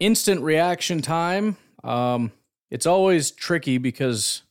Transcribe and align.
instant 0.00 0.40
reaction 0.42 1.02
time. 1.02 1.56
Um, 1.82 2.32
it's 2.70 2.86
always 2.86 3.30
tricky 3.30 3.78
because 3.78 4.42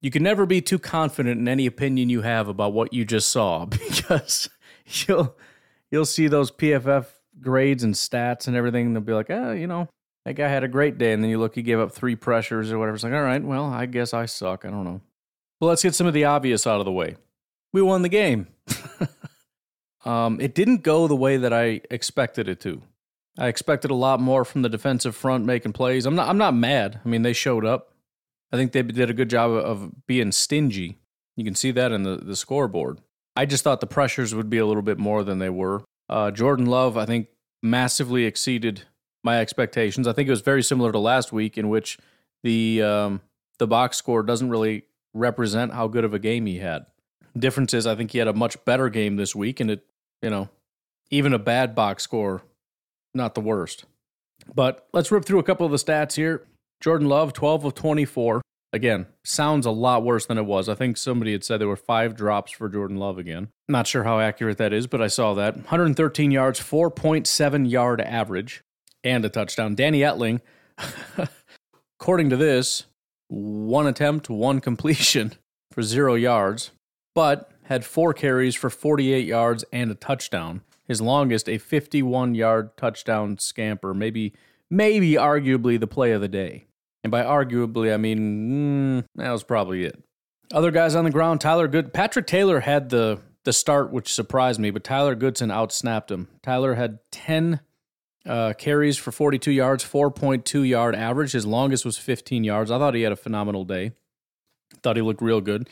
you 0.00 0.10
can 0.10 0.22
never 0.22 0.46
be 0.46 0.60
too 0.60 0.78
confident 0.78 1.40
in 1.40 1.48
any 1.48 1.66
opinion 1.66 2.08
you 2.08 2.22
have 2.22 2.48
about 2.48 2.72
what 2.72 2.92
you 2.92 3.04
just 3.04 3.28
saw 3.28 3.64
because 3.66 4.48
you'll 4.86 5.36
you'll 5.90 6.06
see 6.06 6.28
those 6.28 6.50
PFF 6.50 7.06
grades 7.40 7.82
and 7.82 7.94
stats 7.94 8.46
and 8.46 8.56
everything. 8.56 8.86
And 8.86 8.96
they'll 8.96 9.02
be 9.02 9.12
like, 9.12 9.30
oh, 9.30 9.52
you 9.52 9.66
know, 9.66 9.88
that 10.24 10.34
guy 10.34 10.48
had 10.48 10.64
a 10.64 10.68
great 10.68 10.98
day. 10.98 11.12
And 11.12 11.22
then 11.22 11.30
you 11.30 11.38
look, 11.38 11.54
he 11.54 11.62
gave 11.62 11.78
up 11.78 11.92
three 11.92 12.16
pressures 12.16 12.72
or 12.72 12.78
whatever. 12.78 12.94
It's 12.94 13.04
like, 13.04 13.12
all 13.12 13.22
right, 13.22 13.42
well, 13.42 13.66
I 13.66 13.86
guess 13.86 14.14
I 14.14 14.26
suck. 14.26 14.64
I 14.64 14.70
don't 14.70 14.84
know. 14.84 15.00
Well, 15.60 15.68
let's 15.68 15.82
get 15.82 15.94
some 15.94 16.06
of 16.06 16.14
the 16.14 16.24
obvious 16.24 16.66
out 16.66 16.80
of 16.80 16.86
the 16.86 16.92
way. 16.92 17.16
We 17.72 17.82
won 17.82 18.02
the 18.02 18.08
game. 18.08 18.48
um, 20.04 20.40
it 20.40 20.54
didn't 20.54 20.82
go 20.82 21.06
the 21.06 21.16
way 21.16 21.36
that 21.36 21.52
I 21.52 21.82
expected 21.90 22.48
it 22.48 22.60
to. 22.60 22.82
I 23.40 23.48
expected 23.48 23.90
a 23.90 23.94
lot 23.94 24.20
more 24.20 24.44
from 24.44 24.60
the 24.62 24.68
defensive 24.68 25.16
front 25.16 25.46
making 25.46 25.72
plays. 25.72 26.04
I'm 26.04 26.14
not. 26.14 26.28
I'm 26.28 26.38
not 26.38 26.54
mad. 26.54 27.00
I 27.04 27.08
mean, 27.08 27.22
they 27.22 27.32
showed 27.32 27.64
up. 27.64 27.94
I 28.52 28.56
think 28.56 28.72
they 28.72 28.82
did 28.82 29.08
a 29.08 29.14
good 29.14 29.30
job 29.30 29.50
of 29.50 30.06
being 30.06 30.30
stingy. 30.30 30.98
You 31.36 31.44
can 31.44 31.54
see 31.54 31.70
that 31.70 31.90
in 31.90 32.02
the, 32.02 32.16
the 32.16 32.36
scoreboard. 32.36 33.00
I 33.34 33.46
just 33.46 33.64
thought 33.64 33.80
the 33.80 33.86
pressures 33.86 34.34
would 34.34 34.50
be 34.50 34.58
a 34.58 34.66
little 34.66 34.82
bit 34.82 34.98
more 34.98 35.24
than 35.24 35.38
they 35.38 35.48
were. 35.48 35.82
Uh, 36.08 36.30
Jordan 36.30 36.66
Love, 36.66 36.98
I 36.98 37.06
think, 37.06 37.28
massively 37.62 38.26
exceeded 38.26 38.82
my 39.22 39.40
expectations. 39.40 40.06
I 40.06 40.12
think 40.12 40.28
it 40.28 40.32
was 40.32 40.42
very 40.42 40.62
similar 40.62 40.92
to 40.92 40.98
last 40.98 41.32
week, 41.32 41.56
in 41.56 41.70
which 41.70 41.96
the 42.42 42.82
um, 42.82 43.20
the 43.58 43.66
box 43.66 43.96
score 43.96 44.22
doesn't 44.22 44.50
really 44.50 44.82
represent 45.14 45.72
how 45.72 45.88
good 45.88 46.04
of 46.04 46.12
a 46.12 46.18
game 46.18 46.44
he 46.44 46.58
had. 46.58 46.84
Difference 47.38 47.72
is, 47.72 47.86
I 47.86 47.94
think 47.94 48.10
he 48.10 48.18
had 48.18 48.28
a 48.28 48.34
much 48.34 48.62
better 48.64 48.90
game 48.90 49.16
this 49.16 49.34
week, 49.34 49.60
and 49.60 49.70
it, 49.70 49.86
you 50.20 50.28
know, 50.28 50.50
even 51.10 51.32
a 51.32 51.38
bad 51.38 51.74
box 51.74 52.02
score, 52.02 52.42
not 53.14 53.34
the 53.34 53.40
worst. 53.40 53.84
But 54.54 54.86
let's 54.92 55.10
rip 55.10 55.24
through 55.24 55.38
a 55.38 55.44
couple 55.44 55.66
of 55.66 55.72
the 55.72 55.78
stats 55.78 56.14
here. 56.14 56.46
Jordan 56.80 57.08
Love, 57.08 57.32
12 57.32 57.66
of 57.66 57.74
24. 57.74 58.40
Again, 58.72 59.06
sounds 59.24 59.66
a 59.66 59.70
lot 59.70 60.04
worse 60.04 60.26
than 60.26 60.38
it 60.38 60.46
was. 60.46 60.68
I 60.68 60.74
think 60.74 60.96
somebody 60.96 61.32
had 61.32 61.42
said 61.42 61.60
there 61.60 61.68
were 61.68 61.76
five 61.76 62.14
drops 62.14 62.52
for 62.52 62.68
Jordan 62.68 62.98
Love 62.98 63.18
again. 63.18 63.48
Not 63.68 63.86
sure 63.86 64.04
how 64.04 64.20
accurate 64.20 64.58
that 64.58 64.72
is, 64.72 64.86
but 64.86 65.02
I 65.02 65.08
saw 65.08 65.34
that. 65.34 65.56
113 65.56 66.30
yards, 66.30 66.60
4.7 66.60 67.70
yard 67.70 68.00
average, 68.00 68.62
and 69.02 69.24
a 69.24 69.28
touchdown. 69.28 69.74
Danny 69.74 70.00
Etling, 70.00 70.40
according 72.00 72.30
to 72.30 72.36
this, 72.36 72.84
one 73.28 73.88
attempt, 73.88 74.30
one 74.30 74.60
completion 74.60 75.32
for 75.72 75.82
zero 75.82 76.14
yards, 76.14 76.70
but 77.14 77.50
had 77.64 77.84
four 77.84 78.12
carries 78.12 78.54
for 78.54 78.70
48 78.70 79.26
yards 79.26 79.64
and 79.72 79.90
a 79.90 79.94
touchdown. 79.94 80.62
His 80.90 81.00
longest, 81.00 81.48
a 81.48 81.56
51 81.56 82.34
yard 82.34 82.76
touchdown 82.76 83.38
scamper, 83.38 83.94
maybe, 83.94 84.32
maybe 84.68 85.12
arguably 85.12 85.78
the 85.78 85.86
play 85.86 86.10
of 86.10 86.20
the 86.20 86.26
day. 86.26 86.66
And 87.04 87.12
by 87.12 87.22
arguably, 87.22 87.94
I 87.94 87.96
mean, 87.96 89.04
mm, 89.04 89.04
that 89.14 89.30
was 89.30 89.44
probably 89.44 89.84
it. 89.84 90.02
Other 90.52 90.72
guys 90.72 90.96
on 90.96 91.04
the 91.04 91.12
ground, 91.12 91.40
Tyler 91.40 91.68
Good, 91.68 91.92
Patrick 91.92 92.26
Taylor 92.26 92.58
had 92.58 92.88
the 92.88 93.20
the 93.44 93.52
start, 93.52 93.92
which 93.92 94.12
surprised 94.12 94.58
me, 94.58 94.72
but 94.72 94.82
Tyler 94.82 95.14
Goodson 95.14 95.50
outsnapped 95.50 96.10
him. 96.10 96.26
Tyler 96.42 96.74
had 96.74 96.98
10 97.12 97.60
uh, 98.26 98.54
carries 98.54 98.96
for 98.98 99.12
42 99.12 99.52
yards, 99.52 99.84
4.2 99.84 100.68
yard 100.68 100.96
average. 100.96 101.30
His 101.30 101.46
longest 101.46 101.84
was 101.84 101.98
15 101.98 102.42
yards. 102.42 102.72
I 102.72 102.78
thought 102.78 102.96
he 102.96 103.02
had 103.02 103.12
a 103.12 103.16
phenomenal 103.16 103.64
day. 103.64 103.92
Thought 104.82 104.96
he 104.96 105.02
looked 105.02 105.22
real 105.22 105.40
good. 105.40 105.68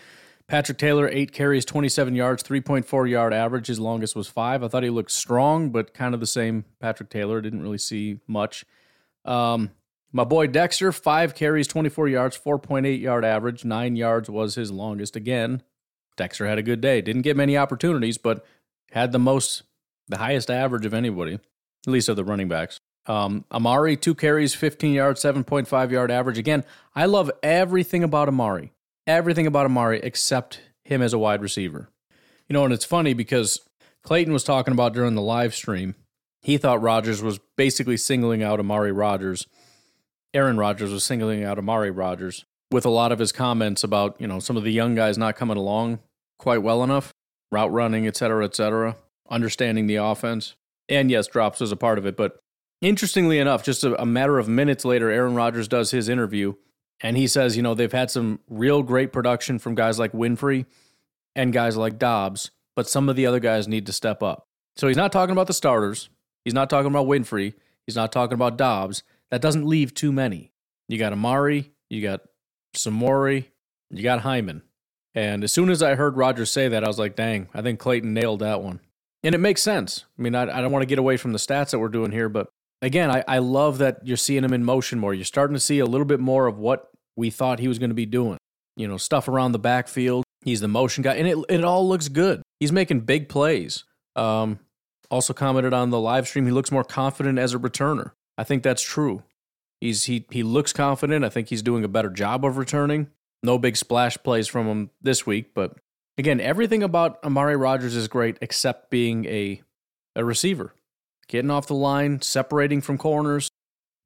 Patrick 0.48 0.78
Taylor, 0.78 1.08
eight 1.12 1.32
carries, 1.32 1.66
27 1.66 2.14
yards, 2.14 2.42
3.4 2.42 3.08
yard 3.08 3.34
average. 3.34 3.66
His 3.66 3.78
longest 3.78 4.16
was 4.16 4.28
five. 4.28 4.64
I 4.64 4.68
thought 4.68 4.82
he 4.82 4.88
looked 4.90 5.10
strong, 5.10 5.68
but 5.70 5.92
kind 5.92 6.14
of 6.14 6.20
the 6.20 6.26
same 6.26 6.64
Patrick 6.80 7.10
Taylor. 7.10 7.42
Didn't 7.42 7.62
really 7.62 7.78
see 7.78 8.20
much. 8.26 8.64
Um, 9.26 9.70
my 10.10 10.24
boy 10.24 10.46
Dexter, 10.46 10.90
five 10.90 11.34
carries, 11.34 11.66
24 11.66 12.08
yards, 12.08 12.38
4.8 12.38 12.98
yard 12.98 13.26
average. 13.26 13.64
Nine 13.66 13.94
yards 13.94 14.30
was 14.30 14.54
his 14.54 14.70
longest. 14.70 15.16
Again, 15.16 15.62
Dexter 16.16 16.46
had 16.46 16.58
a 16.58 16.62
good 16.62 16.80
day. 16.80 17.02
Didn't 17.02 17.22
get 17.22 17.36
many 17.36 17.56
opportunities, 17.58 18.16
but 18.16 18.44
had 18.92 19.12
the 19.12 19.18
most, 19.18 19.64
the 20.08 20.16
highest 20.16 20.50
average 20.50 20.86
of 20.86 20.94
anybody, 20.94 21.34
at 21.34 21.40
least 21.86 22.08
of 22.08 22.16
the 22.16 22.24
running 22.24 22.48
backs. 22.48 22.80
Um, 23.04 23.44
Amari, 23.52 23.96
two 23.96 24.14
carries, 24.14 24.54
15 24.54 24.94
yards, 24.94 25.22
7.5 25.22 25.90
yard 25.90 26.10
average. 26.10 26.38
Again, 26.38 26.64
I 26.94 27.04
love 27.04 27.30
everything 27.42 28.02
about 28.02 28.28
Amari, 28.28 28.72
everything 29.08 29.46
about 29.46 29.66
Amari 29.66 29.98
except 30.02 30.60
him 30.84 31.02
as 31.02 31.12
a 31.12 31.18
wide 31.18 31.42
receiver. 31.42 31.88
You 32.48 32.54
know, 32.54 32.64
and 32.64 32.72
it's 32.72 32.84
funny 32.84 33.14
because 33.14 33.60
Clayton 34.04 34.32
was 34.32 34.44
talking 34.44 34.72
about 34.72 34.94
during 34.94 35.16
the 35.16 35.22
live 35.22 35.54
stream, 35.54 35.96
he 36.42 36.56
thought 36.56 36.80
Rodgers 36.80 37.20
was 37.20 37.40
basically 37.56 37.96
singling 37.96 38.44
out 38.44 38.60
Amari 38.60 38.92
Rodgers 38.92 39.46
Aaron 40.34 40.58
Rodgers 40.58 40.92
was 40.92 41.04
singling 41.04 41.42
out 41.42 41.58
Amari 41.58 41.90
Rodgers 41.90 42.44
with 42.70 42.84
a 42.84 42.90
lot 42.90 43.12
of 43.12 43.18
his 43.18 43.32
comments 43.32 43.82
about, 43.82 44.20
you 44.20 44.26
know, 44.26 44.40
some 44.40 44.56
of 44.56 44.64
the 44.64 44.72
young 44.72 44.94
guys 44.94 45.16
not 45.16 45.36
coming 45.36 45.56
along 45.56 46.00
quite 46.38 46.62
well 46.62 46.84
enough, 46.84 47.12
route 47.50 47.72
running, 47.72 48.06
et 48.06 48.16
cetera, 48.16 48.44
et 48.44 48.54
cetera, 48.54 48.96
understanding 49.30 49.86
the 49.86 49.96
offense. 49.96 50.54
And 50.88 51.10
yes, 51.10 51.26
drops 51.26 51.60
was 51.60 51.72
a 51.72 51.76
part 51.76 51.98
of 51.98 52.06
it. 52.06 52.16
But 52.16 52.38
interestingly 52.82 53.38
enough, 53.38 53.64
just 53.64 53.84
a, 53.84 54.00
a 54.00 54.06
matter 54.06 54.38
of 54.38 54.48
minutes 54.48 54.84
later, 54.84 55.10
Aaron 55.10 55.34
Rodgers 55.34 55.66
does 55.66 55.90
his 55.90 56.08
interview 56.08 56.54
and 57.00 57.16
he 57.16 57.26
says, 57.26 57.56
you 57.56 57.62
know, 57.62 57.74
they've 57.74 57.92
had 57.92 58.10
some 58.10 58.40
real 58.48 58.82
great 58.82 59.12
production 59.12 59.58
from 59.58 59.74
guys 59.74 59.98
like 59.98 60.12
Winfree 60.12 60.66
and 61.36 61.52
guys 61.52 61.76
like 61.76 61.98
Doubs, 61.98 62.50
but 62.74 62.88
some 62.88 63.08
of 63.08 63.16
the 63.16 63.26
other 63.26 63.40
guys 63.40 63.68
need 63.68 63.86
to 63.86 63.92
step 63.92 64.22
up. 64.22 64.46
So 64.76 64.88
he's 64.88 64.96
not 64.96 65.12
talking 65.12 65.32
about 65.32 65.46
the 65.46 65.52
starters. 65.52 66.08
He's 66.44 66.54
not 66.54 66.70
talking 66.70 66.90
about 66.90 67.06
Winfree. 67.06 67.54
He's 67.86 67.96
not 67.96 68.12
talking 68.12 68.34
about 68.34 68.58
Doubs 68.58 69.02
that 69.30 69.42
doesn't 69.42 69.66
leave 69.66 69.94
too 69.94 70.12
many. 70.12 70.52
You 70.88 70.98
got 70.98 71.12
Amari, 71.12 71.72
you 71.90 72.02
got 72.02 72.20
Samori, 72.76 73.46
you 73.90 74.02
got 74.02 74.20
Hyman. 74.20 74.62
And 75.14 75.42
as 75.44 75.52
soon 75.52 75.70
as 75.70 75.82
I 75.82 75.94
heard 75.94 76.16
Rodgers 76.16 76.50
say 76.50 76.68
that, 76.68 76.84
I 76.84 76.88
was 76.88 76.98
like, 76.98 77.16
dang, 77.16 77.48
I 77.52 77.62
think 77.62 77.78
Clayton 77.78 78.14
nailed 78.14 78.40
that 78.40 78.62
one. 78.62 78.80
And 79.22 79.34
it 79.34 79.38
makes 79.38 79.62
sense. 79.62 80.04
I 80.18 80.22
mean, 80.22 80.34
I, 80.34 80.42
I 80.42 80.60
don't 80.60 80.70
want 80.70 80.82
to 80.82 80.86
get 80.86 80.98
away 80.98 81.16
from 81.16 81.32
the 81.32 81.38
stats 81.38 81.70
that 81.70 81.78
we're 81.78 81.88
doing 81.88 82.12
here, 82.12 82.28
but 82.28 82.48
again, 82.82 83.10
I, 83.10 83.24
I 83.26 83.38
love 83.38 83.78
that 83.78 84.06
you're 84.06 84.16
seeing 84.16 84.44
him 84.44 84.52
in 84.52 84.64
motion 84.64 84.98
more. 84.98 85.14
You're 85.14 85.24
starting 85.24 85.54
to 85.54 85.60
see 85.60 85.78
a 85.78 85.86
little 85.86 86.04
bit 86.04 86.20
more 86.20 86.46
of 86.46 86.58
what 86.58 86.90
we 87.16 87.30
thought 87.30 87.58
he 87.58 87.68
was 87.68 87.78
going 87.78 87.90
to 87.90 87.94
be 87.94 88.06
doing. 88.06 88.38
You 88.76 88.86
know, 88.86 88.96
stuff 88.96 89.28
around 89.28 89.52
the 89.52 89.58
backfield. 89.58 90.24
He's 90.44 90.60
the 90.60 90.68
motion 90.68 91.02
guy, 91.02 91.14
and 91.16 91.26
it, 91.26 91.36
it 91.48 91.64
all 91.64 91.88
looks 91.88 92.08
good. 92.08 92.42
He's 92.60 92.70
making 92.70 93.00
big 93.00 93.28
plays. 93.28 93.84
Um, 94.14 94.60
also 95.10 95.32
commented 95.32 95.72
on 95.72 95.90
the 95.90 96.00
live 96.00 96.28
stream, 96.28 96.46
he 96.46 96.52
looks 96.52 96.70
more 96.70 96.84
confident 96.84 97.38
as 97.38 97.54
a 97.54 97.58
returner. 97.58 98.12
I 98.36 98.44
think 98.44 98.62
that's 98.62 98.82
true. 98.82 99.24
He's 99.80 100.04
he 100.04 100.26
he 100.30 100.42
looks 100.42 100.72
confident. 100.72 101.24
I 101.24 101.28
think 101.28 101.48
he's 101.48 101.62
doing 101.62 101.84
a 101.84 101.88
better 101.88 102.10
job 102.10 102.44
of 102.44 102.56
returning. 102.56 103.08
No 103.42 103.58
big 103.58 103.76
splash 103.76 104.16
plays 104.18 104.48
from 104.48 104.66
him 104.66 104.90
this 105.00 105.24
week, 105.24 105.54
but 105.54 105.76
again, 106.16 106.40
everything 106.40 106.82
about 106.82 107.22
Amari 107.24 107.56
Rodgers 107.56 107.94
is 107.94 108.08
great 108.08 108.38
except 108.40 108.90
being 108.90 109.24
a 109.26 109.62
a 110.16 110.24
receiver. 110.24 110.74
Getting 111.28 111.50
off 111.50 111.66
the 111.66 111.74
line, 111.74 112.22
separating 112.22 112.80
from 112.80 112.98
corners, 112.98 113.50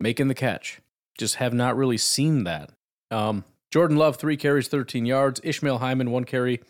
making 0.01 0.29
the 0.29 0.35
catch. 0.35 0.81
Just 1.19 1.37
have 1.37 1.55
not 1.55 1.77
really 1.77 1.99
seen 1.99 2.45
that. 2.45 2.71
Um, 3.11 3.45
Jordan 3.71 3.97
Love, 3.97 4.17
three 4.17 4.37
carries, 4.37 4.69
13 4.69 5.07
yards. 5.07 5.41
Ishmael 5.45 5.79
Hyman, 5.79 6.11
one 6.11 6.25
carry, 6.25 6.61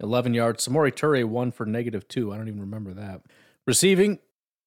11 0.00 0.34
yards. 0.34 0.66
Samori 0.66 0.92
Toure, 0.92 1.24
one 1.24 1.52
for 1.52 1.66
negative 1.66 2.08
two. 2.08 2.32
I 2.32 2.36
don't 2.36 2.48
even 2.48 2.60
remember 2.60 2.94
that. 2.94 3.22
Receiving, 3.66 4.18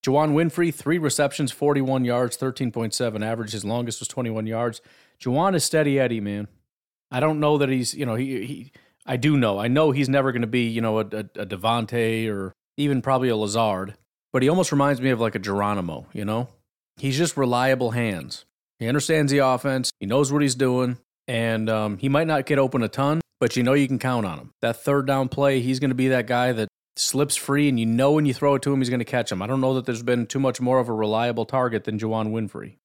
Juwann 0.04 0.34
Winfree, 0.34 0.74
three 0.74 0.98
receptions, 0.98 1.52
41 1.52 2.06
yards, 2.06 2.38
13.7 2.38 3.26
average. 3.26 3.52
His 3.52 3.66
longest 3.66 4.00
was 4.00 4.08
21 4.08 4.48
yards. 4.48 4.82
Juwann 5.20 5.56
is 5.56 5.64
steady 5.64 6.00
Eddie, 6.00 6.22
man. 6.22 6.48
I 7.12 7.20
don't 7.20 7.40
know 7.40 7.58
that 7.58 7.70
he's, 7.70 7.94
you 7.94 8.06
know, 8.06 8.16
he, 8.16 8.46
he 8.46 8.72
I 9.06 9.18
do 9.18 9.38
know. 9.38 9.60
I 9.60 9.68
know 9.68 9.92
he's 9.92 10.10
never 10.10 10.32
going 10.32 10.42
to 10.42 10.48
be, 10.48 10.68
you 10.68 10.82
know, 10.82 11.00
a, 11.00 11.06
a, 11.06 11.26
a 11.36 11.46
Davante 11.46 12.30
or 12.30 12.54
even 12.78 13.02
probably 13.02 13.30
a 13.30 13.36
Lazard, 13.36 13.96
but 14.34 14.42
he 14.44 14.50
almost 14.50 14.72
reminds 14.72 15.02
me 15.02 15.10
of 15.10 15.20
like 15.20 15.36
a 15.36 15.40
Geronimo, 15.40 16.08
you 16.14 16.26
know? 16.26 16.48
He's 16.98 17.18
just 17.18 17.38
reliable 17.38 17.92
hands. 17.92 18.46
He 18.80 18.88
understands 18.88 19.32
the 19.32 19.40
offense, 19.40 19.92
he 20.00 20.06
knows 20.06 20.32
what 20.32 20.42
he's 20.42 20.56
doing, 20.56 20.98
and 21.28 21.70
um, 21.70 21.98
he 21.98 22.10
might 22.10 22.28
not 22.28 22.46
get 22.46 22.58
open 22.58 22.82
a 22.84 22.88
ton, 22.88 23.22
but 23.40 23.56
you 23.56 23.64
know 23.64 23.74
you 23.74 23.88
can 23.88 24.00
count 24.00 24.26
on 24.26 24.40
him. 24.40 24.54
That 24.62 24.84
third 24.84 25.06
down 25.06 25.30
play, 25.30 25.62
he's 25.62 25.80
going 25.80 25.92
to 25.92 25.96
be 25.96 26.08
that 26.10 26.26
guy 26.28 26.52
that 26.52 26.68
slips 26.96 27.36
free, 27.36 27.70
and 27.70 27.80
you 27.80 27.86
know 27.86 28.12
when 28.14 28.26
you 28.26 28.34
throw 28.34 28.56
it 28.56 28.62
to 28.64 28.74
him, 28.74 28.80
he's 28.80 28.90
going 28.90 29.00
to 29.00 29.06
catch 29.06 29.32
him. 29.32 29.42
I 29.42 29.48
don't 29.48 29.62
know 29.62 29.76
that 29.76 29.86
there's 29.86 30.04
been 30.04 30.26
too 30.26 30.40
much 30.40 30.60
more 30.60 30.80
of 30.80 30.90
a 30.90 30.94
reliable 30.94 31.46
target 31.46 31.84
than 31.84 32.00
Juwann 32.00 32.32
Winfree. 32.32 32.78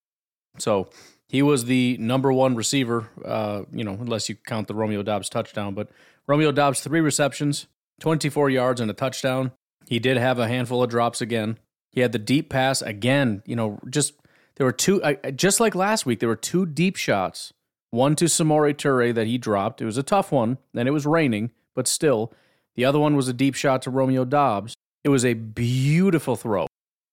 So 0.58 0.88
he 1.28 1.42
was 1.42 1.64
the 1.64 1.96
number 1.99 2.32
one 2.32 2.54
receiver, 2.54 3.08
uh, 3.25 3.62
you 3.72 3.84
know, 3.84 3.92
unless 3.92 4.28
you 4.28 4.37
count 4.37 4.69
the 4.69 4.75
Romeo 4.75 5.02
Doubs 5.02 5.28
touchdown. 5.28 5.75
But 5.75 5.88
Romeo 6.26 6.52
Doubs, 6.52 6.81
three 6.81 7.00
receptions, 7.00 7.66
24 8.00 8.50
yards, 8.50 8.81
and 8.81 8.90
a 8.90 8.94
touchdown. 8.94 9.52
He 9.86 9.98
did 9.98 10.16
have 10.16 10.38
a 10.38 10.48
handful 10.48 10.82
of 10.82 10.90
drops 10.90 11.20
again. 11.20 11.58
He 11.92 12.00
had 12.00 12.12
the 12.12 12.18
deep 12.18 12.50
pass 12.50 12.82
again, 12.82 13.42
you 13.46 13.56
know, 13.56 13.80
just 13.88 14.14
there 14.56 14.66
were 14.66 14.72
two, 14.72 15.02
just 15.34 15.60
like 15.60 15.74
last 15.74 16.06
week, 16.06 16.20
there 16.20 16.28
were 16.28 16.36
two 16.36 16.66
deep 16.66 16.96
shots. 16.96 17.52
One 17.90 18.16
to 18.16 18.26
Samori 18.26 18.74
Toure 18.74 19.14
that 19.14 19.26
he 19.26 19.38
dropped. 19.38 19.80
It 19.80 19.86
was 19.86 19.96
a 19.96 20.02
tough 20.02 20.32
one, 20.32 20.58
and 20.74 20.88
it 20.88 20.92
was 20.92 21.06
raining, 21.06 21.52
but 21.74 21.86
still. 21.88 22.32
The 22.74 22.84
other 22.84 22.98
one 22.98 23.16
was 23.16 23.28
a 23.28 23.32
deep 23.32 23.54
shot 23.54 23.82
to 23.82 23.90
Romeo 23.90 24.24
Doubs. 24.24 24.74
It 25.04 25.08
was 25.08 25.24
a 25.24 25.34
beautiful 25.34 26.36
throw, 26.36 26.66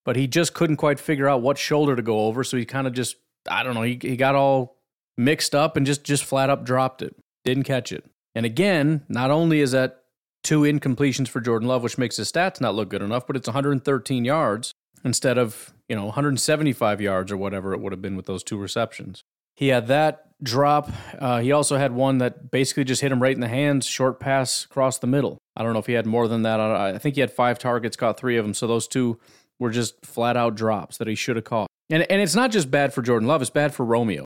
but 0.04 0.16
he 0.16 0.26
just 0.26 0.52
couldn't 0.52 0.76
quite 0.76 1.00
figure 1.00 1.28
out 1.28 1.42
what 1.42 1.56
shoulder 1.56 1.96
to 1.96 2.02
go 2.02 2.26
over, 2.26 2.44
so 2.44 2.56
he 2.56 2.64
kind 2.64 2.86
of 2.86 2.92
just 2.92 3.16
I 3.48 3.62
don't 3.62 3.74
know, 3.74 3.82
he, 3.82 3.98
he 4.00 4.16
got 4.16 4.34
all 4.34 4.76
mixed 5.16 5.54
up 5.54 5.76
and 5.76 5.86
just, 5.86 6.04
just 6.04 6.24
flat 6.24 6.50
up 6.50 6.64
dropped 6.64 7.02
it. 7.02 7.14
Didn't 7.44 7.64
catch 7.64 7.92
it. 7.92 8.04
And 8.34 8.46
again, 8.46 9.04
not 9.08 9.30
only 9.30 9.60
is 9.60 9.72
that 9.72 10.03
two 10.44 10.60
incompletions 10.60 11.26
for 11.26 11.40
Jordan 11.40 11.66
Love, 11.66 11.82
which 11.82 11.98
makes 11.98 12.16
his 12.16 12.30
stats 12.30 12.60
not 12.60 12.76
look 12.76 12.88
good 12.88 13.02
enough, 13.02 13.26
but 13.26 13.34
it's 13.34 13.48
113 13.48 14.24
yards 14.24 14.72
instead 15.04 15.38
of, 15.38 15.74
you 15.88 15.96
know, 15.96 16.04
175 16.04 17.00
yards 17.00 17.32
or 17.32 17.36
whatever 17.36 17.74
it 17.74 17.80
would 17.80 17.92
have 17.92 18.02
been 18.02 18.16
with 18.16 18.26
those 18.26 18.44
two 18.44 18.56
receptions. 18.56 19.22
He 19.56 19.68
had 19.68 19.88
that 19.88 20.28
drop. 20.42 20.90
Uh, 21.18 21.40
he 21.40 21.50
also 21.52 21.76
had 21.76 21.92
one 21.92 22.18
that 22.18 22.50
basically 22.50 22.84
just 22.84 23.00
hit 23.00 23.10
him 23.10 23.22
right 23.22 23.34
in 23.34 23.40
the 23.40 23.48
hands, 23.48 23.86
short 23.86 24.20
pass 24.20 24.64
across 24.64 24.98
the 24.98 25.06
middle. 25.06 25.38
I 25.56 25.62
don't 25.62 25.72
know 25.72 25.78
if 25.78 25.86
he 25.86 25.92
had 25.92 26.06
more 26.06 26.28
than 26.28 26.42
that. 26.42 26.60
I 26.60 26.98
think 26.98 27.14
he 27.14 27.20
had 27.20 27.32
five 27.32 27.58
targets, 27.58 27.96
caught 27.96 28.18
three 28.18 28.36
of 28.36 28.44
them. 28.44 28.54
So 28.54 28.66
those 28.66 28.86
two 28.86 29.18
were 29.58 29.70
just 29.70 30.04
flat 30.04 30.36
out 30.36 30.54
drops 30.54 30.98
that 30.98 31.08
he 31.08 31.14
should 31.14 31.36
have 31.36 31.44
caught. 31.44 31.68
And 31.90 32.02
and 32.10 32.20
it's 32.20 32.34
not 32.34 32.50
just 32.50 32.70
bad 32.70 32.92
for 32.92 33.02
Jordan 33.02 33.28
Love, 33.28 33.42
it's 33.42 33.50
bad 33.50 33.74
for 33.74 33.84
Romeo. 33.84 34.24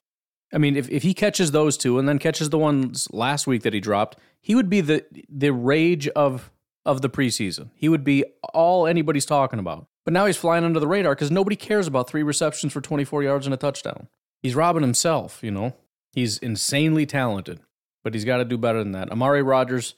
I 0.52 0.58
mean, 0.58 0.76
if, 0.76 0.88
if 0.88 1.02
he 1.02 1.14
catches 1.14 1.50
those 1.50 1.76
two 1.76 1.98
and 1.98 2.08
then 2.08 2.18
catches 2.18 2.50
the 2.50 2.58
ones 2.58 3.08
last 3.12 3.46
week 3.46 3.62
that 3.62 3.74
he 3.74 3.80
dropped, 3.80 4.18
he 4.40 4.54
would 4.54 4.70
be 4.70 4.80
the 4.80 5.04
the 5.28 5.52
rage 5.52 6.08
of 6.08 6.50
of 6.86 7.02
the 7.02 7.10
preseason. 7.10 7.70
He 7.74 7.88
would 7.88 8.02
be 8.02 8.24
all 8.54 8.86
anybody's 8.86 9.26
talking 9.26 9.58
about. 9.58 9.86
But 10.04 10.14
now 10.14 10.24
he's 10.24 10.38
flying 10.38 10.64
under 10.64 10.80
the 10.80 10.86
radar 10.86 11.14
because 11.14 11.30
nobody 11.30 11.54
cares 11.54 11.86
about 11.86 12.08
three 12.08 12.22
receptions 12.22 12.72
for 12.72 12.80
24 12.80 13.22
yards 13.22 13.46
and 13.46 13.52
a 13.52 13.58
touchdown. 13.58 14.08
He's 14.42 14.54
robbing 14.54 14.82
himself, 14.82 15.40
you 15.42 15.50
know. 15.50 15.76
He's 16.12 16.38
insanely 16.38 17.04
talented, 17.04 17.60
but 18.02 18.14
he's 18.14 18.24
got 18.24 18.38
to 18.38 18.46
do 18.46 18.56
better 18.56 18.78
than 18.78 18.92
that. 18.92 19.10
Amari 19.10 19.42
Rodgers, 19.42 19.94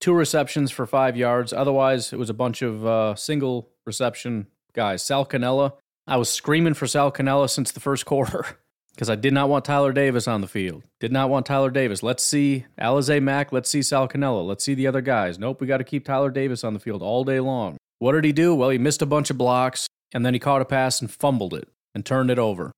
two 0.00 0.12
receptions 0.12 0.70
for 0.70 0.84
five 0.86 1.16
yards. 1.16 1.54
Otherwise, 1.54 2.12
it 2.12 2.18
was 2.18 2.28
a 2.28 2.34
bunch 2.34 2.60
of 2.60 2.84
uh, 2.84 3.14
single 3.14 3.70
reception 3.86 4.48
guys. 4.74 5.02
Sal 5.02 5.24
Cannella, 5.24 5.72
I 6.06 6.18
was 6.18 6.28
screaming 6.30 6.74
for 6.74 6.86
Sal 6.86 7.10
Cannella 7.10 7.48
since 7.48 7.72
the 7.72 7.80
first 7.80 8.04
quarter 8.04 8.58
because 8.94 9.10
I 9.10 9.16
did 9.16 9.32
not 9.32 9.48
want 9.48 9.64
Tyler 9.64 9.92
Davis 9.92 10.28
on 10.28 10.40
the 10.40 10.46
field. 10.46 10.84
Did 11.00 11.12
not 11.12 11.28
want 11.28 11.46
Tyler 11.46 11.70
Davis. 11.70 12.02
Let's 12.02 12.22
see 12.22 12.66
Alize 12.80 13.20
Mack. 13.22 13.52
Let's 13.52 13.68
see 13.68 13.82
Sal 13.82 14.08
Cannella. 14.08 14.46
Let's 14.46 14.64
see 14.64 14.74
the 14.74 14.86
other 14.86 15.00
guys. 15.00 15.38
Nope, 15.38 15.60
we 15.60 15.66
got 15.66 15.78
to 15.78 15.84
keep 15.84 16.04
Tyler 16.04 16.30
Davis 16.30 16.64
on 16.64 16.74
the 16.74 16.80
field 16.80 17.02
all 17.02 17.24
day 17.24 17.40
long. 17.40 17.76
What 17.98 18.12
did 18.12 18.24
he 18.24 18.32
do? 18.32 18.54
Well, 18.54 18.70
he 18.70 18.78
missed 18.78 19.02
a 19.02 19.06
bunch 19.06 19.30
of 19.30 19.38
blocks 19.38 19.86
and 20.12 20.24
then 20.24 20.34
he 20.34 20.40
caught 20.40 20.62
a 20.62 20.64
pass 20.64 21.00
and 21.00 21.10
fumbled 21.10 21.54
it 21.54 21.68
and 21.94 22.06
turned 22.06 22.30
it 22.30 22.38
over. 22.38 22.72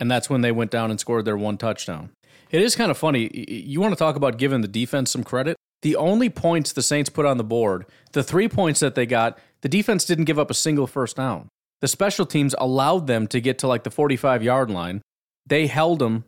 And 0.00 0.10
that's 0.10 0.28
when 0.28 0.40
they 0.40 0.52
went 0.52 0.70
down 0.70 0.90
and 0.90 1.00
scored 1.00 1.24
their 1.24 1.36
one 1.36 1.56
touchdown. 1.56 2.10
It 2.50 2.60
is 2.60 2.76
kind 2.76 2.90
of 2.90 2.98
funny. 2.98 3.30
You 3.48 3.80
want 3.80 3.92
to 3.92 3.98
talk 3.98 4.16
about 4.16 4.38
giving 4.38 4.60
the 4.60 4.68
defense 4.68 5.10
some 5.10 5.24
credit? 5.24 5.56
The 5.82 5.96
only 5.96 6.28
points 6.28 6.72
the 6.72 6.82
Saints 6.82 7.10
put 7.10 7.26
on 7.26 7.36
the 7.36 7.44
board, 7.44 7.86
the 8.12 8.22
three 8.22 8.48
points 8.48 8.80
that 8.80 8.94
they 8.94 9.06
got, 9.06 9.38
the 9.60 9.68
defense 9.68 10.04
didn't 10.04 10.24
give 10.24 10.38
up 10.38 10.50
a 10.50 10.54
single 10.54 10.86
first 10.86 11.16
down. 11.16 11.48
The 11.80 11.88
special 11.88 12.24
teams 12.24 12.54
allowed 12.58 13.06
them 13.06 13.26
to 13.28 13.40
get 13.40 13.58
to 13.58 13.68
like 13.68 13.84
the 13.84 13.90
45 13.90 14.42
yard 14.42 14.70
line. 14.70 15.02
They 15.46 15.66
held 15.66 16.02
him 16.02 16.24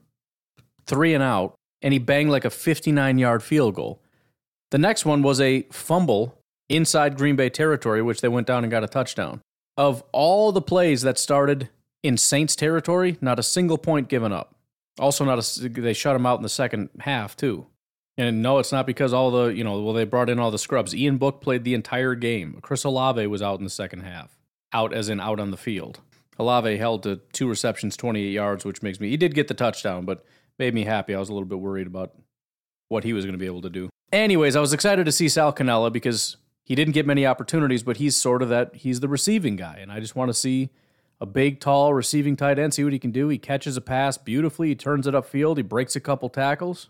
three 0.87 1.15
and 1.15 1.23
out, 1.23 1.55
and 1.82 1.93
he 1.93 1.99
banged 1.99 2.31
like 2.31 2.44
a 2.44 2.50
59 2.50 3.19
yard 3.19 3.43
field 3.43 3.75
goal. 3.75 4.03
The 4.70 4.79
next 4.79 5.05
one 5.05 5.23
was 5.23 5.41
a 5.41 5.62
fumble 5.73 6.38
inside 6.69 7.17
Green 7.17 7.37
Bay 7.37 7.49
territory, 7.49 8.03
which 8.03 8.20
they 8.20 8.29
went 8.29 8.47
down 8.47 8.65
and 8.65 8.70
got 8.70 8.85
a 8.85 8.88
touchdown. 8.88 9.41
Of 9.76 10.03
all 10.12 10.53
the 10.53 10.61
plays 10.61 11.03
that 11.03 11.19
started 11.19 11.70
in 12.03 12.17
Saints 12.17 12.55
territory, 12.56 13.17
not 13.20 13.38
a 13.38 13.43
single 13.43 13.79
point 13.79 14.09
given 14.09 14.32
up. 14.32 14.55
Also, 14.99 15.25
not 15.25 15.38
a, 15.38 15.69
they 15.69 15.93
shut 15.93 16.17
him 16.17 16.26
out 16.26 16.38
in 16.38 16.43
the 16.43 16.49
second 16.49 16.91
half 17.00 17.37
too. 17.37 17.67
And 18.17 18.43
no, 18.43 18.59
it's 18.59 18.73
not 18.73 18.87
because 18.87 19.12
all 19.12 19.31
the 19.31 19.47
you 19.47 19.62
know 19.62 19.81
well 19.81 19.94
they 19.94 20.05
brought 20.05 20.29
in 20.29 20.41
all 20.41 20.50
the 20.50 20.59
scrubs. 20.59 20.94
Ian 20.94 21.19
Book 21.19 21.41
played 21.41 21.62
the 21.62 21.75
entire 21.75 22.17
game. 22.17 22.59
Chris 22.61 22.82
Olave 22.82 23.25
was 23.29 23.41
out 23.41 23.59
in 23.59 23.65
the 23.65 23.70
second 23.70 24.00
half 24.00 24.38
out 24.73 24.93
as 24.93 25.09
in 25.09 25.20
out 25.20 25.41
on 25.41 25.50
the 25.50 25.56
field. 25.56 26.00
Olave 26.38 26.76
held 26.76 27.02
to 27.02 27.17
two 27.32 27.49
receptions, 27.49 27.96
28 27.96 28.31
yards, 28.31 28.64
which 28.64 28.82
makes 28.82 29.00
me, 29.00 29.08
he 29.08 29.17
did 29.17 29.35
get 29.35 29.49
the 29.49 29.55
touchdown, 29.55 30.05
but 30.05 30.25
made 30.58 30.75
me 30.75 30.85
happy. 30.85 31.14
I 31.14 31.19
was 31.19 31.29
a 31.29 31.32
little 31.32 31.49
bit 31.49 31.58
worried 31.58 31.87
about 31.87 32.14
what 32.88 33.05
he 33.05 33.12
was 33.12 33.25
going 33.25 33.32
to 33.35 33.38
be 33.38 33.46
able 33.46 33.62
to 33.62 33.70
do. 33.70 33.88
Anyways, 34.12 34.56
I 34.56 34.61
was 34.61 34.73
excited 34.73 35.05
to 35.05 35.12
see 35.12 35.29
Sal 35.29 35.52
Cannella 35.52 35.93
because 35.93 36.37
he 36.64 36.75
didn't 36.75 36.94
get 36.94 37.06
many 37.06 37.26
opportunities, 37.26 37.82
but 37.82 37.99
he's 37.99 38.17
sort 38.17 38.43
of 38.43 38.49
that, 38.49 38.76
he's 38.76 39.00
the 39.00 39.08
receiving 39.08 39.56
guy. 39.56 39.79
And 39.81 39.93
I 39.93 40.00
just 40.00 40.17
want 40.17 40.29
to 40.29 40.35
see 40.35 40.70
a 41.20 41.26
big, 41.26 41.61
tall 41.61 41.93
receiving 41.93 42.37
tight 42.37 42.58
end, 42.58 42.75
see 42.75 42.84
what 42.84 42.93
he 42.93 42.99
can 42.99 43.11
do. 43.11 43.29
He 43.29 43.38
catches 43.38 43.76
a 43.76 43.81
pass 43.81 44.17
beautifully, 44.17 44.69
he 44.69 44.75
turns 44.75 45.06
it 45.06 45.14
upfield, 45.14 45.56
he 45.56 45.62
breaks 45.62 45.96
a 45.96 46.00
couple 46.00 46.29
tackles, 46.29 46.88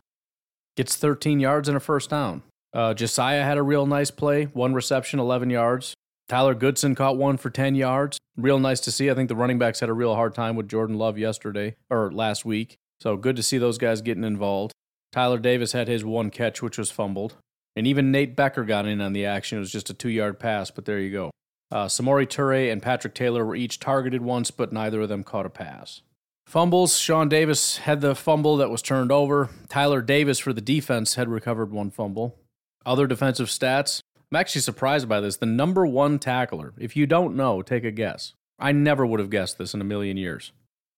gets 0.76 0.96
13 0.96 1.40
yards 1.40 1.68
and 1.68 1.76
a 1.76 1.80
first 1.80 2.10
down. 2.10 2.42
Uh, 2.72 2.92
Josiah 2.92 3.42
had 3.42 3.56
a 3.56 3.62
real 3.62 3.86
nice 3.86 4.10
play, 4.10 4.44
one 4.44 4.74
reception, 4.74 5.18
11 5.18 5.50
yards. 5.50 5.94
Tyler 6.28 6.54
Goodson 6.54 6.94
caught 6.94 7.16
one 7.16 7.38
for 7.38 7.48
10 7.48 7.74
yards. 7.74 8.18
Real 8.36 8.58
nice 8.58 8.80
to 8.80 8.92
see. 8.92 9.10
I 9.10 9.14
think 9.14 9.28
the 9.28 9.36
running 9.36 9.58
backs 9.58 9.80
had 9.80 9.88
a 9.88 9.94
real 9.94 10.14
hard 10.14 10.34
time 10.34 10.56
with 10.56 10.68
Jordan 10.68 10.98
Love 10.98 11.16
yesterday 11.16 11.76
or 11.88 12.12
last 12.12 12.44
week. 12.44 12.76
So 13.00 13.16
good 13.16 13.36
to 13.36 13.42
see 13.42 13.56
those 13.56 13.78
guys 13.78 14.02
getting 14.02 14.24
involved. 14.24 14.72
Tyler 15.10 15.38
Davis 15.38 15.72
had 15.72 15.88
his 15.88 16.04
one 16.04 16.30
catch, 16.30 16.60
which 16.60 16.76
was 16.76 16.90
fumbled. 16.90 17.36
And 17.74 17.86
even 17.86 18.12
Nate 18.12 18.36
Becker 18.36 18.64
got 18.64 18.86
in 18.86 19.00
on 19.00 19.14
the 19.14 19.24
action. 19.24 19.56
It 19.56 19.60
was 19.60 19.72
just 19.72 19.88
a 19.88 19.94
two 19.94 20.10
yard 20.10 20.38
pass, 20.38 20.70
but 20.70 20.84
there 20.84 20.98
you 20.98 21.10
go. 21.10 21.30
Uh, 21.70 21.86
Samori 21.86 22.26
Toure 22.26 22.70
and 22.70 22.82
Patrick 22.82 23.14
Taylor 23.14 23.44
were 23.44 23.56
each 23.56 23.80
targeted 23.80 24.20
once, 24.20 24.50
but 24.50 24.72
neither 24.72 25.02
of 25.02 25.08
them 25.08 25.24
caught 25.24 25.46
a 25.46 25.50
pass. 25.50 26.02
Fumbles 26.46 26.98
Sean 26.98 27.28
Davis 27.28 27.78
had 27.78 28.00
the 28.00 28.14
fumble 28.14 28.56
that 28.56 28.70
was 28.70 28.82
turned 28.82 29.12
over. 29.12 29.50
Tyler 29.68 30.00
Davis 30.00 30.38
for 30.38 30.52
the 30.52 30.62
defense 30.62 31.14
had 31.14 31.28
recovered 31.28 31.70
one 31.70 31.90
fumble. 31.90 32.38
Other 32.86 33.06
defensive 33.06 33.48
stats 33.48 34.00
I'm 34.30 34.36
actually 34.36 34.60
surprised 34.60 35.08
by 35.08 35.20
this. 35.20 35.38
The 35.38 35.46
number 35.46 35.86
one 35.86 36.18
tackler, 36.18 36.74
if 36.78 36.96
you 36.96 37.06
don't 37.06 37.34
know, 37.34 37.62
take 37.62 37.84
a 37.84 37.90
guess. 37.90 38.34
I 38.58 38.72
never 38.72 39.06
would 39.06 39.20
have 39.20 39.30
guessed 39.30 39.56
this 39.56 39.72
in 39.72 39.80
a 39.80 39.84
million 39.84 40.16
years. 40.16 40.52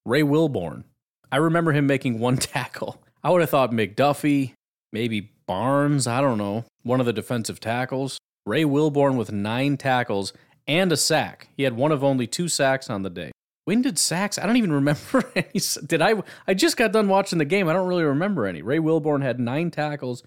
Ray 0.05 0.23
Wilborn. 0.23 0.85
I 1.31 1.37
remember 1.37 1.73
him 1.73 1.87
making 1.87 2.19
one 2.19 2.37
tackle. 2.39 3.01
I 3.23 3.31
would 3.31 3.41
have 3.41 3.51
thought 3.51 3.71
McDuffie, 3.71 4.55
maybe 4.93 5.31
Barnes, 5.47 6.07
I 6.07 6.21
don't 6.21 6.39
know, 6.39 6.65
one 6.83 7.01
of 7.01 7.07
the 7.07 7.13
defensive 7.13 7.61
tackles. 7.61 8.19
Ray 8.47 8.65
Wilborn 8.65 9.17
with 9.17 9.31
nine 9.31 9.77
tackles 9.77 10.33
and 10.67 10.91
a 10.91 10.97
sack. 10.97 11.49
He 11.57 11.63
had 11.63 11.77
one 11.77 11.93
of 11.93 12.03
only 12.03 12.27
two 12.27 12.49
sacks 12.49 12.91
on 12.91 13.03
the 13.03 13.11
day. 13.11 13.31
When 13.65 13.83
did 13.83 13.99
sacks? 13.99 14.39
I 14.39 14.47
don't 14.47 14.57
even 14.57 14.73
remember 14.83 15.31
any. 15.37 15.61
Did 15.87 16.03
I? 16.03 16.21
I 16.49 16.55
just 16.55 16.77
got 16.77 16.93
done 16.93 17.07
watching 17.09 17.39
the 17.39 17.45
game. 17.45 17.69
I 17.69 17.75
don't 17.75 17.87
really 17.87 18.05
remember 18.05 18.47
any. 18.47 18.63
Ray 18.63 18.79
Wilborn 18.79 19.23
had 19.23 19.39
nine 19.39 19.71
tackles 19.71 20.25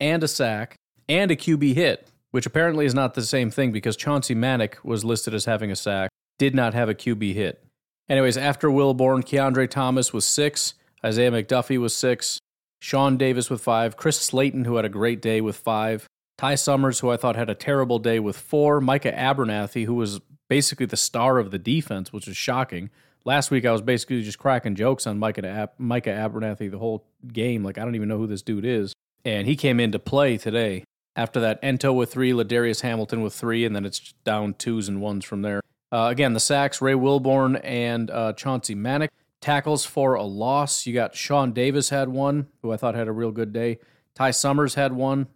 and 0.00 0.22
a 0.22 0.28
sack 0.28 0.76
and 1.08 1.30
a 1.30 1.36
QB 1.36 1.74
hit 1.74 2.08
which 2.36 2.44
apparently 2.44 2.84
is 2.84 2.94
not 2.94 3.14
the 3.14 3.22
same 3.22 3.50
thing 3.50 3.72
because 3.72 3.96
Chauncey 3.96 4.34
Manac 4.34 4.78
was 4.84 5.06
listed 5.06 5.32
as 5.32 5.46
having 5.46 5.70
a 5.70 5.74
sack, 5.74 6.10
did 6.36 6.54
not 6.54 6.74
have 6.74 6.90
a 6.90 6.94
QB 6.94 7.32
hit. 7.32 7.64
Anyways, 8.10 8.36
after 8.36 8.68
Wilborn, 8.68 9.24
Keandre 9.24 9.70
Thomas 9.70 10.12
was 10.12 10.26
six, 10.26 10.74
Isaiah 11.02 11.30
McDuffie 11.30 11.80
was 11.80 11.96
six, 11.96 12.38
Sean 12.78 13.16
Davis 13.16 13.48
with 13.48 13.62
five, 13.62 13.96
Chris 13.96 14.20
Slayton, 14.20 14.66
who 14.66 14.76
had 14.76 14.84
a 14.84 14.90
great 14.90 15.22
day 15.22 15.40
with 15.40 15.56
five, 15.56 16.06
Ty 16.36 16.56
Summers, 16.56 17.00
who 17.00 17.08
I 17.08 17.16
thought 17.16 17.36
had 17.36 17.48
a 17.48 17.54
terrible 17.54 17.98
day 17.98 18.18
with 18.20 18.36
four, 18.36 18.82
Micah 18.82 19.12
Abernathy, 19.12 19.86
who 19.86 19.94
was 19.94 20.20
basically 20.50 20.84
the 20.84 20.98
star 20.98 21.38
of 21.38 21.52
the 21.52 21.58
defense, 21.58 22.12
which 22.12 22.28
is 22.28 22.36
shocking. 22.36 22.90
Last 23.24 23.50
week 23.50 23.64
I 23.64 23.72
was 23.72 23.80
basically 23.80 24.20
just 24.20 24.38
cracking 24.38 24.74
jokes 24.74 25.06
on 25.06 25.18
Micah, 25.18 25.48
Ab- 25.48 25.72
Micah 25.78 26.10
Abernathy 26.10 26.70
the 26.70 26.76
whole 26.76 27.06
game. 27.32 27.64
Like, 27.64 27.78
I 27.78 27.84
don't 27.86 27.94
even 27.94 28.10
know 28.10 28.18
who 28.18 28.26
this 28.26 28.42
dude 28.42 28.66
is. 28.66 28.92
And 29.24 29.46
he 29.46 29.56
came 29.56 29.80
into 29.80 29.98
play 29.98 30.36
today. 30.36 30.84
After 31.16 31.40
that, 31.40 31.60
Ento 31.62 31.94
with 31.94 32.12
three, 32.12 32.32
Ladarius 32.32 32.82
Hamilton 32.82 33.22
with 33.22 33.34
three, 33.34 33.64
and 33.64 33.74
then 33.74 33.86
it's 33.86 34.12
down 34.24 34.54
twos 34.54 34.88
and 34.88 35.00
ones 35.00 35.24
from 35.24 35.42
there. 35.42 35.62
Uh, 35.90 36.08
again, 36.10 36.34
the 36.34 36.40
sacks, 36.40 36.82
Ray 36.82 36.92
Wilborn 36.92 37.60
and 37.64 38.10
uh, 38.10 38.34
Chauncey 38.34 38.74
Manac. 38.74 39.10
Tackles 39.40 39.84
for 39.84 40.14
a 40.14 40.24
loss. 40.24 40.86
You 40.86 40.92
got 40.94 41.14
Sean 41.14 41.52
Davis 41.52 41.90
had 41.90 42.08
one, 42.08 42.48
who 42.62 42.72
I 42.72 42.76
thought 42.76 42.94
had 42.94 43.08
a 43.08 43.12
real 43.12 43.30
good 43.30 43.52
day. 43.52 43.78
Ty 44.14 44.32
Summers 44.32 44.74
had 44.74 44.92
one. 44.92 45.28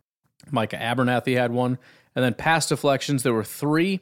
Micah 0.51 0.77
Abernathy 0.79 1.37
had 1.37 1.53
one. 1.53 1.79
And 2.15 2.25
then 2.25 2.35
pass 2.35 2.69
deflections, 2.69 3.23
there 3.23 3.35
were 3.35 3.45
three 3.45 4.01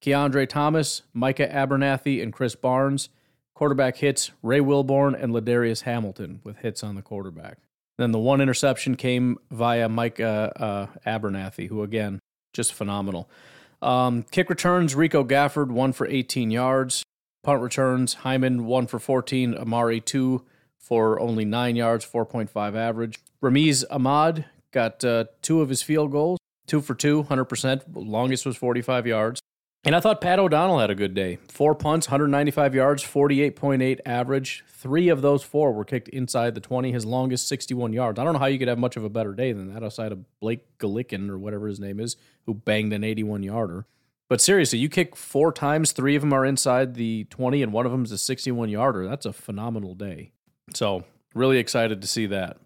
Keandre 0.00 0.48
Thomas, 0.48 1.02
Micah 1.12 1.48
Abernathy, 1.48 2.22
and 2.22 2.32
Krys 2.32 2.60
Barnes. 2.60 3.08
Quarterback 3.54 3.96
hits, 3.98 4.32
Ray 4.42 4.60
Wilborn 4.60 5.20
and 5.20 5.32
Ladarius 5.32 5.82
Hamilton 5.82 6.40
with 6.42 6.58
hits 6.58 6.82
on 6.82 6.94
the 6.94 7.02
quarterback. 7.02 7.58
Then 7.98 8.12
the 8.12 8.18
one 8.18 8.40
interception 8.40 8.96
came 8.96 9.38
via 9.50 9.88
Micah 9.88 10.52
uh, 10.56 10.86
Abernathy, 11.06 11.68
who, 11.68 11.82
again, 11.82 12.18
just 12.52 12.72
phenomenal. 12.72 13.28
Um, 13.80 14.22
kick 14.30 14.48
returns, 14.48 14.94
Rico 14.94 15.24
Gafford, 15.24 15.68
one 15.68 15.92
for 15.92 16.06
18 16.06 16.50
yards. 16.50 17.02
Punt 17.42 17.60
returns, 17.60 18.14
Hyman, 18.14 18.66
one 18.66 18.86
for 18.86 18.98
14. 18.98 19.54
Amari, 19.56 20.00
two 20.00 20.44
for 20.78 21.20
only 21.20 21.44
nine 21.44 21.76
yards, 21.76 22.04
4.5 22.04 22.76
average. 22.76 23.18
Ramiz 23.42 23.84
Ahmed 23.90 24.44
got 24.72 25.04
uh, 25.04 25.24
two 25.42 25.60
of 25.60 25.68
his 25.68 25.82
field 25.82 26.10
goals, 26.12 26.38
two 26.66 26.80
for 26.80 26.94
two, 26.94 27.24
100%. 27.24 27.82
Longest 27.94 28.46
was 28.46 28.56
45 28.56 29.06
yards. 29.06 29.40
And 29.84 29.96
I 29.96 30.00
thought 30.00 30.20
Pat 30.20 30.38
O'Donnell 30.38 30.78
had 30.78 30.90
a 30.90 30.94
good 30.94 31.12
day. 31.12 31.38
Four 31.48 31.74
punts, 31.74 32.06
195 32.06 32.74
yards, 32.74 33.02
48.8 33.02 33.98
average. 34.06 34.64
Three 34.68 35.08
of 35.08 35.22
those 35.22 35.42
four 35.42 35.72
were 35.72 35.84
kicked 35.84 36.08
inside 36.08 36.54
the 36.54 36.60
20, 36.60 36.92
his 36.92 37.04
longest 37.04 37.48
61 37.48 37.92
yards. 37.92 38.20
I 38.20 38.24
don't 38.24 38.34
know 38.34 38.38
how 38.38 38.46
you 38.46 38.60
could 38.60 38.68
have 38.68 38.78
much 38.78 38.96
of 38.96 39.02
a 39.02 39.10
better 39.10 39.34
day 39.34 39.52
than 39.52 39.74
that 39.74 39.82
outside 39.82 40.12
of 40.12 40.24
Blake 40.40 40.78
Gillikin 40.78 41.28
or 41.28 41.36
whatever 41.36 41.66
his 41.66 41.80
name 41.80 41.98
is, 41.98 42.16
who 42.46 42.54
banged 42.54 42.92
an 42.92 43.02
81 43.02 43.42
yarder. 43.42 43.86
But 44.28 44.40
seriously, 44.40 44.78
you 44.78 44.88
kick 44.88 45.16
four 45.16 45.52
times, 45.52 45.90
three 45.90 46.14
of 46.14 46.22
them 46.22 46.32
are 46.32 46.46
inside 46.46 46.94
the 46.94 47.24
20, 47.24 47.60
and 47.62 47.72
one 47.72 47.84
of 47.84 47.92
them 47.92 48.04
is 48.04 48.12
a 48.12 48.18
61 48.18 48.68
yarder. 48.68 49.06
That's 49.06 49.26
a 49.26 49.32
phenomenal 49.32 49.94
day. 49.94 50.30
So, 50.74 51.04
really 51.34 51.58
excited 51.58 52.00
to 52.00 52.06
see 52.06 52.26
that. 52.26 52.56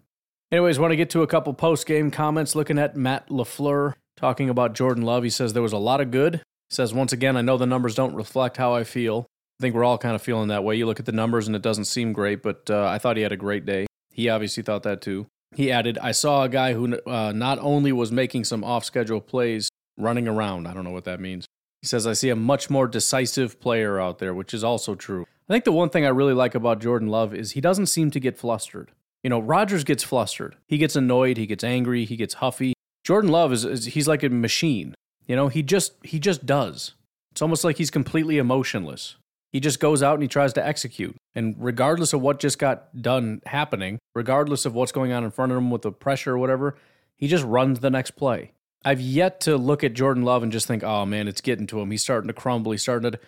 Anyways, 0.51 0.79
want 0.79 0.91
to 0.91 0.95
get 0.95 1.09
to 1.09 1.23
a 1.23 1.27
couple 1.27 1.53
post 1.55 1.87
game 1.87 2.11
comments 2.11 2.55
looking 2.55 2.77
at 2.77 2.95
Matt 2.95 3.27
LaFleur 3.29 3.95
talking 4.15 4.49
about 4.49 4.75
Jordan 4.75 5.03
Love. 5.03 5.23
He 5.23 5.29
says 5.29 5.53
there 5.53 5.61
was 5.63 5.73
a 5.73 5.77
lot 5.77 5.99
of 5.99 6.11
good, 6.11 6.41
says, 6.69 6.93
once 6.93 7.13
again, 7.13 7.37
I 7.37 7.41
know 7.41 7.57
the 7.57 7.65
numbers 7.65 7.95
don't 7.95 8.15
reflect 8.15 8.57
how 8.57 8.73
I 8.73 8.83
feel. 8.83 9.27
I 9.59 9.63
think 9.63 9.75
we're 9.75 9.83
all 9.83 9.97
kind 9.97 10.15
of 10.15 10.21
feeling 10.21 10.49
that 10.49 10.63
way. 10.63 10.75
You 10.75 10.85
look 10.85 10.99
at 10.99 11.05
the 11.05 11.11
numbers 11.11 11.47
and 11.47 11.55
it 11.55 11.61
doesn't 11.61 11.85
seem 11.85 12.13
great, 12.13 12.43
but 12.43 12.69
uh, 12.69 12.85
I 12.85 12.99
thought 12.99 13.17
he 13.17 13.23
had 13.23 13.31
a 13.31 13.37
great 13.37 13.65
day. 13.65 13.87
He 14.11 14.29
obviously 14.29 14.63
thought 14.63 14.83
that 14.83 15.01
too. 15.01 15.27
He 15.55 15.71
added, 15.71 15.97
I 15.97 16.11
saw 16.11 16.43
a 16.43 16.49
guy 16.49 16.73
who 16.73 16.99
uh, 17.01 17.31
not 17.31 17.57
only 17.59 17.91
was 17.91 18.11
making 18.11 18.43
some 18.43 18.63
off 18.63 18.85
schedule 18.85 19.21
plays 19.21 19.69
running 19.97 20.27
around. 20.27 20.67
I 20.67 20.73
don't 20.73 20.83
know 20.83 20.91
what 20.91 21.05
that 21.05 21.19
means. 21.19 21.45
He 21.81 21.87
says, 21.87 22.05
I 22.05 22.13
see 22.13 22.29
a 22.29 22.35
much 22.35 22.69
more 22.69 22.87
decisive 22.87 23.59
player 23.59 23.99
out 23.99 24.19
there, 24.19 24.33
which 24.33 24.53
is 24.53 24.63
also 24.63 24.93
true. 24.93 25.25
I 25.49 25.53
think 25.53 25.63
the 25.63 25.71
one 25.71 25.89
thing 25.89 26.05
I 26.05 26.09
really 26.09 26.33
like 26.33 26.53
about 26.53 26.81
Jordan 26.81 27.07
Love 27.07 27.33
is 27.33 27.51
he 27.51 27.61
doesn't 27.61 27.85
seem 27.87 28.11
to 28.11 28.19
get 28.19 28.37
flustered. 28.37 28.91
You 29.23 29.29
know, 29.29 29.39
Rodgers 29.39 29.83
gets 29.83 30.03
flustered. 30.03 30.57
He 30.67 30.77
gets 30.77 30.95
annoyed. 30.95 31.37
He 31.37 31.47
gets 31.47 31.63
angry. 31.63 32.05
He 32.05 32.15
gets 32.15 32.35
huffy. 32.35 32.73
Jordan 33.03 33.31
Love 33.31 33.53
is, 33.53 33.63
is 33.63 33.85
he's 33.85 34.07
like 34.07 34.23
a 34.23 34.29
machine. 34.29 34.93
You 35.27 35.35
know, 35.35 35.47
he 35.49 35.61
just 35.61 35.93
he 36.03 36.19
just 36.19 36.45
does. 36.45 36.93
It's 37.31 37.41
almost 37.41 37.63
like 37.63 37.77
he's 37.77 37.91
completely 37.91 38.37
emotionless. 38.37 39.15
He 39.51 39.59
just 39.59 39.79
goes 39.79 40.03
out 40.03 40.15
and 40.15 40.21
he 40.21 40.27
tries 40.27 40.53
to 40.53 40.65
execute. 40.65 41.15
And 41.35 41.55
regardless 41.57 42.13
of 42.13 42.21
what 42.21 42.39
just 42.39 42.59
got 42.59 43.01
done 43.01 43.41
happening, 43.45 43.99
regardless 44.15 44.65
of 44.65 44.73
what's 44.73 44.91
going 44.91 45.11
on 45.11 45.23
in 45.23 45.31
front 45.31 45.51
of 45.51 45.57
him 45.57 45.69
with 45.69 45.83
the 45.83 45.91
pressure 45.91 46.33
or 46.33 46.37
whatever, 46.37 46.75
he 47.15 47.27
just 47.27 47.45
runs 47.45 47.79
the 47.79 47.89
next 47.89 48.11
play. 48.11 48.51
I've 48.83 49.01
yet 49.01 49.39
to 49.41 49.57
look 49.57 49.83
at 49.83 49.93
Jordan 49.93 50.23
Love 50.23 50.43
and 50.43 50.51
just 50.51 50.67
think, 50.67 50.83
oh 50.83 51.05
man, 51.05 51.27
it's 51.27 51.41
getting 51.41 51.67
to 51.67 51.79
him. 51.79 51.91
He's 51.91 52.01
starting 52.01 52.27
to 52.27 52.33
crumble. 52.33 52.71
He's 52.71 52.81
starting 52.81 53.11
to. 53.11 53.19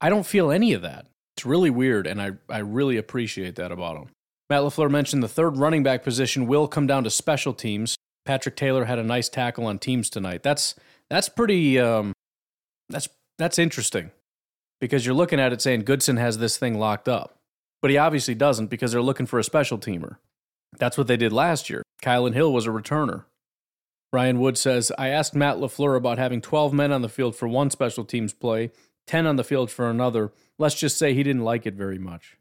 I 0.00 0.10
don't 0.10 0.26
feel 0.26 0.50
any 0.50 0.72
of 0.72 0.82
that. 0.82 1.06
It's 1.36 1.46
really 1.46 1.70
weird, 1.70 2.06
and 2.06 2.20
I, 2.20 2.32
I 2.48 2.58
really 2.58 2.96
appreciate 2.96 3.54
that 3.56 3.70
about 3.70 3.96
him. 3.96 4.08
Matt 4.50 4.62
LaFleur 4.62 4.90
mentioned 4.90 5.22
the 5.22 5.28
third 5.28 5.56
running 5.56 5.82
back 5.82 6.02
position 6.02 6.46
will 6.46 6.66
come 6.66 6.86
down 6.86 7.04
to 7.04 7.10
special 7.10 7.54
teams. 7.54 7.96
Patrick 8.24 8.56
Taylor 8.56 8.86
had 8.86 8.98
a 8.98 9.04
nice 9.04 9.28
tackle 9.28 9.66
on 9.66 9.78
teams 9.78 10.10
tonight. 10.10 10.42
That's 10.42 10.74
that's 11.10 11.28
pretty 11.28 11.78
um, 11.78 12.12
that's 12.88 13.08
that's 13.38 13.58
interesting 13.58 14.10
because 14.80 15.06
you're 15.06 15.14
looking 15.14 15.40
at 15.40 15.52
it 15.52 15.60
saying 15.60 15.82
Goodson 15.84 16.16
has 16.16 16.38
this 16.38 16.56
thing 16.56 16.78
locked 16.78 17.08
up, 17.08 17.38
but 17.80 17.90
he 17.90 17.96
obviously 17.96 18.34
doesn't 18.34 18.66
because 18.68 18.92
they're 18.92 19.02
looking 19.02 19.26
for 19.26 19.38
a 19.38 19.44
special 19.44 19.78
teamer. 19.78 20.16
That's 20.78 20.98
what 20.98 21.06
they 21.06 21.16
did 21.16 21.32
last 21.32 21.70
year. 21.70 21.82
Kylan 22.02 22.34
Hill 22.34 22.52
was 22.52 22.66
a 22.66 22.70
returner. 22.70 23.24
Ryan 24.12 24.38
Wood 24.40 24.56
says, 24.56 24.90
I 24.96 25.08
asked 25.08 25.34
Matt 25.34 25.56
LaFleur 25.56 25.96
about 25.96 26.18
having 26.18 26.40
12 26.40 26.72
men 26.72 26.92
on 26.92 27.02
the 27.02 27.08
field 27.08 27.36
for 27.36 27.46
one 27.46 27.70
special 27.70 28.04
teams 28.04 28.32
play, 28.32 28.70
10 29.06 29.26
on 29.26 29.36
the 29.36 29.44
field 29.44 29.70
for 29.70 29.90
another. 29.90 30.32
Let's 30.58 30.76
just 30.76 30.96
say 30.96 31.12
he 31.12 31.22
didn't 31.22 31.44
like 31.44 31.66
it 31.66 31.74
very 31.74 31.98
much. 31.98 32.38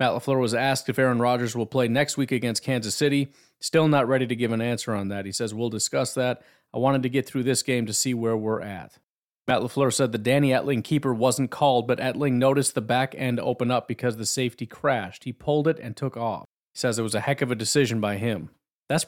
Matt 0.00 0.12
LaFleur 0.12 0.40
was 0.40 0.54
asked 0.54 0.88
if 0.88 0.98
Aaron 0.98 1.20
Rodgers 1.20 1.54
will 1.54 1.66
play 1.66 1.88
next 1.88 2.16
week 2.16 2.32
against 2.32 2.62
Kansas 2.62 2.94
City. 2.94 3.28
Still 3.60 3.88
not 3.88 4.08
ready 4.08 4.26
to 4.26 4.36
give 4.36 4.52
an 4.52 4.60
answer 4.60 4.94
on 4.94 5.08
that. 5.08 5.24
He 5.24 5.32
says, 5.32 5.54
We'll 5.54 5.70
discuss 5.70 6.12
that. 6.14 6.42
I 6.74 6.78
wanted 6.78 7.02
to 7.04 7.08
get 7.08 7.26
through 7.26 7.44
this 7.44 7.62
game 7.62 7.86
to 7.86 7.92
see 7.92 8.14
where 8.14 8.36
we're 8.36 8.60
at. 8.60 8.98
Matt 9.46 9.60
LaFleur 9.60 9.92
said 9.92 10.10
the 10.10 10.18
Danny 10.18 10.50
Etling 10.50 10.82
keeper 10.82 11.14
wasn't 11.14 11.50
called, 11.50 11.86
but 11.86 12.00
Etling 12.00 12.34
noticed 12.34 12.74
the 12.74 12.80
back 12.80 13.14
end 13.16 13.38
open 13.38 13.70
up 13.70 13.86
because 13.86 14.16
the 14.16 14.26
safety 14.26 14.66
crashed. 14.66 15.24
He 15.24 15.32
pulled 15.32 15.68
it 15.68 15.78
and 15.78 15.96
took 15.96 16.16
off. 16.16 16.46
He 16.74 16.78
says 16.78 16.98
it 16.98 17.02
was 17.02 17.14
a 17.14 17.20
heck 17.20 17.42
of 17.42 17.52
a 17.52 17.54
decision 17.54 18.00
by 18.00 18.16
him. 18.16 18.50
That's 18.88 19.06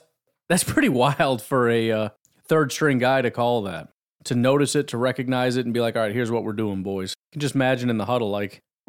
that's 0.49 0.65
pretty 0.65 0.88
wild 0.91 1.43
for 1.43 1.69
a 1.69 1.91
uh, 1.91 2.09
third 2.47 2.73
string 2.73 2.99
guy 2.99 3.23
to 3.23 3.31
call 3.31 3.62
that. 3.62 3.88
To 4.25 4.35
notice 4.35 4.75
it, 4.75 4.88
to 4.88 4.99
recognize 4.99 5.57
it, 5.57 5.65
and 5.65 5.75
be 5.75 5.81
like, 5.81 5.97
all 5.97 6.03
right, 6.03 6.15
here's 6.15 6.31
what 6.31 6.45
we're 6.45 6.53
doing, 6.53 6.83
boys. 6.83 7.15
You 7.31 7.37
can 7.37 7.41
just 7.41 7.55
imagine 7.55 7.88
in 7.88 7.99
the 7.99 8.05
huddle, 8.05 8.31
like, 8.31 8.61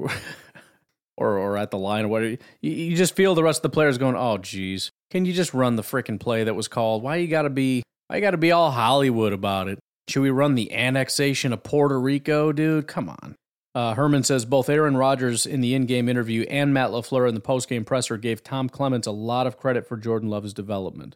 or, 1.18 1.38
or 1.38 1.58
at 1.58 1.72
the 1.72 1.78
line 1.78 2.06
or 2.06 2.08
whatever. 2.08 2.38
You, 2.62 2.72
you 2.72 2.98
just 2.98 3.16
feel 3.16 3.36
the 3.36 3.44
rest 3.44 3.60
of 3.60 3.64
the 3.64 3.70
players 3.70 3.98
going, 3.98 4.16
oh, 4.16 4.38
geez. 4.38 4.92
Can 5.12 5.26
you 5.26 5.34
just 5.34 5.54
run 5.54 5.76
the 5.76 5.82
freaking 5.82 6.20
play 6.20 6.44
that 6.44 6.56
was 6.56 6.68
called? 6.68 7.04
Why 7.04 7.18
you 7.18 7.28
got 7.28 7.44
to 7.44 7.50
be, 7.50 7.84
you 8.16 8.22
got 8.22 8.32
to 8.32 8.38
be 8.38 8.52
all 8.52 8.72
Hollywood 8.72 9.34
about 9.34 9.68
it? 9.68 9.80
Should 10.08 10.22
we 10.22 10.32
run 10.32 10.56
the 10.56 10.74
annexation 10.74 11.54
of 11.54 11.64
Puerto 11.64 12.00
Rico, 12.00 12.52
dude? 12.52 12.88
Come 12.88 13.10
on. 13.10 13.36
Uh, 13.76 13.94
Herman 13.94 14.24
says 14.24 14.46
both 14.46 14.68
Aaron 14.68 14.98
Rodgers 14.98 15.46
in 15.46 15.62
the 15.62 15.76
in 15.76 15.86
game 15.86 16.10
interview 16.10 16.42
and 16.50 16.74
Matt 16.74 16.90
LaFleur 16.90 17.30
in 17.30 17.36
the 17.36 17.40
post 17.40 17.70
game 17.70 17.86
presser 17.86 18.18
gave 18.18 18.44
Tom 18.44 18.68
Clements 18.68 19.06
a 19.06 19.12
lot 19.12 19.46
of 19.46 19.58
credit 19.58 19.88
for 19.88 19.96
Jordan 19.96 20.30
Love's 20.30 20.54
development. 20.54 21.16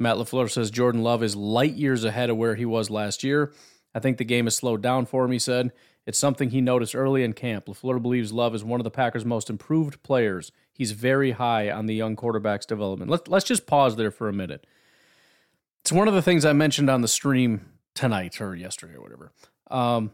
Matt 0.00 0.16
LaFleur 0.16 0.50
says 0.50 0.70
Jordan 0.70 1.02
Love 1.02 1.22
is 1.22 1.36
light 1.36 1.74
years 1.74 2.02
ahead 2.04 2.28
of 2.28 2.36
where 2.36 2.56
he 2.56 2.64
was 2.64 2.90
last 2.90 3.22
year. 3.22 3.52
I 3.94 4.00
think 4.00 4.18
the 4.18 4.24
game 4.24 4.46
has 4.46 4.56
slowed 4.56 4.82
down 4.82 5.06
for 5.06 5.24
him, 5.24 5.30
he 5.30 5.38
said. 5.38 5.72
It's 6.06 6.18
something 6.18 6.50
he 6.50 6.60
noticed 6.60 6.94
early 6.94 7.22
in 7.22 7.32
camp. 7.32 7.66
LaFleur 7.66 8.02
believes 8.02 8.32
Love 8.32 8.54
is 8.54 8.64
one 8.64 8.80
of 8.80 8.84
the 8.84 8.90
Packers' 8.90 9.24
most 9.24 9.48
improved 9.48 10.02
players. 10.02 10.52
He's 10.74 10.92
very 10.92 11.30
high 11.32 11.70
on 11.70 11.86
the 11.86 11.94
young 11.94 12.16
quarterback's 12.16 12.66
development. 12.66 13.10
Let's, 13.10 13.28
let's 13.28 13.44
just 13.44 13.66
pause 13.66 13.96
there 13.96 14.10
for 14.10 14.28
a 14.28 14.32
minute. 14.32 14.66
It's 15.86 15.92
one 15.92 16.08
of 16.08 16.14
the 16.14 16.22
things 16.22 16.44
I 16.44 16.52
mentioned 16.52 16.90
on 16.90 17.00
the 17.00 17.06
stream 17.06 17.64
tonight 17.94 18.40
or 18.40 18.56
yesterday 18.56 18.94
or 18.94 19.02
whatever. 19.02 19.30
Um, 19.70 20.10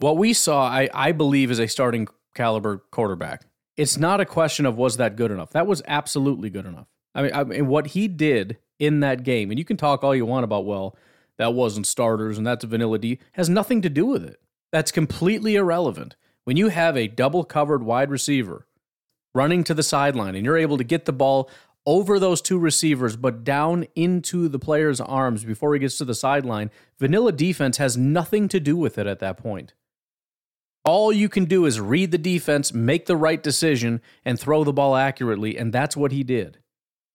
what 0.00 0.18
we 0.18 0.34
saw, 0.34 0.68
I, 0.68 0.90
I 0.92 1.12
believe, 1.12 1.50
is 1.50 1.58
a 1.58 1.66
starting 1.66 2.06
caliber 2.34 2.82
quarterback. 2.90 3.46
It's 3.78 3.96
not 3.96 4.20
a 4.20 4.26
question 4.26 4.66
of 4.66 4.76
was 4.76 4.98
that 4.98 5.16
good 5.16 5.30
enough. 5.30 5.48
That 5.52 5.66
was 5.66 5.80
absolutely 5.86 6.50
good 6.50 6.66
enough. 6.66 6.88
I 7.14 7.22
mean, 7.22 7.32
I 7.32 7.44
mean, 7.44 7.68
what 7.68 7.86
he 7.86 8.06
did 8.06 8.58
in 8.78 9.00
that 9.00 9.22
game, 9.22 9.48
and 9.48 9.58
you 9.58 9.64
can 9.64 9.78
talk 9.78 10.04
all 10.04 10.14
you 10.14 10.26
want 10.26 10.44
about, 10.44 10.66
well, 10.66 10.94
that 11.38 11.54
wasn't 11.54 11.86
starters 11.86 12.36
and 12.36 12.46
that's 12.46 12.62
vanilla 12.62 12.98
D, 12.98 13.18
has 13.32 13.48
nothing 13.48 13.80
to 13.80 13.88
do 13.88 14.04
with 14.04 14.22
it. 14.22 14.40
That's 14.72 14.92
completely 14.92 15.56
irrelevant. 15.56 16.16
When 16.44 16.58
you 16.58 16.68
have 16.68 16.98
a 16.98 17.08
double 17.08 17.44
covered 17.44 17.82
wide 17.82 18.10
receiver 18.10 18.66
running 19.34 19.64
to 19.64 19.72
the 19.72 19.82
sideline 19.82 20.34
and 20.34 20.44
you're 20.44 20.58
able 20.58 20.76
to 20.76 20.84
get 20.84 21.06
the 21.06 21.14
ball 21.14 21.48
over 21.90 22.20
those 22.20 22.40
two 22.40 22.56
receivers, 22.56 23.16
but 23.16 23.42
down 23.42 23.84
into 23.96 24.46
the 24.46 24.60
player's 24.60 25.00
arms 25.00 25.44
before 25.44 25.74
he 25.74 25.80
gets 25.80 25.98
to 25.98 26.04
the 26.04 26.14
sideline, 26.14 26.70
vanilla 27.00 27.32
defense 27.32 27.78
has 27.78 27.96
nothing 27.96 28.46
to 28.46 28.60
do 28.60 28.76
with 28.76 28.96
it 28.96 29.08
at 29.08 29.18
that 29.18 29.36
point. 29.36 29.74
All 30.84 31.12
you 31.12 31.28
can 31.28 31.46
do 31.46 31.66
is 31.66 31.80
read 31.80 32.12
the 32.12 32.16
defense, 32.16 32.72
make 32.72 33.06
the 33.06 33.16
right 33.16 33.42
decision, 33.42 34.00
and 34.24 34.38
throw 34.38 34.62
the 34.62 34.72
ball 34.72 34.94
accurately, 34.94 35.58
and 35.58 35.72
that's 35.72 35.96
what 35.96 36.12
he 36.12 36.22
did. 36.22 36.58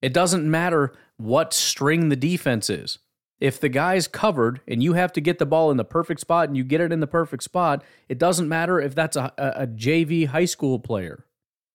It 0.01 0.11
doesn't 0.11 0.43
matter 0.43 0.91
what 1.15 1.53
string 1.53 2.09
the 2.09 2.17
defense 2.17 2.69
is. 2.69 2.99
If 3.39 3.61
the 3.61 3.69
guy's 3.69 4.09
covered 4.09 4.59
and 4.67 4.83
you 4.83 4.91
have 4.91 5.13
to 5.13 5.21
get 5.21 5.39
the 5.39 5.45
ball 5.45 5.71
in 5.71 5.77
the 5.77 5.85
perfect 5.85 6.19
spot 6.19 6.49
and 6.49 6.57
you 6.57 6.65
get 6.65 6.81
it 6.81 6.91
in 6.91 6.99
the 6.99 7.07
perfect 7.07 7.43
spot, 7.43 7.81
it 8.09 8.17
doesn't 8.17 8.49
matter 8.49 8.81
if 8.81 8.93
that's 8.93 9.15
a, 9.15 9.31
a, 9.37 9.63
a 9.63 9.67
JV 9.67 10.27
high 10.27 10.45
school 10.45 10.79
player. 10.79 11.25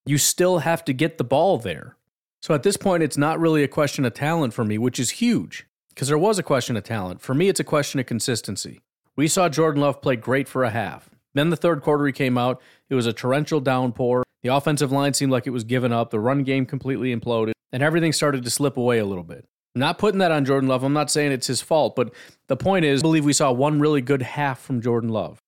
You 0.04 0.18
still 0.18 0.58
have 0.58 0.84
to 0.84 0.92
get 0.92 1.16
the 1.16 1.24
ball 1.24 1.56
there. 1.56 1.96
So 2.42 2.54
at 2.54 2.62
this 2.62 2.76
point, 2.76 3.02
it's 3.02 3.18
not 3.18 3.38
really 3.38 3.62
a 3.62 3.68
question 3.68 4.04
of 4.04 4.14
talent 4.14 4.54
for 4.54 4.64
me, 4.64 4.78
which 4.78 4.98
is 4.98 5.10
huge 5.10 5.66
because 5.90 6.08
there 6.08 6.18
was 6.18 6.38
a 6.38 6.42
question 6.42 6.76
of 6.76 6.84
talent. 6.84 7.20
For 7.20 7.34
me, 7.34 7.48
it's 7.48 7.60
a 7.60 7.64
question 7.64 8.00
of 8.00 8.06
consistency. 8.06 8.80
We 9.16 9.28
saw 9.28 9.48
Jordan 9.48 9.82
Love 9.82 10.00
play 10.00 10.16
great 10.16 10.48
for 10.48 10.64
a 10.64 10.70
half. 10.70 11.10
Then 11.34 11.50
the 11.50 11.56
third 11.56 11.82
quarter, 11.82 12.06
he 12.06 12.12
came 12.12 12.38
out. 12.38 12.60
It 12.88 12.94
was 12.94 13.06
a 13.06 13.12
torrential 13.12 13.60
downpour. 13.60 14.24
The 14.42 14.54
offensive 14.54 14.90
line 14.90 15.12
seemed 15.14 15.32
like 15.32 15.46
it 15.46 15.50
was 15.50 15.64
given 15.64 15.92
up. 15.92 16.10
The 16.10 16.18
run 16.18 16.42
game 16.42 16.64
completely 16.64 17.14
imploded 17.14 17.52
and 17.72 17.82
everything 17.82 18.12
started 18.12 18.42
to 18.44 18.50
slip 18.50 18.76
away 18.76 18.98
a 18.98 19.04
little 19.04 19.24
bit. 19.24 19.44
I'm 19.74 19.80
not 19.80 19.98
putting 19.98 20.18
that 20.18 20.32
on 20.32 20.44
Jordan 20.44 20.68
Love. 20.68 20.82
I'm 20.82 20.92
not 20.92 21.10
saying 21.10 21.30
it's 21.30 21.46
his 21.46 21.60
fault, 21.60 21.94
but 21.94 22.12
the 22.48 22.56
point 22.56 22.84
is, 22.84 23.00
I 23.00 23.02
believe 23.02 23.24
we 23.24 23.32
saw 23.32 23.52
one 23.52 23.78
really 23.78 24.00
good 24.00 24.22
half 24.22 24.60
from 24.60 24.80
Jordan 24.80 25.10
Love. 25.10 25.38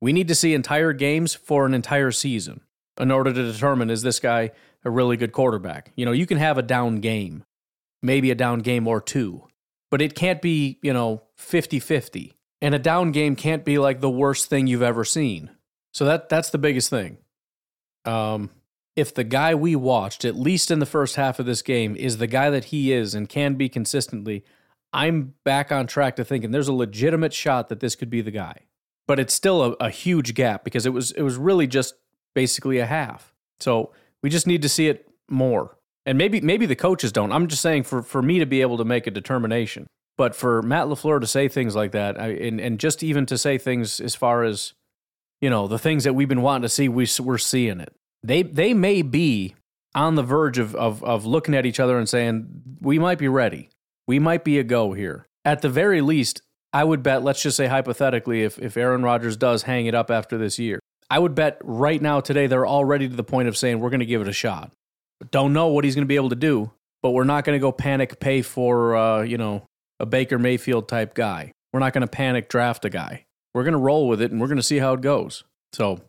We 0.00 0.12
need 0.12 0.28
to 0.28 0.34
see 0.34 0.54
entire 0.54 0.92
games 0.92 1.34
for 1.34 1.66
an 1.66 1.74
entire 1.74 2.12
season. 2.12 2.60
in 3.00 3.10
order 3.10 3.32
to 3.32 3.52
determine 3.52 3.88
is 3.90 4.02
this 4.02 4.20
guy 4.20 4.50
a 4.84 4.90
really 4.90 5.16
good 5.16 5.32
quarterback. 5.32 5.92
You 5.96 6.04
know, 6.04 6.12
you 6.12 6.26
can 6.26 6.38
have 6.38 6.58
a 6.58 6.62
down 6.62 6.96
game, 6.96 7.44
maybe 8.02 8.30
a 8.30 8.34
down 8.34 8.60
game 8.60 8.86
or 8.86 9.00
two, 9.00 9.46
but 9.90 10.02
it 10.02 10.14
can't 10.14 10.42
be, 10.42 10.78
you 10.82 10.92
know, 10.92 11.22
50 11.36 11.78
50. 11.78 12.34
And 12.60 12.74
a 12.74 12.78
down 12.78 13.10
game 13.10 13.34
can't 13.34 13.64
be 13.64 13.78
like 13.78 14.00
the 14.00 14.10
worst 14.10 14.48
thing 14.48 14.66
you've 14.66 14.82
ever 14.82 15.04
seen. 15.04 15.50
So 15.92 16.04
that 16.04 16.28
that's 16.28 16.50
the 16.50 16.58
biggest 16.58 16.90
thing. 16.90 17.18
Um, 18.04 18.50
if 18.94 19.14
the 19.14 19.24
guy 19.24 19.54
we 19.54 19.74
watched, 19.74 20.24
at 20.24 20.36
least 20.36 20.70
in 20.70 20.78
the 20.78 20.86
first 20.86 21.16
half 21.16 21.38
of 21.38 21.46
this 21.46 21.62
game, 21.62 21.96
is 21.96 22.18
the 22.18 22.26
guy 22.26 22.50
that 22.50 22.66
he 22.66 22.92
is 22.92 23.14
and 23.14 23.28
can 23.28 23.54
be 23.54 23.68
consistently, 23.68 24.44
I'm 24.92 25.34
back 25.44 25.72
on 25.72 25.86
track 25.86 26.16
to 26.16 26.24
thinking 26.24 26.50
there's 26.50 26.68
a 26.68 26.72
legitimate 26.72 27.32
shot 27.32 27.68
that 27.68 27.80
this 27.80 27.96
could 27.96 28.10
be 28.10 28.20
the 28.20 28.30
guy. 28.30 28.66
But 29.06 29.18
it's 29.18 29.34
still 29.34 29.62
a, 29.62 29.86
a 29.86 29.90
huge 29.90 30.34
gap 30.34 30.64
because 30.64 30.86
it 30.86 30.92
was 30.92 31.10
it 31.12 31.22
was 31.22 31.36
really 31.36 31.66
just 31.66 31.94
basically 32.34 32.78
a 32.78 32.86
half. 32.86 33.34
So 33.60 33.92
we 34.22 34.30
just 34.30 34.46
need 34.46 34.62
to 34.62 34.68
see 34.68 34.88
it 34.88 35.08
more. 35.28 35.76
And 36.04 36.18
maybe 36.18 36.40
maybe 36.40 36.66
the 36.66 36.76
coaches 36.76 37.12
don't. 37.12 37.32
I'm 37.32 37.46
just 37.46 37.62
saying 37.62 37.84
for, 37.84 38.02
for 38.02 38.22
me 38.22 38.38
to 38.38 38.46
be 38.46 38.60
able 38.60 38.76
to 38.78 38.84
make 38.84 39.06
a 39.06 39.10
determination. 39.10 39.86
But 40.18 40.34
for 40.34 40.62
Matt 40.62 40.86
LaFleur 40.86 41.20
to 41.20 41.26
say 41.26 41.48
things 41.48 41.74
like 41.74 41.92
that, 41.92 42.20
I, 42.20 42.28
and, 42.28 42.60
and 42.60 42.78
just 42.78 43.02
even 43.02 43.24
to 43.26 43.38
say 43.38 43.56
things 43.56 43.98
as 43.98 44.14
far 44.14 44.44
as, 44.44 44.74
you 45.40 45.48
know, 45.48 45.66
the 45.66 45.78
things 45.78 46.04
that 46.04 46.14
we've 46.14 46.28
been 46.28 46.42
wanting 46.42 46.62
to 46.62 46.68
see, 46.68 46.88
we, 46.88 47.06
we're 47.18 47.38
seeing 47.38 47.80
it. 47.80 47.94
They, 48.22 48.42
they 48.42 48.74
may 48.74 49.02
be 49.02 49.54
on 49.94 50.14
the 50.14 50.22
verge 50.22 50.58
of, 50.58 50.74
of, 50.74 51.02
of 51.02 51.24
looking 51.24 51.54
at 51.54 51.66
each 51.66 51.80
other 51.80 51.98
and 51.98 52.08
saying, 52.08 52.46
we 52.80 52.98
might 52.98 53.18
be 53.18 53.28
ready. 53.28 53.70
We 54.06 54.18
might 54.18 54.44
be 54.44 54.58
a 54.58 54.64
go 54.64 54.92
here. 54.92 55.26
At 55.44 55.62
the 55.62 55.68
very 55.68 56.00
least, 56.00 56.42
I 56.72 56.84
would 56.84 57.02
bet, 57.02 57.22
let's 57.22 57.42
just 57.42 57.56
say 57.56 57.66
hypothetically, 57.66 58.42
if, 58.42 58.58
if 58.58 58.76
Aaron 58.76 59.02
Rodgers 59.02 59.36
does 59.36 59.64
hang 59.64 59.86
it 59.86 59.94
up 59.94 60.10
after 60.10 60.38
this 60.38 60.58
year, 60.58 60.78
I 61.12 61.18
would 61.18 61.34
bet 61.34 61.58
right 61.62 62.00
now, 62.00 62.20
today, 62.20 62.46
they're 62.46 62.66
already 62.66 63.06
to 63.06 63.14
the 63.14 63.22
point 63.22 63.46
of 63.46 63.54
saying, 63.54 63.80
we're 63.80 63.90
going 63.90 64.00
to 64.00 64.06
give 64.06 64.22
it 64.22 64.28
a 64.28 64.32
shot. 64.32 64.72
Don't 65.30 65.52
know 65.52 65.68
what 65.68 65.84
he's 65.84 65.94
going 65.94 66.06
to 66.06 66.08
be 66.08 66.16
able 66.16 66.30
to 66.30 66.36
do, 66.36 66.72
but 67.02 67.10
we're 67.10 67.24
not 67.24 67.44
going 67.44 67.54
to 67.54 67.60
go 67.60 67.70
panic 67.70 68.18
pay 68.18 68.40
for, 68.40 68.96
uh, 68.96 69.20
you 69.20 69.36
know, 69.36 69.66
a 70.00 70.06
Baker 70.06 70.38
Mayfield 70.38 70.88
type 70.88 71.12
guy. 71.12 71.52
We're 71.70 71.80
not 71.80 71.92
going 71.92 72.00
to 72.00 72.06
panic 72.06 72.48
draft 72.48 72.86
a 72.86 72.88
guy. 72.88 73.26
We're 73.52 73.62
going 73.62 73.72
to 73.72 73.78
roll 73.78 74.08
with 74.08 74.22
it 74.22 74.30
and 74.30 74.40
we're 74.40 74.46
going 74.46 74.56
to 74.56 74.62
see 74.62 74.78
how 74.78 74.94
it 74.94 75.02
goes. 75.02 75.44
So, 75.74 76.00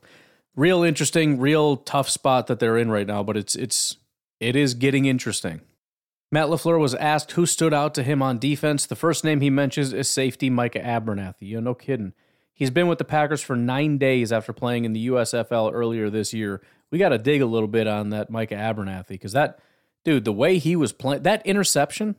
real 0.56 0.84
interesting, 0.84 1.38
real 1.38 1.76
tough 1.76 2.08
spot 2.08 2.48
that 2.48 2.60
they're 2.60 2.78
in 2.78 2.90
right 2.90 3.06
now, 3.06 3.24
but 3.24 3.36
it's 3.36 3.56
it's 3.56 3.98
it 4.40 4.56
is 4.56 4.74
getting 4.74 5.04
interesting. 5.04 5.60
Matt 6.32 6.48
LaFleur 6.48 6.80
was 6.80 6.96
asked 6.96 7.34
who 7.34 7.46
stood 7.46 7.74
out 7.74 7.94
to 7.96 8.04
him 8.04 8.22
on 8.22 8.40
defense. 8.40 8.86
The 8.86 8.96
first 8.96 9.26
name 9.26 9.42
he 9.42 9.50
mentions 9.50 9.92
is 9.92 10.08
safety 10.08 10.50
Micah 10.50 10.80
Abernathy. 10.80 11.42
You 11.42 11.56
know, 11.58 11.72
no 11.72 11.76
kidding. 11.76 12.14
He's 12.64 12.70
been 12.70 12.88
with 12.88 12.98
the 12.98 13.04
Packers 13.04 13.42
for 13.42 13.58
nine 13.58 13.98
days 13.98 14.32
after 14.32 14.54
playing 14.54 14.86
in 14.86 14.94
the 14.94 15.10
USFL 15.10 15.74
earlier 15.74 16.10
this 16.10 16.34
year. 16.34 16.62
We 16.92 16.98
got 16.98 17.10
to 17.10 17.18
dig 17.18 17.42
a 17.42 17.46
little 17.46 17.68
bit 17.68 17.88
on 17.88 18.12
that 18.12 18.30
Micah 18.30 18.56
Abernathy 18.56 19.10
because 19.10 19.34
that 19.34 19.60
dude, 20.06 20.24
the 20.24 20.32
way 20.32 20.60
he 20.60 20.78
was 20.78 20.94
playing, 20.94 21.24
that 21.24 21.46
interception 21.46 22.16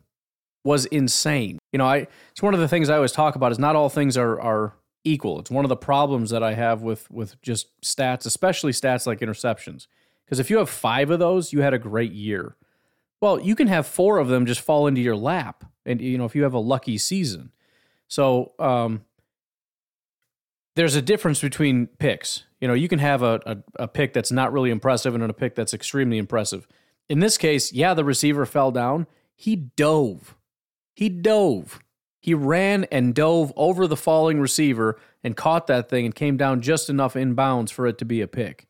was 0.63 0.85
insane. 0.85 1.59
You 1.73 1.79
know, 1.79 1.87
I 1.87 2.09
it's 2.33 2.43
one 2.43 2.53
of 2.53 2.61
the 2.61 2.69
things 2.69 2.91
I 2.91 2.97
always 2.97 3.13
talk 3.13 3.37
about 3.37 3.53
is 3.53 3.59
not 3.59 3.75
all 3.75 3.89
things 3.89 4.19
are 4.19 4.39
are 4.39 4.75
equal. 5.03 5.41
It's 5.41 5.51
one 5.51 5.65
of 5.65 5.71
the 5.71 5.79
problems 5.79 6.29
that 6.29 6.43
I 6.43 6.53
have 6.53 6.83
with 6.83 7.11
with 7.11 7.41
just 7.41 7.69
stats, 7.81 8.27
especially 8.27 8.73
stats 8.73 9.07
like 9.07 9.21
interceptions. 9.21 9.87
Because 10.27 10.41
if 10.41 10.51
you 10.51 10.59
have 10.59 10.69
five 10.69 11.09
of 11.09 11.21
those, 11.21 11.55
you 11.55 11.63
had 11.63 11.73
a 11.73 11.79
great 11.79 12.13
year. 12.13 12.57
Well, 13.23 13.41
you 13.41 13.57
can 13.57 13.69
have 13.69 13.87
four 13.87 14.19
of 14.19 14.29
them 14.29 14.45
just 14.45 14.61
fall 14.61 14.87
into 14.87 15.01
your 15.01 15.17
lap, 15.17 15.65
and 15.87 16.03
you 16.03 16.19
know 16.19 16.27
if 16.27 16.37
you 16.37 16.43
have 16.43 16.53
a 16.53 16.59
lucky 16.59 16.99
season. 16.99 17.51
So 18.09 18.53
um, 18.59 19.07
there's 20.77 20.97
a 20.97 21.03
difference 21.03 21.41
between 21.41 21.87
picks. 21.99 22.45
You 22.61 22.69
know, 22.69 22.75
you 22.75 22.89
can 22.89 22.99
have 22.99 23.23
a, 23.23 23.41
a, 23.47 23.57
a 23.85 23.89
pick 23.89 24.13
that's 24.13 24.33
not 24.33 24.53
really 24.53 24.71
impressive 24.71 25.15
and 25.15 25.23
a 25.23 25.33
pick 25.33 25.55
that's 25.55 25.75
extremely 25.75 26.19
impressive. 26.19 26.67
In 27.09 27.21
this 27.21 27.37
case, 27.37 27.73
yeah, 27.73 27.95
the 27.95 28.05
receiver 28.05 28.47
fell 28.47 28.71
down. 28.71 29.07
He 29.37 29.57
dove. 29.57 30.37
He 30.95 31.09
dove. 31.09 31.81
He 32.21 32.33
ran 32.33 32.85
and 32.85 33.15
dove 33.15 33.53
over 33.57 33.87
the 33.87 33.97
falling 33.97 34.41
receiver 34.41 34.99
and 35.23 35.37
caught 35.37 35.67
that 35.67 35.91
thing 35.91 36.07
and 36.07 36.15
came 36.15 36.37
down 36.37 36.63
just 36.63 36.89
enough 36.89 37.17
in 37.17 37.35
bounds 37.35 37.71
for 37.71 37.87
it 37.87 37.99
to 37.99 38.05
be 38.05 38.21
a 38.23 38.27
pick. 38.27 38.67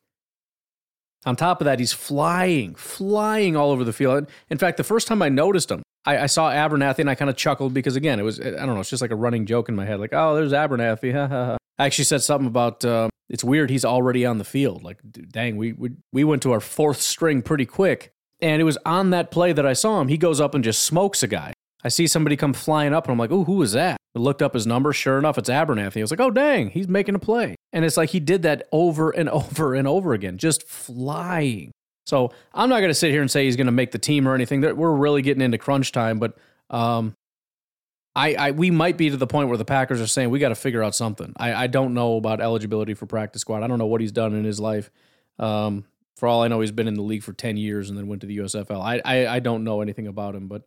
On 1.25 1.37
top 1.37 1.61
of 1.61 1.65
that, 1.65 1.79
he's 1.79 1.93
flying, 1.93 2.75
flying 2.75 3.57
all 3.57 3.71
over 3.71 3.85
the 3.85 3.93
field. 3.93 4.29
In 4.51 4.59
fact, 4.59 4.77
the 4.77 4.85
first 4.85 5.07
time 5.07 5.23
I 5.23 5.29
noticed 5.29 5.71
him, 5.71 5.83
I, 6.05 6.19
I 6.19 6.27
saw 6.27 6.51
Abernathy 6.51 6.99
and 6.99 7.09
I 7.09 7.15
kind 7.15 7.31
of 7.31 7.37
chuckled 7.37 7.73
because, 7.73 7.97
again, 7.97 8.19
it 8.19 8.25
was, 8.25 8.41
I 8.41 8.51
don't 8.51 8.75
know, 8.75 8.81
it's 8.81 8.91
just 8.91 9.01
like 9.01 9.13
a 9.13 9.17
running 9.17 9.47
joke 9.47 9.69
in 9.69 9.77
my 9.77 9.87
head. 9.87 10.01
Like, 10.01 10.13
oh, 10.13 10.35
there's 10.35 10.53
Abernathy. 10.53 11.59
Actually 11.79 12.05
said 12.05 12.23
something 12.23 12.47
about 12.47 12.85
uh, 12.85 13.09
it's 13.29 13.45
weird 13.45 13.71
he's 13.71 13.85
already 13.85 14.25
on 14.25 14.39
the 14.39 14.45
field. 14.45 14.83
Like, 14.83 14.99
dang, 15.31 15.57
we, 15.57 15.73
we, 15.73 15.91
we 16.13 16.25
went 16.25 16.43
to 16.43 16.53
our 16.53 16.61
fourth 16.61 17.01
string 17.01 17.43
pretty 17.43 17.67
quick. 17.67 18.13
And 18.41 18.61
it 18.61 18.65
was 18.65 18.79
on 18.85 19.11
that 19.11 19.31
play 19.31 19.53
that 19.53 19.65
I 19.65 19.73
saw 19.73 20.01
him. 20.01 20.09
He 20.09 20.19
goes 20.19 20.41
up 20.41 20.55
and 20.55 20.63
just 20.63 20.85
smokes 20.85 21.23
a 21.23 21.27
guy. 21.27 21.53
I 21.83 21.89
see 21.89 22.07
somebody 22.07 22.37
come 22.37 22.53
flying 22.53 22.95
up 22.95 23.05
and 23.05 23.13
I'm 23.13 23.19
like, 23.19 23.31
oh, 23.31 23.45
who 23.45 23.63
is 23.63 23.73
that? 23.73 23.97
I 24.17 24.19
looked 24.19 24.43
up 24.43 24.55
his 24.55 24.67
number. 24.67 24.93
Sure 24.93 25.19
enough, 25.19 25.39
it's 25.39 25.51
Abernathy. 25.51 25.99
I 25.99 26.03
was 26.03 26.11
like, 26.11 26.21
oh, 26.21 26.31
dang, 26.31 26.71
he's 26.71 26.89
making 26.89 27.15
a 27.15 27.19
play. 27.19 27.57
And 27.73 27.85
it's 27.85 27.97
like 27.97 28.11
he 28.11 28.21
did 28.21 28.43
that 28.43 28.69
over 28.73 29.11
and 29.11 29.29
over 29.31 29.75
and 29.75 29.89
over 29.89 30.13
again, 30.15 30.39
just 30.39 30.67
flying. 30.67 31.73
So 32.07 32.33
I'm 32.53 32.69
not 32.69 32.81
going 32.81 32.91
to 32.91 32.95
sit 32.95 33.11
here 33.11 33.23
and 33.23 33.31
say 33.31 33.45
he's 33.45 33.57
going 33.57 33.67
to 33.67 33.73
make 33.73 33.91
the 33.91 33.99
team 33.99 34.29
or 34.29 34.35
anything. 34.35 34.61
We're 34.61 34.93
really 34.93 35.23
getting 35.23 35.43
into 35.43 35.59
crunch 35.59 35.91
time, 35.93 36.19
but 36.19 36.37
um, 36.71 37.15
I, 38.17 38.35
I, 38.35 38.51
we 38.53 38.71
might 38.71 38.97
be 38.97 39.11
to 39.11 39.17
the 39.17 39.27
point 39.27 39.49
where 39.49 39.59
the 39.59 39.65
Packers 39.65 40.01
are 40.01 40.07
saying 40.07 40.31
we 40.31 40.39
got 40.39 40.51
to 40.51 40.55
figure 40.55 40.83
out 40.83 40.95
something. 40.95 41.33
I, 41.37 41.65
I 41.65 41.67
don't 41.67 41.95
know 41.95 42.17
about 42.17 42.41
eligibility 42.41 42.95
for 42.95 43.07
practice 43.07 43.43
squad. 43.43 43.63
I 43.63 43.67
don't 43.67 43.79
know 43.79 43.87
what 43.87 44.01
he's 44.01 44.13
done 44.13 44.35
in 44.35 44.45
his 44.45 44.61
life. 44.61 44.91
Um, 45.39 45.85
for 46.17 46.29
all 46.29 46.43
I 46.43 46.49
know, 46.49 46.61
he's 46.61 46.71
been 46.71 46.87
in 46.87 46.95
the 46.95 47.03
league 47.03 47.25
for 47.25 47.33
ten 47.33 47.57
years 47.57 47.91
and 47.91 47.99
then 47.99 48.07
went 48.07 48.21
to 48.21 48.29
the 48.29 48.39
USFL. 48.39 48.81
I, 48.81 49.03
I, 49.05 49.37
I 49.37 49.39
don't 49.41 49.65
know 49.65 49.81
anything 49.81 50.07
about 50.07 50.37
him, 50.37 50.47
but 50.47 50.63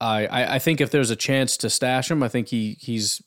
I, 0.00 0.26
I 0.26 0.54
I 0.56 0.58
think 0.58 0.80
if 0.80 0.90
there's 0.90 1.10
a 1.10 1.16
chance 1.16 1.56
to 1.58 1.70
stash 1.70 2.10
him, 2.10 2.22
I 2.22 2.28
think 2.28 2.48
he 2.48 2.76
he's 2.78 3.22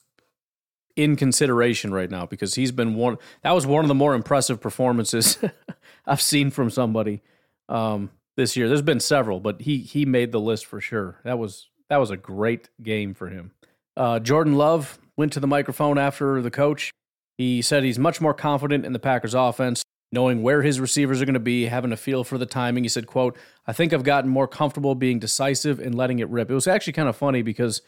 in 0.96 1.16
consideration 1.16 1.94
right 1.94 2.10
now 2.10 2.26
because 2.26 2.56
he's 2.56 2.72
been 2.72 2.96
one. 2.96 3.18
That 3.42 3.52
was 3.52 3.66
one 3.66 3.84
of 3.84 3.88
the 3.88 3.96
more 3.96 4.14
impressive 4.14 4.62
performances 4.62 5.38
I've 6.06 6.22
seen 6.22 6.52
from 6.52 6.70
somebody 6.70 7.22
um, 7.68 8.12
this 8.38 8.56
year. 8.56 8.68
There's 8.68 8.82
been 8.82 9.00
several, 9.00 9.40
but 9.40 9.62
he 9.62 9.80
he 9.80 10.06
made 10.06 10.32
the 10.32 10.40
list 10.40 10.66
for 10.66 10.80
sure. 10.80 11.20
That 11.24 11.40
was 11.40 11.68
that 11.90 11.98
was 11.98 12.12
a 12.12 12.18
great 12.18 12.70
game 12.82 13.14
for 13.14 13.30
him. 13.30 13.52
Uh, 13.98 14.20
Jordan 14.20 14.56
Love 14.56 15.00
went 15.18 15.34
to 15.34 15.40
the 15.40 15.48
microphone 15.48 15.98
after 15.98 16.42
the 16.42 16.52
coach. 16.52 16.92
He 17.38 17.62
said 17.62 17.84
he's 17.84 18.00
much 18.00 18.22
more 18.22 18.34
confident 18.34 18.86
in 18.86 18.94
the 18.94 19.00
Packers 19.00 19.34
offense 19.34 19.84
knowing 20.12 20.42
where 20.42 20.62
his 20.62 20.80
receivers 20.80 21.22
are 21.22 21.26
going 21.26 21.34
to 21.34 21.40
be, 21.40 21.66
having 21.66 21.92
a 21.92 21.98
feel 21.98 22.24
for 22.24 22.38
the 22.38 22.46
timing. 22.46 22.84
He 22.84 22.90
said, 22.90 23.06
quote, 23.06 23.38
I 23.68 23.74
think 23.74 23.94
I've 23.94 24.04
gotten 24.04 24.30
more 24.30 24.48
comfortable 24.48 24.96
being 24.96 25.20
decisive 25.20 25.80
and 25.80 25.94
letting 25.94 26.20
it 26.20 26.30
rip. 26.30 26.50
It 26.50 26.54
was 26.54 26.68
actually 26.68 26.94
kind 26.94 27.10
of 27.10 27.16
funny 27.16 27.42
because, 27.42 27.82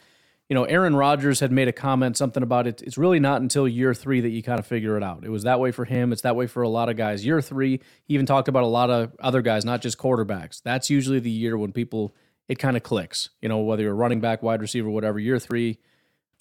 you 0.48 0.54
know, 0.54 0.64
Aaron 0.64 0.94
Rodgers 0.94 1.40
had 1.40 1.52
made 1.52 1.68
a 1.68 1.72
comment, 1.72 2.16
something 2.16 2.42
about 2.42 2.66
it. 2.66 2.82
It's 2.82 2.98
really 2.98 3.18
not 3.18 3.40
until 3.40 3.66
year 3.66 3.94
three 3.94 4.20
that 4.20 4.28
you 4.28 4.42
kind 4.42 4.58
of 4.58 4.66
figure 4.66 4.96
it 4.96 5.02
out. 5.02 5.24
It 5.24 5.30
was 5.30 5.44
that 5.44 5.58
way 5.58 5.72
for 5.72 5.84
him. 5.84 6.12
It's 6.12 6.22
that 6.22 6.36
way 6.36 6.46
for 6.46 6.62
a 6.62 6.68
lot 6.68 6.88
of 6.88 6.96
guys. 6.96 7.24
Year 7.24 7.40
three, 7.40 7.80
he 8.04 8.14
even 8.14 8.26
talked 8.26 8.48
about 8.48 8.62
a 8.62 8.66
lot 8.66 8.90
of 8.90 9.16
other 9.20 9.40
guys, 9.40 9.64
not 9.64 9.80
just 9.80 9.96
quarterbacks. 9.96 10.60
That's 10.62 10.90
usually 10.90 11.20
the 11.20 11.30
year 11.30 11.56
when 11.56 11.72
people, 11.72 12.14
it 12.48 12.58
kind 12.58 12.76
of 12.76 12.82
clicks, 12.82 13.30
you 13.40 13.48
know, 13.48 13.58
whether 13.58 13.82
you're 13.82 13.94
running 13.94 14.20
back, 14.20 14.42
wide 14.42 14.60
receiver, 14.60 14.90
whatever. 14.90 15.18
Year 15.18 15.38
three, 15.38 15.78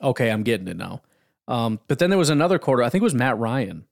okay, 0.01 0.29
I'm 0.29 0.43
getting 0.43 0.67
it 0.67 0.77
now. 0.77 1.01
Um, 1.47 1.79
but 1.87 1.99
then 1.99 2.09
there 2.09 2.19
was 2.19 2.29
another 2.29 2.59
quarter, 2.59 2.83
I 2.83 2.89
think 2.89 3.01
it 3.01 3.03
was 3.03 3.15
Matt 3.15 3.37
Ryan 3.37 3.85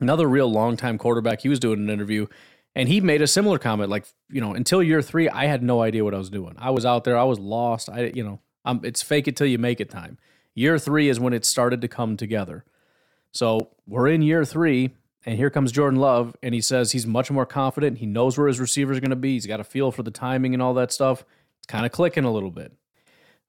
another 0.00 0.28
real 0.28 0.50
long-time 0.50 0.98
quarterback. 0.98 1.40
He 1.40 1.48
was 1.48 1.60
doing 1.60 1.80
an 1.80 1.90
interview 1.90 2.26
and 2.74 2.88
he 2.88 3.00
made 3.00 3.22
a 3.22 3.26
similar 3.26 3.58
comment 3.58 3.90
like, 3.90 4.06
you 4.28 4.40
know, 4.40 4.54
until 4.54 4.82
year 4.82 5.02
3 5.02 5.28
I 5.28 5.46
had 5.46 5.62
no 5.62 5.82
idea 5.82 6.04
what 6.04 6.14
I 6.14 6.18
was 6.18 6.30
doing. 6.30 6.54
I 6.58 6.70
was 6.70 6.84
out 6.84 7.04
there, 7.04 7.16
I 7.16 7.24
was 7.24 7.38
lost. 7.38 7.88
I 7.88 8.12
you 8.14 8.24
know, 8.24 8.40
I'm, 8.64 8.80
it's 8.84 9.02
fake 9.02 9.28
it 9.28 9.36
till 9.36 9.46
you 9.46 9.58
make 9.58 9.80
it 9.80 9.90
time. 9.90 10.18
Year 10.54 10.78
3 10.78 11.08
is 11.08 11.20
when 11.20 11.32
it 11.32 11.44
started 11.44 11.80
to 11.82 11.88
come 11.88 12.16
together. 12.16 12.64
So, 13.32 13.70
we're 13.86 14.08
in 14.08 14.22
year 14.22 14.44
3 14.44 14.90
and 15.26 15.36
here 15.36 15.50
comes 15.50 15.72
Jordan 15.72 16.00
Love 16.00 16.36
and 16.42 16.54
he 16.54 16.60
says 16.60 16.92
he's 16.92 17.06
much 17.06 17.30
more 17.30 17.46
confident. 17.46 17.98
He 17.98 18.06
knows 18.06 18.38
where 18.38 18.48
his 18.48 18.60
receivers 18.60 18.98
are 18.98 19.00
going 19.00 19.10
to 19.10 19.16
be. 19.16 19.34
He's 19.34 19.46
got 19.46 19.60
a 19.60 19.64
feel 19.64 19.90
for 19.90 20.02
the 20.02 20.10
timing 20.10 20.54
and 20.54 20.62
all 20.62 20.74
that 20.74 20.92
stuff. 20.92 21.24
It's 21.58 21.66
kind 21.66 21.84
of 21.84 21.92
clicking 21.92 22.24
a 22.24 22.32
little 22.32 22.50
bit. 22.50 22.72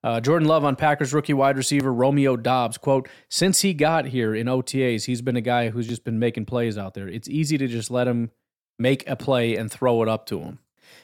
Uh, 0.08 0.22
Jordan 0.22 0.48
Love 0.48 0.64
on 0.64 0.78
Packers 0.78 1.14
rookie 1.14 1.34
wide 1.34 1.58
receiver 1.58 1.94
Romeo 1.94 2.38
Dobbs, 2.38 2.78
quote, 2.78 3.10
since 3.28 3.60
he 3.60 3.74
got 3.74 4.06
here 4.06 4.34
in 4.34 4.48
OTAs, 4.48 5.04
he's 5.04 5.22
been 5.22 5.36
a 5.36 5.42
guy 5.42 5.70
who's 5.70 5.86
just 5.86 6.06
been 6.06 6.18
making 6.18 6.46
plays 6.46 6.78
out 6.78 6.94
there. 6.94 7.10
It's 7.10 7.28
easy 7.28 7.58
to 7.58 7.68
just 7.68 7.92
let 7.92 8.08
him 8.08 8.32
make 8.80 9.06
a 9.10 9.18
play 9.18 9.58
and 9.58 9.70
throw 9.70 10.02
it 10.02 10.08
up 10.08 10.26
to 10.28 10.40
him. 10.40 10.60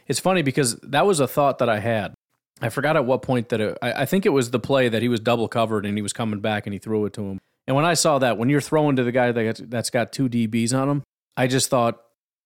It's 0.08 0.22
funny 0.22 0.42
because 0.42 0.78
that 0.84 1.06
was 1.06 1.20
a 1.20 1.28
thought 1.28 1.58
that 1.58 1.68
I 1.68 1.80
had. 1.80 2.14
I 2.62 2.70
forgot 2.70 2.96
at 2.96 3.04
what 3.04 3.24
point 3.24 3.50
that 3.50 3.60
it, 3.60 3.78
I, 3.82 3.92
I 3.92 4.06
think 4.06 4.26
it 4.26 4.30
was 4.30 4.52
the 4.52 4.60
play 4.60 4.88
that 4.88 5.02
he 5.02 5.10
was 5.10 5.20
double 5.20 5.50
covered 5.50 5.86
and 5.86 5.98
he 5.98 6.02
was 6.02 6.14
coming 6.14 6.40
back 6.40 6.66
and 6.66 6.72
he 6.72 6.80
threw 6.80 7.04
it 7.04 7.12
to 7.16 7.24
him. 7.24 7.42
And 7.68 7.76
when 7.76 7.84
I 7.84 7.96
saw 7.96 8.20
that, 8.20 8.38
when 8.38 8.48
you're 8.48 8.62
throwing 8.62 8.96
to 8.96 9.04
the 9.04 9.12
guy 9.12 9.34
that's, 9.34 9.60
that's 9.66 9.90
got 9.90 10.14
two 10.14 10.30
DBs 10.30 10.74
on 10.74 10.88
him, 10.88 11.04
I 11.36 11.48
just 11.48 11.70
thought 11.70 12.02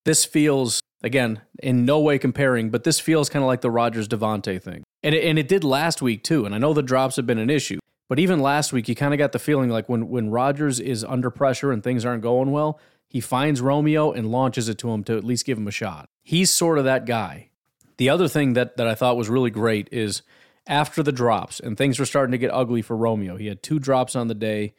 this 0.05 0.25
feels 0.25 0.81
again 1.03 1.41
in 1.61 1.85
no 1.85 1.99
way 1.99 2.17
comparing, 2.17 2.69
but 2.69 2.83
this 2.83 2.99
feels 2.99 3.29
kind 3.29 3.43
of 3.43 3.47
like 3.47 3.61
the 3.61 3.71
Rodgers 3.71 4.07
Davante 4.07 4.61
thing. 4.61 4.83
And 5.03 5.13
it, 5.13 5.23
and 5.23 5.37
it 5.37 5.47
did 5.47 5.63
last 5.63 6.01
week 6.01 6.23
too. 6.23 6.45
And 6.45 6.55
I 6.55 6.57
know 6.57 6.73
the 6.73 6.81
drops 6.81 7.15
have 7.17 7.25
been 7.25 7.37
an 7.37 7.49
issue, 7.49 7.79
but 8.09 8.19
even 8.19 8.39
last 8.39 8.73
week, 8.73 8.87
you 8.87 8.95
kind 8.95 9.13
of 9.13 9.17
got 9.17 9.31
the 9.31 9.39
feeling 9.39 9.69
like 9.69 9.89
when 9.89 10.09
when 10.09 10.29
Rodgers 10.29 10.79
is 10.79 11.03
under 11.03 11.29
pressure 11.29 11.71
and 11.71 11.83
things 11.83 12.05
aren't 12.05 12.23
going 12.23 12.51
well, 12.51 12.79
he 13.07 13.21
finds 13.21 13.61
Romeo 13.61 14.11
and 14.11 14.31
launches 14.31 14.69
it 14.69 14.77
to 14.79 14.89
him 14.89 15.03
to 15.05 15.17
at 15.17 15.23
least 15.23 15.45
give 15.45 15.57
him 15.57 15.67
a 15.67 15.71
shot. 15.71 16.09
He's 16.23 16.51
sort 16.51 16.77
of 16.77 16.85
that 16.85 17.05
guy. 17.05 17.49
The 17.97 18.09
other 18.09 18.27
thing 18.27 18.53
that, 18.53 18.77
that 18.77 18.87
I 18.87 18.95
thought 18.95 19.17
was 19.17 19.29
really 19.29 19.49
great 19.49 19.89
is 19.91 20.21
after 20.67 21.01
the 21.01 21.11
drops 21.11 21.59
and 21.59 21.77
things 21.77 21.99
were 21.99 22.05
starting 22.05 22.31
to 22.31 22.37
get 22.37 22.53
ugly 22.53 22.81
for 22.81 22.95
Romeo, 22.95 23.37
he 23.37 23.47
had 23.47 23.63
two 23.63 23.79
drops 23.79 24.15
on 24.15 24.27
the 24.27 24.35
day, 24.35 24.73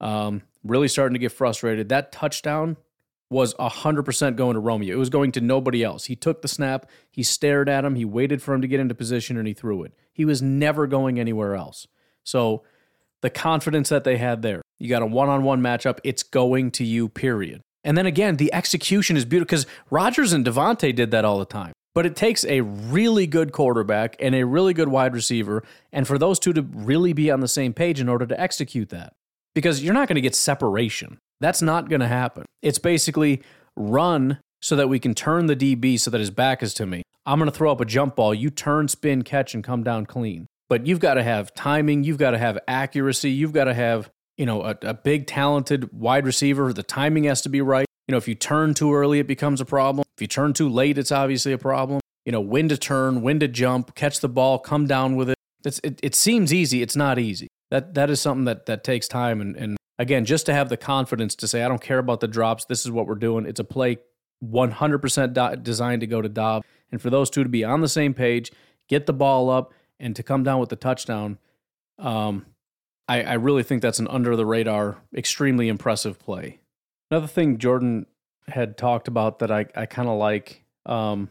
um, 0.00 0.42
really 0.64 0.88
starting 0.88 1.14
to 1.14 1.18
get 1.18 1.32
frustrated. 1.32 1.88
That 1.88 2.12
touchdown 2.12 2.76
was 3.32 3.54
100% 3.54 4.36
going 4.36 4.54
to 4.54 4.60
Romeo. 4.60 4.94
It 4.94 4.98
was 4.98 5.10
going 5.10 5.32
to 5.32 5.40
nobody 5.40 5.82
else. 5.82 6.04
He 6.04 6.14
took 6.14 6.42
the 6.42 6.48
snap, 6.48 6.88
he 7.10 7.22
stared 7.22 7.68
at 7.68 7.84
him, 7.84 7.96
he 7.96 8.04
waited 8.04 8.42
for 8.42 8.54
him 8.54 8.62
to 8.62 8.68
get 8.68 8.78
into 8.78 8.94
position, 8.94 9.36
and 9.36 9.48
he 9.48 9.54
threw 9.54 9.82
it. 9.82 9.92
He 10.12 10.24
was 10.24 10.42
never 10.42 10.86
going 10.86 11.18
anywhere 11.18 11.56
else. 11.56 11.88
So 12.22 12.62
the 13.22 13.30
confidence 13.30 13.88
that 13.88 14.04
they 14.04 14.18
had 14.18 14.42
there, 14.42 14.62
you 14.78 14.88
got 14.88 15.02
a 15.02 15.06
one 15.06 15.28
on 15.28 15.42
one 15.42 15.60
matchup, 15.60 15.98
it's 16.04 16.22
going 16.22 16.70
to 16.72 16.84
you, 16.84 17.08
period. 17.08 17.62
And 17.82 17.98
then 17.98 18.06
again, 18.06 18.36
the 18.36 18.52
execution 18.54 19.16
is 19.16 19.24
beautiful 19.24 19.46
because 19.46 19.66
Rodgers 19.90 20.32
and 20.32 20.44
Davante 20.44 20.94
did 20.94 21.10
that 21.10 21.24
all 21.24 21.38
the 21.38 21.44
time. 21.44 21.72
But 21.94 22.06
it 22.06 22.16
takes 22.16 22.44
a 22.44 22.62
really 22.62 23.26
good 23.26 23.52
quarterback 23.52 24.16
and 24.18 24.34
a 24.34 24.44
really 24.44 24.72
good 24.72 24.88
wide 24.88 25.14
receiver, 25.14 25.62
and 25.92 26.06
for 26.06 26.16
those 26.16 26.38
two 26.38 26.52
to 26.54 26.62
really 26.62 27.12
be 27.12 27.30
on 27.30 27.40
the 27.40 27.48
same 27.48 27.74
page 27.74 28.00
in 28.00 28.08
order 28.08 28.26
to 28.26 28.40
execute 28.40 28.88
that. 28.90 29.12
Because 29.54 29.84
you're 29.84 29.92
not 29.92 30.08
going 30.08 30.16
to 30.16 30.22
get 30.22 30.34
separation. 30.34 31.18
That's 31.42 31.60
not 31.60 31.88
going 31.88 32.00
to 32.00 32.08
happen. 32.08 32.46
It's 32.62 32.78
basically 32.78 33.42
run 33.76 34.38
so 34.60 34.76
that 34.76 34.88
we 34.88 35.00
can 35.00 35.12
turn 35.12 35.46
the 35.46 35.56
DB 35.56 35.98
so 35.98 36.10
that 36.10 36.20
his 36.20 36.30
back 36.30 36.62
is 36.62 36.72
to 36.74 36.86
me. 36.86 37.02
I'm 37.26 37.38
going 37.38 37.50
to 37.50 37.56
throw 37.56 37.72
up 37.72 37.80
a 37.80 37.84
jump 37.84 38.16
ball. 38.16 38.32
You 38.32 38.48
turn, 38.48 38.86
spin, 38.86 39.22
catch, 39.22 39.52
and 39.52 39.62
come 39.62 39.82
down 39.82 40.06
clean. 40.06 40.46
But 40.68 40.86
you've 40.86 41.00
got 41.00 41.14
to 41.14 41.22
have 41.22 41.52
timing. 41.52 42.04
You've 42.04 42.18
got 42.18 42.30
to 42.30 42.38
have 42.38 42.58
accuracy. 42.68 43.30
You've 43.30 43.52
got 43.52 43.64
to 43.64 43.74
have, 43.74 44.08
you 44.36 44.46
know, 44.46 44.62
a, 44.62 44.76
a 44.82 44.94
big, 44.94 45.26
talented 45.26 45.92
wide 45.92 46.26
receiver. 46.26 46.72
The 46.72 46.84
timing 46.84 47.24
has 47.24 47.42
to 47.42 47.48
be 47.48 47.60
right. 47.60 47.86
You 48.06 48.12
know, 48.12 48.18
if 48.18 48.28
you 48.28 48.36
turn 48.36 48.72
too 48.72 48.94
early, 48.94 49.18
it 49.18 49.26
becomes 49.26 49.60
a 49.60 49.64
problem. 49.64 50.04
If 50.16 50.22
you 50.22 50.28
turn 50.28 50.52
too 50.52 50.68
late, 50.68 50.96
it's 50.96 51.12
obviously 51.12 51.52
a 51.52 51.58
problem. 51.58 52.00
You 52.24 52.30
know, 52.30 52.40
when 52.40 52.68
to 52.68 52.76
turn, 52.76 53.20
when 53.20 53.40
to 53.40 53.48
jump, 53.48 53.96
catch 53.96 54.20
the 54.20 54.28
ball, 54.28 54.60
come 54.60 54.86
down 54.86 55.16
with 55.16 55.30
it. 55.30 55.36
It's, 55.64 55.80
it, 55.82 55.98
it 56.02 56.14
seems 56.14 56.54
easy. 56.54 56.82
It's 56.82 56.96
not 56.96 57.18
easy. 57.18 57.48
That 57.70 57.94
that 57.94 58.10
is 58.10 58.20
something 58.20 58.44
that 58.44 58.66
that 58.66 58.84
takes 58.84 59.08
time 59.08 59.40
and, 59.40 59.56
and 59.56 59.76
again, 60.02 60.24
just 60.24 60.46
to 60.46 60.52
have 60.52 60.68
the 60.68 60.76
confidence 60.76 61.36
to 61.36 61.46
say, 61.46 61.62
I 61.62 61.68
don't 61.68 61.80
care 61.80 61.98
about 61.98 62.18
the 62.18 62.26
drops. 62.26 62.64
This 62.64 62.84
is 62.84 62.90
what 62.90 63.06
we're 63.06 63.14
doing. 63.14 63.46
It's 63.46 63.60
a 63.60 63.64
play 63.64 63.98
100% 64.44 65.32
do- 65.32 65.62
designed 65.62 66.00
to 66.00 66.08
go 66.08 66.20
to 66.20 66.28
Dob. 66.28 66.64
And 66.90 67.00
for 67.00 67.08
those 67.08 67.30
two 67.30 67.44
to 67.44 67.48
be 67.48 67.62
on 67.62 67.80
the 67.80 67.88
same 67.88 68.12
page, 68.12 68.50
get 68.88 69.06
the 69.06 69.12
ball 69.12 69.48
up, 69.48 69.72
and 70.00 70.16
to 70.16 70.24
come 70.24 70.42
down 70.42 70.58
with 70.58 70.70
the 70.70 70.76
touchdown, 70.76 71.38
um, 72.00 72.46
I, 73.06 73.22
I 73.22 73.34
really 73.34 73.62
think 73.62 73.80
that's 73.80 74.00
an 74.00 74.08
under 74.08 74.34
the 74.34 74.44
radar, 74.44 74.98
extremely 75.14 75.68
impressive 75.68 76.18
play. 76.18 76.58
Another 77.10 77.28
thing 77.28 77.58
Jordan 77.58 78.06
had 78.48 78.76
talked 78.76 79.06
about 79.06 79.38
that 79.38 79.52
I, 79.52 79.66
I 79.76 79.86
kind 79.86 80.08
of 80.08 80.18
like. 80.18 80.64
Um, 80.84 81.28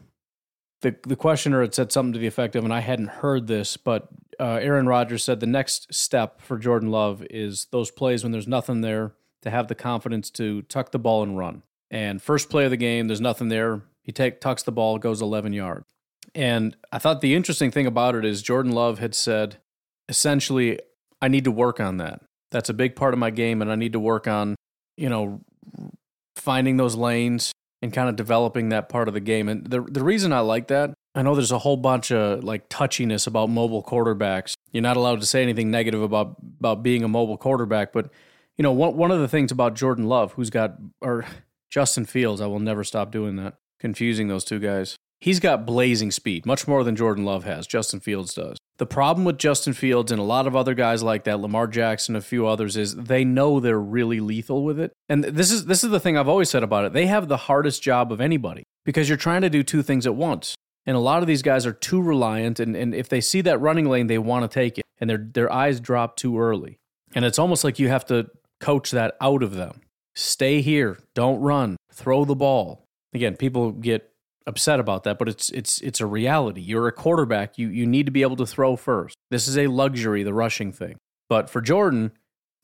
the 0.80 0.96
the 1.06 1.14
questioner 1.14 1.60
had 1.60 1.74
said 1.74 1.92
something 1.92 2.14
to 2.14 2.18
the 2.18 2.26
effect 2.26 2.56
of, 2.56 2.64
and 2.64 2.72
I 2.72 2.80
hadn't 2.80 3.08
heard 3.08 3.46
this, 3.46 3.76
but 3.76 4.08
uh, 4.42 4.58
Aaron 4.60 4.88
Rodgers 4.88 5.22
said 5.22 5.38
the 5.38 5.46
next 5.46 5.94
step 5.94 6.40
for 6.40 6.58
Jordan 6.58 6.90
Love 6.90 7.24
is 7.30 7.68
those 7.70 7.92
plays 7.92 8.24
when 8.24 8.32
there's 8.32 8.48
nothing 8.48 8.80
there 8.80 9.12
to 9.42 9.50
have 9.50 9.68
the 9.68 9.76
confidence 9.76 10.30
to 10.30 10.62
tuck 10.62 10.90
the 10.90 10.98
ball 10.98 11.22
and 11.22 11.38
run. 11.38 11.62
And 11.92 12.20
first 12.20 12.50
play 12.50 12.64
of 12.64 12.72
the 12.72 12.76
game, 12.76 13.06
there's 13.06 13.20
nothing 13.20 13.50
there. 13.50 13.82
He 14.02 14.10
take 14.10 14.40
tucks 14.40 14.64
the 14.64 14.72
ball, 14.72 14.98
goes 14.98 15.22
11 15.22 15.52
yards. 15.52 15.86
And 16.34 16.76
I 16.90 16.98
thought 16.98 17.20
the 17.20 17.36
interesting 17.36 17.70
thing 17.70 17.86
about 17.86 18.16
it 18.16 18.24
is 18.24 18.42
Jordan 18.42 18.72
Love 18.72 18.98
had 18.98 19.14
said, 19.14 19.58
essentially, 20.08 20.80
I 21.20 21.28
need 21.28 21.44
to 21.44 21.52
work 21.52 21.78
on 21.78 21.98
that. 21.98 22.22
That's 22.50 22.68
a 22.68 22.74
big 22.74 22.96
part 22.96 23.14
of 23.14 23.20
my 23.20 23.30
game, 23.30 23.62
and 23.62 23.70
I 23.70 23.76
need 23.76 23.92
to 23.92 24.00
work 24.00 24.26
on, 24.26 24.56
you 24.96 25.08
know, 25.08 25.40
finding 26.34 26.78
those 26.78 26.96
lanes 26.96 27.52
and 27.80 27.92
kind 27.92 28.08
of 28.08 28.16
developing 28.16 28.70
that 28.70 28.88
part 28.88 29.06
of 29.06 29.14
the 29.14 29.20
game. 29.20 29.48
And 29.48 29.64
the 29.66 29.82
the 29.82 30.02
reason 30.02 30.32
I 30.32 30.40
like 30.40 30.68
that, 30.68 30.94
I 31.14 31.22
know 31.22 31.34
there's 31.34 31.52
a 31.52 31.58
whole 31.58 31.76
bunch 31.76 32.10
of 32.10 32.42
like 32.42 32.68
touchiness 32.68 33.26
about 33.26 33.50
mobile 33.50 33.82
quarterbacks. 33.82 34.54
You're 34.70 34.82
not 34.82 34.96
allowed 34.96 35.20
to 35.20 35.26
say 35.26 35.42
anything 35.42 35.70
negative 35.70 36.02
about 36.02 36.36
about 36.58 36.82
being 36.82 37.04
a 37.04 37.08
mobile 37.08 37.36
quarterback, 37.36 37.92
but 37.92 38.10
you 38.56 38.62
know, 38.62 38.72
one 38.72 38.96
one 38.96 39.10
of 39.10 39.20
the 39.20 39.28
things 39.28 39.52
about 39.52 39.74
Jordan 39.74 40.06
Love, 40.06 40.32
who's 40.32 40.50
got 40.50 40.76
or 41.00 41.24
Justin 41.70 42.04
Fields, 42.04 42.40
I 42.40 42.46
will 42.46 42.60
never 42.60 42.84
stop 42.84 43.10
doing 43.10 43.36
that, 43.36 43.54
confusing 43.78 44.28
those 44.28 44.44
two 44.44 44.58
guys. 44.58 44.96
He's 45.20 45.38
got 45.38 45.64
blazing 45.64 46.10
speed, 46.10 46.44
much 46.44 46.66
more 46.66 46.82
than 46.82 46.96
Jordan 46.96 47.24
Love 47.24 47.44
has. 47.44 47.66
Justin 47.66 48.00
Fields 48.00 48.34
does. 48.34 48.58
The 48.78 48.86
problem 48.86 49.24
with 49.24 49.38
Justin 49.38 49.72
Fields 49.72 50.10
and 50.10 50.20
a 50.20 50.24
lot 50.24 50.48
of 50.48 50.56
other 50.56 50.74
guys 50.74 51.02
like 51.02 51.22
that, 51.24 51.38
Lamar 51.38 51.68
Jackson, 51.68 52.16
a 52.16 52.20
few 52.20 52.48
others, 52.48 52.76
is 52.76 52.96
they 52.96 53.24
know 53.24 53.60
they're 53.60 53.78
really 53.78 54.18
lethal 54.18 54.64
with 54.64 54.80
it. 54.80 54.92
And 55.08 55.22
this 55.22 55.52
is 55.52 55.66
this 55.66 55.84
is 55.84 55.90
the 55.90 56.00
thing 56.00 56.16
I've 56.16 56.28
always 56.28 56.50
said 56.50 56.62
about 56.62 56.86
it. 56.86 56.92
They 56.92 57.06
have 57.06 57.28
the 57.28 57.36
hardest 57.36 57.82
job 57.82 58.10
of 58.10 58.20
anybody 58.20 58.64
because 58.84 59.08
you're 59.08 59.18
trying 59.18 59.42
to 59.42 59.50
do 59.50 59.62
two 59.62 59.82
things 59.82 60.06
at 60.06 60.14
once. 60.14 60.56
And 60.86 60.96
a 60.96 61.00
lot 61.00 61.22
of 61.22 61.28
these 61.28 61.42
guys 61.42 61.64
are 61.64 61.72
too 61.72 62.02
reliant, 62.02 62.58
and, 62.58 62.74
and 62.74 62.94
if 62.94 63.08
they 63.08 63.20
see 63.20 63.40
that 63.42 63.60
running 63.60 63.88
lane, 63.88 64.08
they 64.08 64.18
want 64.18 64.50
to 64.50 64.52
take 64.52 64.78
it, 64.78 64.84
and 64.98 65.08
their 65.08 65.18
their 65.18 65.52
eyes 65.52 65.78
drop 65.78 66.16
too 66.16 66.38
early. 66.38 66.78
And 67.14 67.24
it's 67.24 67.38
almost 67.38 67.62
like 67.62 67.78
you 67.78 67.88
have 67.88 68.04
to 68.06 68.30
coach 68.60 68.90
that 68.90 69.16
out 69.20 69.42
of 69.42 69.54
them. 69.54 69.82
Stay 70.14 70.60
here, 70.60 70.98
don't 71.14 71.40
run, 71.40 71.76
throw 71.92 72.24
the 72.24 72.34
ball. 72.34 72.86
Again, 73.14 73.36
people 73.36 73.72
get 73.72 74.12
upset 74.46 74.80
about 74.80 75.04
that, 75.04 75.18
but 75.18 75.28
it's 75.28 75.50
it's 75.50 75.80
it's 75.80 76.00
a 76.00 76.06
reality. 76.06 76.60
You're 76.60 76.88
a 76.88 76.92
quarterback. 76.92 77.58
You 77.58 77.68
you 77.68 77.86
need 77.86 78.06
to 78.06 78.12
be 78.12 78.22
able 78.22 78.36
to 78.36 78.46
throw 78.46 78.76
first. 78.76 79.16
This 79.30 79.46
is 79.46 79.56
a 79.56 79.68
luxury, 79.68 80.22
the 80.22 80.34
rushing 80.34 80.72
thing. 80.72 80.96
But 81.28 81.48
for 81.48 81.60
Jordan, 81.60 82.12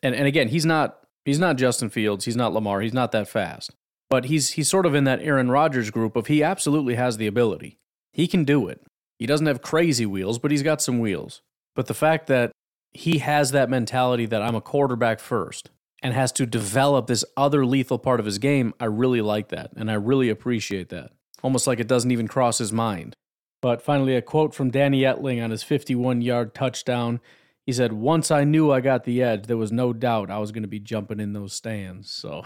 and, 0.03 0.15
and 0.15 0.27
again, 0.27 0.49
he's 0.49 0.67
not 0.67 0.99
he's 1.25 1.39
not 1.39 1.57
Justin 1.57 1.89
Fields, 1.89 2.25
he's 2.25 2.37
not 2.37 2.53
Lamar, 2.53 2.81
he's 2.81 2.93
not 2.93 3.13
that 3.13 3.29
fast. 3.29 3.71
But 4.11 4.27
he's 4.27 4.51
he's 4.51 4.69
sort 4.69 4.87
of 4.87 4.95
in 4.95 5.05
that 5.05 5.21
Aaron 5.21 5.51
Rodgers 5.51 5.91
group 5.91 6.17
of 6.17 6.27
he 6.27 6.43
absolutely 6.43 6.95
has 6.95 7.17
the 7.17 7.27
ability. 7.27 7.79
He 8.19 8.27
can 8.27 8.43
do 8.43 8.67
it. 8.67 8.83
He 9.21 9.27
doesn't 9.27 9.47
have 9.47 9.63
crazy 9.63 10.05
wheels, 10.05 10.41
but 10.41 10.51
he's 10.51 10.65
got 10.65 10.83
some 10.83 10.99
wheels. 10.99 11.41
But 11.77 11.87
the 11.87 11.95
fact 11.95 12.27
that 12.27 12.51
he 12.91 13.19
has 13.19 13.53
that 13.53 13.71
mentality 13.71 14.27
that 14.27 14.43
I'm 14.43 14.57
a 14.57 14.61
quarterback 14.61 15.21
first 15.21 15.71
and 16.03 16.13
has 16.13 16.33
to 16.33 16.45
develop 16.45 17.07
this 17.07 17.25
other 17.37 17.65
lethal 17.65 17.99
part 17.99 18.19
of 18.19 18.27
his 18.27 18.39
game, 18.39 18.75
I 18.81 18.87
really 18.87 19.21
like 19.21 19.51
that. 19.51 19.71
And 19.77 19.89
I 19.89 19.95
really 19.95 20.29
appreciate 20.31 20.89
that 20.89 21.13
almost 21.43 21.69
like 21.69 21.79
it 21.79 21.87
doesn't 21.87 22.11
even 22.11 22.27
cross 22.27 22.59
his 22.59 22.73
mind. 22.73 23.15
But 23.63 23.83
finally, 23.83 24.17
a 24.17 24.23
quote 24.23 24.53
from 24.53 24.71
Danny 24.71 25.03
Etling 25.03 25.43
on 25.43 25.51
his 25.51 25.63
51 25.63 26.23
yard 26.23 26.55
touchdown. 26.55 27.21
He 27.67 27.73
said, 27.73 27.93
Once 27.93 28.31
I 28.31 28.45
knew 28.45 28.73
I 28.73 28.81
got 28.81 29.05
the 29.05 29.23
edge, 29.23 29.47
there 29.47 29.57
was 29.57 29.73
no 29.73 29.93
doubt 29.93 30.29
I 30.29 30.39
was 30.39 30.53
going 30.53 30.63
to 30.63 30.69
be 30.69 30.81
jumping 30.81 31.21
in 31.21 31.33
those 31.35 31.53
stands. 31.53 32.11
So, 32.11 32.43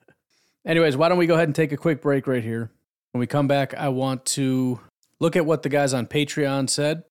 anyways, 0.66 0.96
why 0.96 1.08
don't 1.08 1.18
we 1.18 1.26
go 1.26 1.34
ahead 1.34 1.48
and 1.48 1.54
take 1.54 1.72
a 1.72 1.76
quick 1.76 2.00
break 2.02 2.26
right 2.26 2.42
here? 2.42 2.70
When 3.12 3.20
we 3.20 3.26
come 3.26 3.46
back, 3.46 3.74
I 3.74 3.88
want 3.88 4.24
to 4.26 4.80
look 5.20 5.36
at 5.36 5.46
what 5.46 5.62
the 5.62 5.68
guys 5.68 5.94
on 5.94 6.06
Patreon 6.06 6.68
said, 6.70 7.04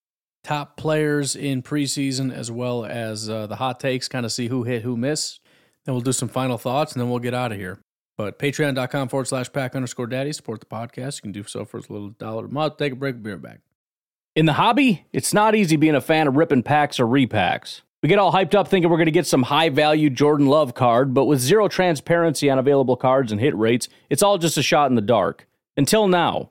top 0.44 0.76
players 0.76 1.36
in 1.36 1.62
preseason, 1.62 2.32
as 2.32 2.50
well 2.50 2.84
as 2.84 3.28
uh, 3.28 3.46
the 3.46 3.56
hot 3.56 3.80
takes, 3.80 4.08
kind 4.08 4.24
of 4.24 4.32
see 4.32 4.48
who 4.48 4.62
hit, 4.64 4.82
who 4.82 4.96
missed. 4.96 5.40
Then 5.84 5.94
we'll 5.94 6.02
do 6.02 6.12
some 6.12 6.28
final 6.28 6.58
thoughts, 6.58 6.92
and 6.92 7.00
then 7.00 7.10
we'll 7.10 7.18
get 7.18 7.34
out 7.34 7.52
of 7.52 7.58
here. 7.58 7.80
But 8.16 8.38
patreon.com 8.38 9.08
forward 9.08 9.28
slash 9.28 9.52
pack 9.52 9.76
underscore 9.76 10.08
daddy. 10.08 10.32
Support 10.32 10.60
the 10.60 10.66
podcast. 10.66 11.16
You 11.16 11.22
can 11.22 11.32
do 11.32 11.44
so 11.44 11.64
for 11.64 11.78
as 11.78 11.88
little 11.88 12.10
dollar 12.10 12.46
a 12.46 12.48
month. 12.48 12.76
Take 12.76 12.92
a 12.92 12.96
break, 12.96 13.22
be 13.22 13.30
right 13.30 13.40
back. 13.40 13.60
In 14.34 14.46
the 14.46 14.52
hobby, 14.54 15.06
it's 15.12 15.32
not 15.32 15.54
easy 15.54 15.76
being 15.76 15.94
a 15.94 16.00
fan 16.00 16.26
of 16.28 16.36
ripping 16.36 16.62
packs 16.62 17.00
or 17.00 17.06
repacks. 17.06 17.82
We 18.02 18.08
get 18.08 18.18
all 18.18 18.32
hyped 18.32 18.54
up 18.54 18.68
thinking 18.68 18.90
we're 18.90 18.96
going 18.96 19.06
to 19.06 19.12
get 19.12 19.26
some 19.26 19.42
high 19.42 19.70
value 19.70 20.10
Jordan 20.10 20.46
Love 20.46 20.74
card, 20.74 21.14
but 21.14 21.24
with 21.24 21.40
zero 21.40 21.66
transparency 21.66 22.48
on 22.48 22.58
available 22.58 22.96
cards 22.96 23.32
and 23.32 23.40
hit 23.40 23.56
rates, 23.56 23.88
it's 24.08 24.22
all 24.22 24.38
just 24.38 24.56
a 24.56 24.62
shot 24.62 24.90
in 24.90 24.94
the 24.94 25.00
dark. 25.00 25.48
Until 25.76 26.06
now, 26.06 26.50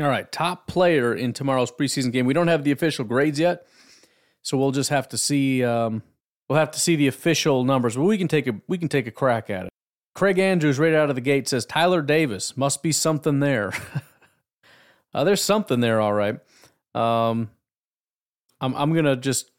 All 0.00 0.08
right, 0.08 0.30
top 0.30 0.68
player 0.68 1.12
in 1.12 1.32
tomorrow's 1.32 1.72
preseason 1.72 2.12
game. 2.12 2.24
We 2.24 2.34
don't 2.34 2.46
have 2.46 2.62
the 2.62 2.70
official 2.70 3.04
grades 3.04 3.40
yet, 3.40 3.66
so 4.42 4.56
we'll 4.56 4.70
just 4.70 4.90
have 4.90 5.08
to 5.08 5.18
see. 5.18 5.64
Um, 5.64 6.02
we'll 6.48 6.58
have 6.58 6.70
to 6.72 6.80
see 6.80 6.94
the 6.94 7.08
official 7.08 7.64
numbers, 7.64 7.96
but 7.96 8.04
we 8.04 8.16
can 8.16 8.28
take 8.28 8.46
a 8.46 8.54
we 8.68 8.78
can 8.78 8.88
take 8.88 9.08
a 9.08 9.10
crack 9.10 9.50
at 9.50 9.64
it. 9.64 9.70
Craig 10.14 10.38
Andrews, 10.38 10.78
right 10.78 10.94
out 10.94 11.10
of 11.10 11.16
the 11.16 11.20
gate, 11.20 11.48
says 11.48 11.66
Tyler 11.66 12.02
Davis 12.02 12.56
must 12.56 12.82
be 12.82 12.92
something 12.92 13.40
there. 13.40 13.72
uh, 15.14 15.24
there's 15.24 15.42
something 15.42 15.80
there, 15.80 16.00
all 16.00 16.12
right. 16.12 16.38
Um, 16.94 17.50
I'm 18.60 18.74
I'm 18.76 18.94
gonna 18.94 19.16
just 19.16 19.50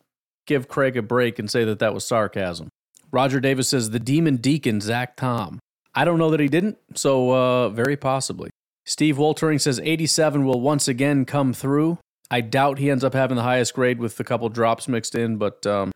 give 0.45 0.69
Craig 0.69 0.95
a 0.95 1.01
break 1.01 1.37
and 1.37 1.51
say 1.51 1.65
that 1.65 1.79
that 1.79 1.93
was 1.93 2.05
sarcasm. 2.05 2.69
Roger 3.11 3.41
Davis 3.41 3.67
says 3.67 3.89
the 3.89 3.99
demon 3.99 4.37
deacon 4.37 4.79
Zach 4.79 5.17
Tom. 5.17 5.59
I 5.93 6.05
don't 6.05 6.19
know 6.19 6.29
that 6.29 6.39
he 6.39 6.47
didn't, 6.47 6.77
so 6.95 7.31
uh, 7.31 7.69
very 7.69 7.97
possibly. 7.97 8.51
Steve 8.89 9.17
Woltering 9.17 9.61
says 9.61 9.79
87 9.83 10.43
will 10.45 10.61
once 10.61 10.87
again 10.87 11.23
come 11.23 11.53
through. 11.53 11.99
I 12.31 12.41
doubt 12.41 12.79
he 12.79 12.89
ends 12.89 13.03
up 13.03 13.13
having 13.13 13.37
the 13.37 13.43
highest 13.43 13.75
grade 13.75 13.99
with 13.99 14.19
a 14.19 14.23
couple 14.23 14.49
drops 14.49 14.87
mixed 14.87 15.13
in, 15.13 15.37
but 15.37 15.63
um, 15.67 15.91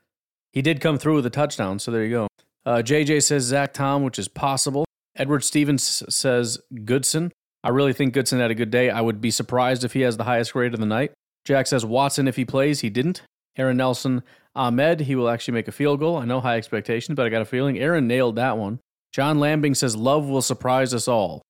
he 0.51 0.61
did 0.61 0.79
come 0.79 0.99
through 0.99 1.15
with 1.15 1.25
a 1.25 1.31
touchdown, 1.31 1.79
so 1.79 1.89
there 1.89 2.03
you 2.03 2.11
go. 2.11 2.27
Uh, 2.67 2.83
JJ 2.83 3.23
says 3.23 3.45
Zach 3.45 3.73
Tom, 3.73 4.03
which 4.03 4.19
is 4.19 4.27
possible. 4.27 4.85
Edward 5.15 5.43
Stevens 5.43 6.03
says 6.07 6.59
Goodson. 6.85 7.31
I 7.63 7.69
really 7.69 7.93
think 7.93 8.13
Goodson 8.13 8.39
had 8.39 8.51
a 8.51 8.55
good 8.55 8.69
day. 8.69 8.91
I 8.91 9.01
would 9.01 9.19
be 9.19 9.31
surprised 9.31 9.83
if 9.83 9.93
he 9.93 10.01
has 10.01 10.17
the 10.17 10.25
highest 10.25 10.53
grade 10.53 10.75
of 10.75 10.79
the 10.79 10.85
night. 10.85 11.13
Jack 11.45 11.65
says 11.65 11.83
Watson 11.83 12.27
if 12.27 12.35
he 12.35 12.45
plays. 12.45 12.81
He 12.81 12.91
didn't. 12.91 13.23
Aaron 13.57 13.77
Nelson, 13.77 14.21
Ahmed, 14.55 15.01
he 15.01 15.15
will 15.15 15.29
actually 15.29 15.55
make 15.55 15.67
a 15.67 15.71
field 15.71 15.99
goal. 15.99 16.17
I 16.17 16.25
know 16.25 16.41
high 16.41 16.57
expectations, 16.57 17.15
but 17.15 17.25
I 17.25 17.29
got 17.29 17.41
a 17.41 17.45
feeling 17.45 17.79
Aaron 17.79 18.05
nailed 18.05 18.35
that 18.35 18.59
one. 18.59 18.79
John 19.11 19.39
Lambing 19.39 19.73
says 19.73 19.95
Love 19.95 20.27
will 20.27 20.43
surprise 20.43 20.93
us 20.93 21.07
all. 21.07 21.41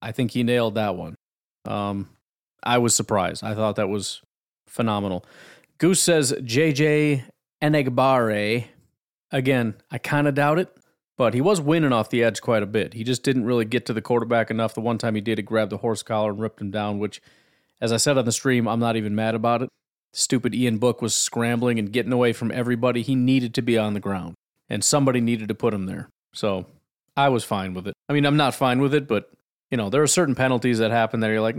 I 0.00 0.12
think 0.12 0.32
he 0.32 0.42
nailed 0.42 0.74
that 0.76 0.96
one. 0.96 1.14
Um, 1.64 2.08
I 2.62 2.78
was 2.78 2.94
surprised. 2.94 3.44
I 3.44 3.54
thought 3.54 3.76
that 3.76 3.88
was 3.88 4.22
phenomenal. 4.66 5.24
Goose 5.78 6.00
says 6.00 6.32
JJ 6.32 7.24
Enagbare. 7.62 8.66
Again, 9.30 9.74
I 9.90 9.98
kind 9.98 10.26
of 10.26 10.34
doubt 10.34 10.58
it, 10.58 10.74
but 11.16 11.34
he 11.34 11.40
was 11.40 11.60
winning 11.60 11.92
off 11.92 12.10
the 12.10 12.24
edge 12.24 12.40
quite 12.40 12.62
a 12.62 12.66
bit. 12.66 12.94
He 12.94 13.04
just 13.04 13.22
didn't 13.22 13.44
really 13.44 13.64
get 13.64 13.86
to 13.86 13.92
the 13.92 14.00
quarterback 14.00 14.50
enough. 14.50 14.74
The 14.74 14.80
one 14.80 14.98
time 14.98 15.14
he 15.14 15.20
did, 15.20 15.38
he 15.38 15.42
grabbed 15.42 15.72
the 15.72 15.78
horse 15.78 16.02
collar 16.02 16.30
and 16.30 16.40
ripped 16.40 16.60
him 16.60 16.70
down, 16.70 16.98
which, 16.98 17.20
as 17.80 17.92
I 17.92 17.98
said 17.98 18.16
on 18.16 18.24
the 18.24 18.32
stream, 18.32 18.66
I'm 18.66 18.80
not 18.80 18.96
even 18.96 19.14
mad 19.14 19.34
about 19.34 19.62
it. 19.62 19.68
Stupid 20.14 20.54
Ian 20.54 20.78
Book 20.78 21.02
was 21.02 21.14
scrambling 21.14 21.78
and 21.78 21.92
getting 21.92 22.12
away 22.12 22.32
from 22.32 22.50
everybody. 22.50 23.02
He 23.02 23.14
needed 23.14 23.54
to 23.54 23.62
be 23.62 23.76
on 23.76 23.92
the 23.92 24.00
ground, 24.00 24.34
and 24.68 24.82
somebody 24.82 25.20
needed 25.20 25.48
to 25.48 25.54
put 25.54 25.74
him 25.74 25.84
there. 25.84 26.08
So 26.32 26.66
I 27.16 27.28
was 27.28 27.44
fine 27.44 27.74
with 27.74 27.86
it. 27.86 27.94
I 28.08 28.14
mean, 28.14 28.24
I'm 28.24 28.36
not 28.38 28.54
fine 28.54 28.80
with 28.80 28.94
it, 28.94 29.06
but 29.06 29.30
you 29.70 29.76
know, 29.76 29.90
there 29.90 30.02
are 30.02 30.08
certain 30.08 30.34
penalties 30.34 30.78
that 30.78 30.90
happen 30.90 31.20
that 31.20 31.28
you're 31.28 31.40
like. 31.40 31.56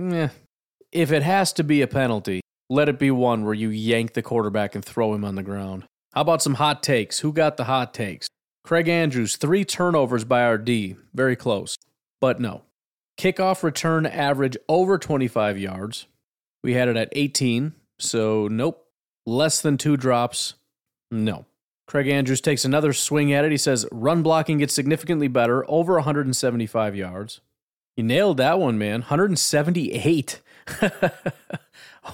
If 0.91 1.11
it 1.11 1.23
has 1.23 1.53
to 1.53 1.63
be 1.63 1.81
a 1.81 1.87
penalty, 1.87 2.41
let 2.69 2.89
it 2.89 2.99
be 2.99 3.11
one 3.11 3.45
where 3.45 3.53
you 3.53 3.69
yank 3.69 4.13
the 4.13 4.21
quarterback 4.21 4.75
and 4.75 4.83
throw 4.83 5.13
him 5.13 5.23
on 5.23 5.35
the 5.35 5.43
ground. 5.43 5.85
How 6.13 6.21
about 6.21 6.41
some 6.41 6.55
hot 6.55 6.81
takes? 6.81 7.19
Who 7.19 7.31
got 7.31 7.57
the 7.57 7.65
hot 7.65 7.93
takes? 7.93 8.27
Craig 8.63 8.87
Andrews, 8.87 9.35
three 9.35 9.63
turnovers 9.63 10.23
by 10.25 10.43
our 10.43 10.57
D. 10.57 10.95
Very 11.13 11.35
close. 11.35 11.77
But 12.19 12.39
no. 12.39 12.63
Kickoff 13.17 13.63
return 13.63 14.05
average 14.05 14.57
over 14.67 14.97
25 14.97 15.57
yards. 15.57 16.07
We 16.63 16.73
had 16.73 16.87
it 16.87 16.97
at 16.97 17.09
18. 17.11 17.73
So, 17.99 18.47
nope. 18.47 18.85
Less 19.25 19.61
than 19.61 19.77
two 19.77 19.97
drops. 19.97 20.55
No. 21.11 21.45
Craig 21.87 22.07
Andrews 22.07 22.41
takes 22.41 22.65
another 22.65 22.93
swing 22.93 23.33
at 23.33 23.45
it. 23.45 23.51
He 23.51 23.57
says 23.57 23.87
run 23.91 24.21
blocking 24.21 24.59
gets 24.59 24.73
significantly 24.73 25.27
better, 25.27 25.65
over 25.69 25.95
175 25.95 26.95
yards. 26.95 27.41
You 27.99 28.03
nailed 28.03 28.37
that 28.37 28.61
one, 28.61 28.77
man. 28.77 29.01
178. 29.01 30.39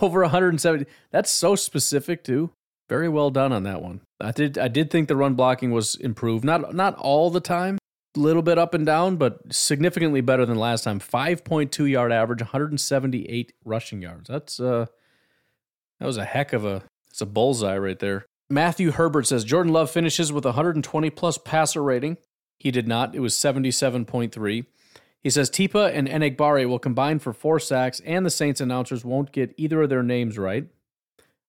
Over 0.01 0.21
170. 0.21 0.87
That's 1.11 1.29
so 1.29 1.55
specific 1.55 2.23
too. 2.23 2.49
Very 2.89 3.07
well 3.07 3.29
done 3.29 3.53
on 3.53 3.61
that 3.65 3.83
one. 3.83 4.01
I 4.19 4.31
did 4.31 4.57
I 4.57 4.67
did 4.67 4.89
think 4.89 5.07
the 5.07 5.15
run 5.15 5.35
blocking 5.35 5.69
was 5.69 5.93
improved. 5.93 6.43
Not 6.43 6.73
not 6.73 6.95
all 6.95 7.29
the 7.29 7.39
time. 7.39 7.77
A 8.17 8.19
little 8.19 8.41
bit 8.41 8.57
up 8.57 8.73
and 8.73 8.83
down, 8.83 9.17
but 9.17 9.53
significantly 9.53 10.21
better 10.21 10.43
than 10.43 10.57
last 10.57 10.85
time. 10.85 10.99
5.2 10.99 11.87
yard 11.87 12.11
average, 12.11 12.41
178 12.41 13.53
rushing 13.63 14.01
yards. 14.01 14.27
That's 14.27 14.59
uh 14.59 14.87
that 15.99 16.07
was 16.07 16.17
a 16.17 16.25
heck 16.25 16.51
of 16.51 16.65
a 16.65 16.81
it's 17.11 17.21
a 17.21 17.27
bullseye 17.27 17.77
right 17.77 17.99
there. 17.99 18.25
Matthew 18.49 18.89
Herbert 18.89 19.27
says 19.27 19.43
Jordan 19.43 19.71
Love 19.71 19.91
finishes 19.91 20.33
with 20.33 20.45
120 20.45 21.11
plus 21.11 21.37
passer 21.37 21.83
rating. 21.83 22.17
He 22.57 22.71
did 22.71 22.87
not. 22.87 23.13
It 23.13 23.19
was 23.19 23.35
77.3. 23.35 24.65
He 25.25 25.31
says 25.31 25.49
Tipa 25.49 25.91
and 25.91 26.07
Enagbare 26.07 26.69
will 26.69 26.77
combine 26.77 27.17
for 27.17 27.33
four 27.33 27.59
sacks, 27.59 27.99
and 28.05 28.23
the 28.23 28.29
Saints 28.29 28.61
announcers 28.61 29.03
won't 29.03 29.31
get 29.31 29.55
either 29.57 29.81
of 29.81 29.89
their 29.89 30.03
names 30.03 30.37
right. 30.37 30.67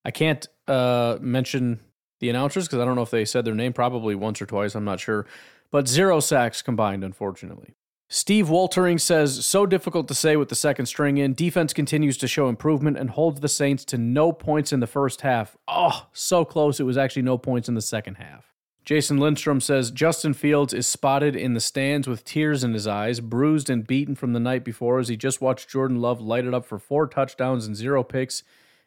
I 0.02 0.10
can't 0.10 0.48
uh, 0.66 1.18
mention 1.20 1.80
the 2.20 2.30
announcers 2.30 2.64
because 2.64 2.78
I 2.78 2.86
don't 2.86 2.96
know 2.96 3.02
if 3.02 3.10
they 3.10 3.26
said 3.26 3.44
their 3.44 3.54
name 3.54 3.74
probably 3.74 4.14
once 4.14 4.40
or 4.40 4.46
twice. 4.46 4.74
I'm 4.74 4.86
not 4.86 4.98
sure. 4.98 5.26
But 5.70 5.88
zero 5.88 6.20
sacks 6.20 6.62
combined, 6.62 7.04
unfortunately. 7.04 7.74
Steve 8.08 8.46
Waltering 8.46 8.98
says, 8.98 9.44
so 9.44 9.66
difficult 9.66 10.08
to 10.08 10.14
say 10.14 10.36
with 10.36 10.48
the 10.48 10.54
second 10.54 10.86
string 10.86 11.18
in. 11.18 11.34
Defense 11.34 11.74
continues 11.74 12.16
to 12.16 12.26
show 12.26 12.48
improvement 12.48 12.96
and 12.96 13.10
holds 13.10 13.40
the 13.40 13.46
Saints 13.46 13.84
to 13.84 13.98
no 13.98 14.32
points 14.32 14.72
in 14.72 14.80
the 14.80 14.86
first 14.86 15.20
half. 15.20 15.54
Oh, 15.68 16.06
so 16.14 16.46
close. 16.46 16.80
It 16.80 16.84
was 16.84 16.96
actually 16.96 17.22
no 17.24 17.36
points 17.36 17.68
in 17.68 17.74
the 17.74 17.82
second 17.82 18.14
half. 18.14 18.55
Jason 18.86 19.18
Lindstrom 19.18 19.60
says 19.60 19.90
Justin 19.90 20.32
Fields 20.32 20.72
is 20.72 20.86
spotted 20.86 21.34
in 21.34 21.54
the 21.54 21.60
stands 21.60 22.06
with 22.06 22.24
tears 22.24 22.62
in 22.62 22.72
his 22.72 22.86
eyes, 22.86 23.18
bruised 23.18 23.68
and 23.68 23.84
beaten 23.84 24.14
from 24.14 24.32
the 24.32 24.38
night 24.38 24.62
before 24.64 25.00
as 25.00 25.08
he 25.08 25.16
just 25.16 25.40
watched 25.40 25.68
Jordan 25.68 26.00
Love 26.00 26.20
light 26.20 26.44
it 26.44 26.54
up 26.54 26.64
for 26.64 26.78
four 26.78 27.08
touchdowns 27.08 27.66
and 27.66 27.74
zero 27.74 28.04
picks 28.04 28.44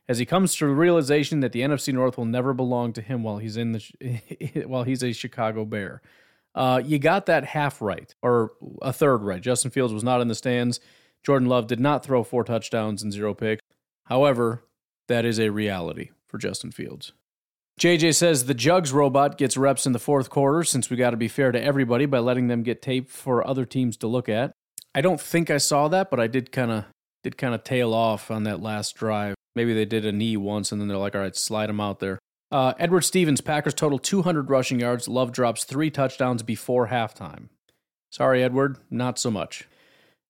as 0.08 0.18
he 0.18 0.26
comes 0.26 0.56
to 0.56 0.68
the 0.68 0.74
realization 0.74 1.42
that 1.42 1.52
the 1.52 1.60
NFC 1.60 1.94
North 1.94 2.18
will 2.18 2.24
never 2.24 2.54
belong 2.54 2.94
to 2.94 3.02
him 3.02 3.24
while 3.24 3.40
he's 3.40 3.58
in 3.58 3.74
the 3.74 4.64
while 4.68 4.84
he's 4.84 5.04
a 5.04 5.12
Chicago 5.12 5.66
Bear. 5.66 6.02
Uh, 6.56 6.82
you 6.84 6.98
got 6.98 7.26
that 7.26 7.44
half 7.44 7.82
right, 7.82 8.16
or 8.22 8.54
a 8.82 8.94
third 8.94 9.18
right. 9.18 9.42
Justin 9.42 9.70
Fields 9.70 9.94
was 9.94 10.04
not 10.04 10.22
in 10.22 10.30
the 10.30 10.36
stands. 10.36 10.80
Jordan 11.24 11.50
Love 11.50 11.68
did 11.68 11.80
not 11.82 12.06
throw 12.06 12.24
four 12.24 12.46
touchdowns 12.46 13.04
and 13.04 13.12
zero 13.12 13.34
picks. 13.34 13.62
However, 14.06 14.64
that 15.10 15.26
is 15.26 15.42
a 15.42 15.50
reality 15.50 16.12
for 16.26 16.38
Justin 16.38 16.72
Fields. 16.72 17.12
JJ 17.80 18.16
says 18.16 18.44
the 18.44 18.54
Jugs 18.54 18.92
robot 18.92 19.38
gets 19.38 19.56
reps 19.56 19.86
in 19.86 19.94
the 19.94 20.00
fourth 20.00 20.30
quarter 20.30 20.66
since 20.66 20.90
we 20.90 20.98
got 20.98 21.12
to 21.12 21.18
be 21.18 21.30
fair 21.30 21.54
to 21.54 21.64
everybody 21.64 22.06
by 22.06 22.20
letting 22.20 22.50
them 22.50 22.62
get 22.62 22.82
tape 22.82 23.10
for 23.10 23.48
other 23.48 23.66
teams 23.66 23.96
to 23.98 24.08
look 24.08 24.28
at. 24.28 24.52
I 24.94 25.00
don't 25.00 25.22
think 25.22 25.50
I 25.50 25.60
saw 25.60 25.88
that, 25.88 26.10
but 26.10 26.20
I 26.20 26.28
did 26.28 26.52
kind 26.52 26.72
of 26.72 26.86
did 27.24 27.38
kind 27.38 27.56
of 27.56 27.64
tail 27.64 27.94
off 27.94 28.32
on 28.32 28.44
that 28.44 28.62
last 28.62 28.96
drive. 28.96 29.36
Maybe 29.56 29.74
they 29.74 29.86
did 29.86 30.06
a 30.06 30.12
knee 30.12 30.36
once 30.36 30.74
and 30.74 30.82
then 30.82 30.90
they're 30.90 30.98
like, 30.98 31.16
all 31.16 31.22
right, 31.22 31.36
slide 31.38 31.70
him 31.70 31.80
out 31.80 32.00
there. 32.00 32.20
Uh, 32.52 32.74
Edward 32.78 33.06
Stevens, 33.06 33.40
Packers 33.40 33.74
total 33.74 33.98
200 33.98 34.50
rushing 34.50 34.82
yards. 34.82 35.08
Love 35.08 35.32
drops 35.32 35.64
three 35.64 35.90
touchdowns 35.90 36.44
before 36.44 36.88
halftime. 36.88 37.48
Sorry, 38.12 38.44
Edward, 38.44 38.78
not 38.90 39.18
so 39.18 39.32
much. 39.32 39.70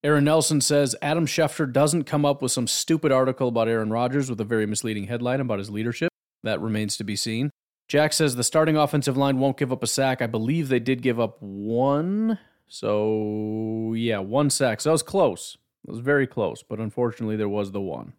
Aaron 0.03 0.25
Nelson 0.25 0.61
says 0.61 0.95
Adam 1.01 1.25
Schefter 1.25 1.71
doesn't 1.71 2.03
come 2.03 2.25
up 2.25 2.43
with 2.43 2.51
some 2.51 2.67
stupid 2.67 3.11
article 3.11 3.47
about 3.47 3.67
Aaron 3.67 3.89
Rodgers 3.89 4.29
with 4.29 4.39
a 4.39 4.45
very 4.45 4.67
misleading 4.67 5.05
headline 5.05 5.39
about 5.39 5.57
his 5.57 5.71
leadership. 5.71 6.08
That 6.43 6.61
remains 6.61 6.97
to 6.97 7.03
be 7.03 7.15
seen. 7.15 7.51
Jack 7.87 8.13
says 8.13 8.35
the 8.35 8.43
starting 8.43 8.77
offensive 8.77 9.17
line 9.17 9.39
won't 9.39 9.57
give 9.57 9.71
up 9.71 9.83
a 9.83 9.87
sack. 9.87 10.21
I 10.21 10.27
believe 10.27 10.69
they 10.69 10.79
did 10.79 11.01
give 11.01 11.19
up 11.19 11.41
one. 11.41 12.37
So, 12.67 13.93
yeah, 13.97 14.19
one 14.19 14.49
sack. 14.51 14.79
So 14.79 14.89
that 14.89 14.93
was 14.93 15.03
close. 15.03 15.57
It 15.87 15.91
was 15.91 15.99
very 15.99 16.27
close, 16.27 16.61
but 16.61 16.79
unfortunately, 16.79 17.35
there 17.35 17.49
was 17.49 17.71
the 17.71 17.81
one. 17.81 18.13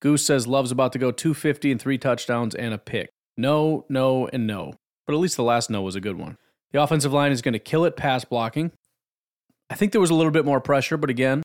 Goose 0.00 0.24
says 0.24 0.46
Love's 0.46 0.70
about 0.70 0.92
to 0.92 0.98
go 0.98 1.10
250 1.10 1.72
and 1.72 1.80
three 1.80 1.98
touchdowns 1.98 2.54
and 2.54 2.72
a 2.72 2.78
pick. 2.78 3.10
No, 3.36 3.84
no, 3.88 4.28
and 4.28 4.46
no. 4.46 4.74
But 5.06 5.14
at 5.14 5.18
least 5.18 5.36
the 5.36 5.42
last 5.42 5.70
no 5.70 5.82
was 5.82 5.96
a 5.96 6.00
good 6.00 6.16
one. 6.16 6.36
The 6.72 6.80
offensive 6.82 7.12
line 7.12 7.32
is 7.32 7.42
going 7.42 7.54
to 7.54 7.58
kill 7.58 7.84
it 7.84 7.96
pass 7.96 8.24
blocking. 8.24 8.70
I 9.68 9.74
think 9.74 9.90
there 9.90 10.00
was 10.00 10.10
a 10.10 10.14
little 10.14 10.30
bit 10.30 10.44
more 10.44 10.60
pressure, 10.60 10.96
but 10.96 11.10
again, 11.10 11.42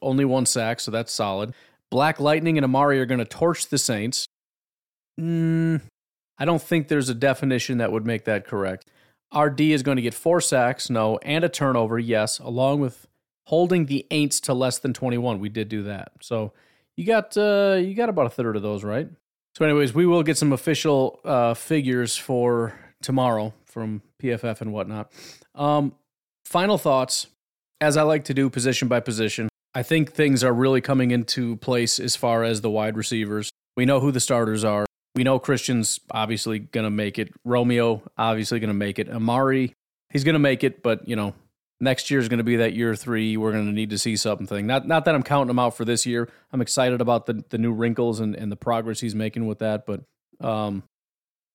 only 0.00 0.24
one 0.24 0.46
sack, 0.46 0.78
so 0.78 0.92
that's 0.92 1.12
solid. 1.12 1.52
Black 1.90 2.20
Lightning 2.20 2.58
and 2.58 2.64
Amari 2.64 3.00
are 3.00 3.06
going 3.06 3.18
to 3.18 3.24
torch 3.24 3.68
the 3.68 3.78
Saints. 3.78 4.27
Mm, 5.18 5.80
I 6.38 6.44
don't 6.44 6.62
think 6.62 6.88
there's 6.88 7.08
a 7.08 7.14
definition 7.14 7.78
that 7.78 7.92
would 7.92 8.06
make 8.06 8.24
that 8.24 8.46
correct. 8.46 8.88
RD 9.36 9.60
is 9.60 9.82
going 9.82 9.96
to 9.96 10.02
get 10.02 10.14
four 10.14 10.40
sacks, 10.40 10.88
no, 10.88 11.18
and 11.18 11.44
a 11.44 11.48
turnover, 11.48 11.98
yes, 11.98 12.38
along 12.38 12.80
with 12.80 13.06
holding 13.46 13.86
the 13.86 14.06
Aints 14.10 14.40
to 14.42 14.54
less 14.54 14.78
than 14.78 14.94
21. 14.94 15.38
We 15.40 15.48
did 15.48 15.68
do 15.68 15.82
that. 15.84 16.12
So 16.20 16.52
you 16.96 17.04
got 17.04 17.36
uh, 17.36 17.78
you 17.80 17.94
got 17.94 18.08
about 18.08 18.26
a 18.26 18.30
third 18.30 18.56
of 18.56 18.62
those, 18.62 18.84
right? 18.84 19.08
So, 19.56 19.64
anyways, 19.64 19.94
we 19.94 20.06
will 20.06 20.22
get 20.22 20.38
some 20.38 20.52
official 20.52 21.20
uh, 21.24 21.54
figures 21.54 22.16
for 22.16 22.78
tomorrow 23.02 23.54
from 23.64 24.02
PFF 24.22 24.60
and 24.60 24.72
whatnot. 24.72 25.12
Um, 25.54 25.94
final 26.44 26.78
thoughts, 26.78 27.26
as 27.80 27.96
I 27.96 28.02
like 28.02 28.24
to 28.24 28.34
do, 28.34 28.50
position 28.50 28.88
by 28.88 29.00
position. 29.00 29.48
I 29.74 29.82
think 29.82 30.12
things 30.12 30.42
are 30.42 30.52
really 30.52 30.80
coming 30.80 31.10
into 31.10 31.56
place 31.56 32.00
as 32.00 32.16
far 32.16 32.42
as 32.42 32.62
the 32.62 32.70
wide 32.70 32.96
receivers. 32.96 33.50
We 33.76 33.84
know 33.84 34.00
who 34.00 34.10
the 34.10 34.20
starters 34.20 34.64
are. 34.64 34.86
We 35.14 35.24
know 35.24 35.38
Christian's 35.38 36.00
obviously 36.10 36.58
going 36.58 36.84
to 36.84 36.90
make 36.90 37.18
it. 37.18 37.32
Romeo 37.44 38.02
obviously 38.16 38.60
going 38.60 38.68
to 38.68 38.74
make 38.74 38.98
it. 38.98 39.08
Amari, 39.08 39.74
he's 40.10 40.24
going 40.24 40.34
to 40.34 40.38
make 40.40 40.62
it, 40.62 40.82
but 40.82 41.08
you 41.08 41.16
know, 41.16 41.34
next 41.80 42.10
year 42.10 42.20
is 42.20 42.28
going 42.28 42.38
to 42.38 42.44
be 42.44 42.56
that 42.56 42.74
year 42.74 42.94
three. 42.94 43.36
We're 43.36 43.52
going 43.52 43.66
to 43.66 43.72
need 43.72 43.90
to 43.90 43.98
see 43.98 44.16
something. 44.16 44.66
Not 44.66 44.86
not 44.86 45.04
that 45.04 45.14
I'm 45.14 45.22
counting 45.22 45.50
him 45.50 45.58
out 45.58 45.76
for 45.76 45.84
this 45.84 46.06
year. 46.06 46.28
I'm 46.52 46.60
excited 46.60 47.00
about 47.00 47.26
the 47.26 47.44
the 47.48 47.58
new 47.58 47.72
wrinkles 47.72 48.20
and, 48.20 48.34
and 48.34 48.50
the 48.50 48.56
progress 48.56 49.00
he's 49.00 49.14
making 49.14 49.46
with 49.46 49.58
that. 49.58 49.86
But 49.86 50.02
um, 50.40 50.82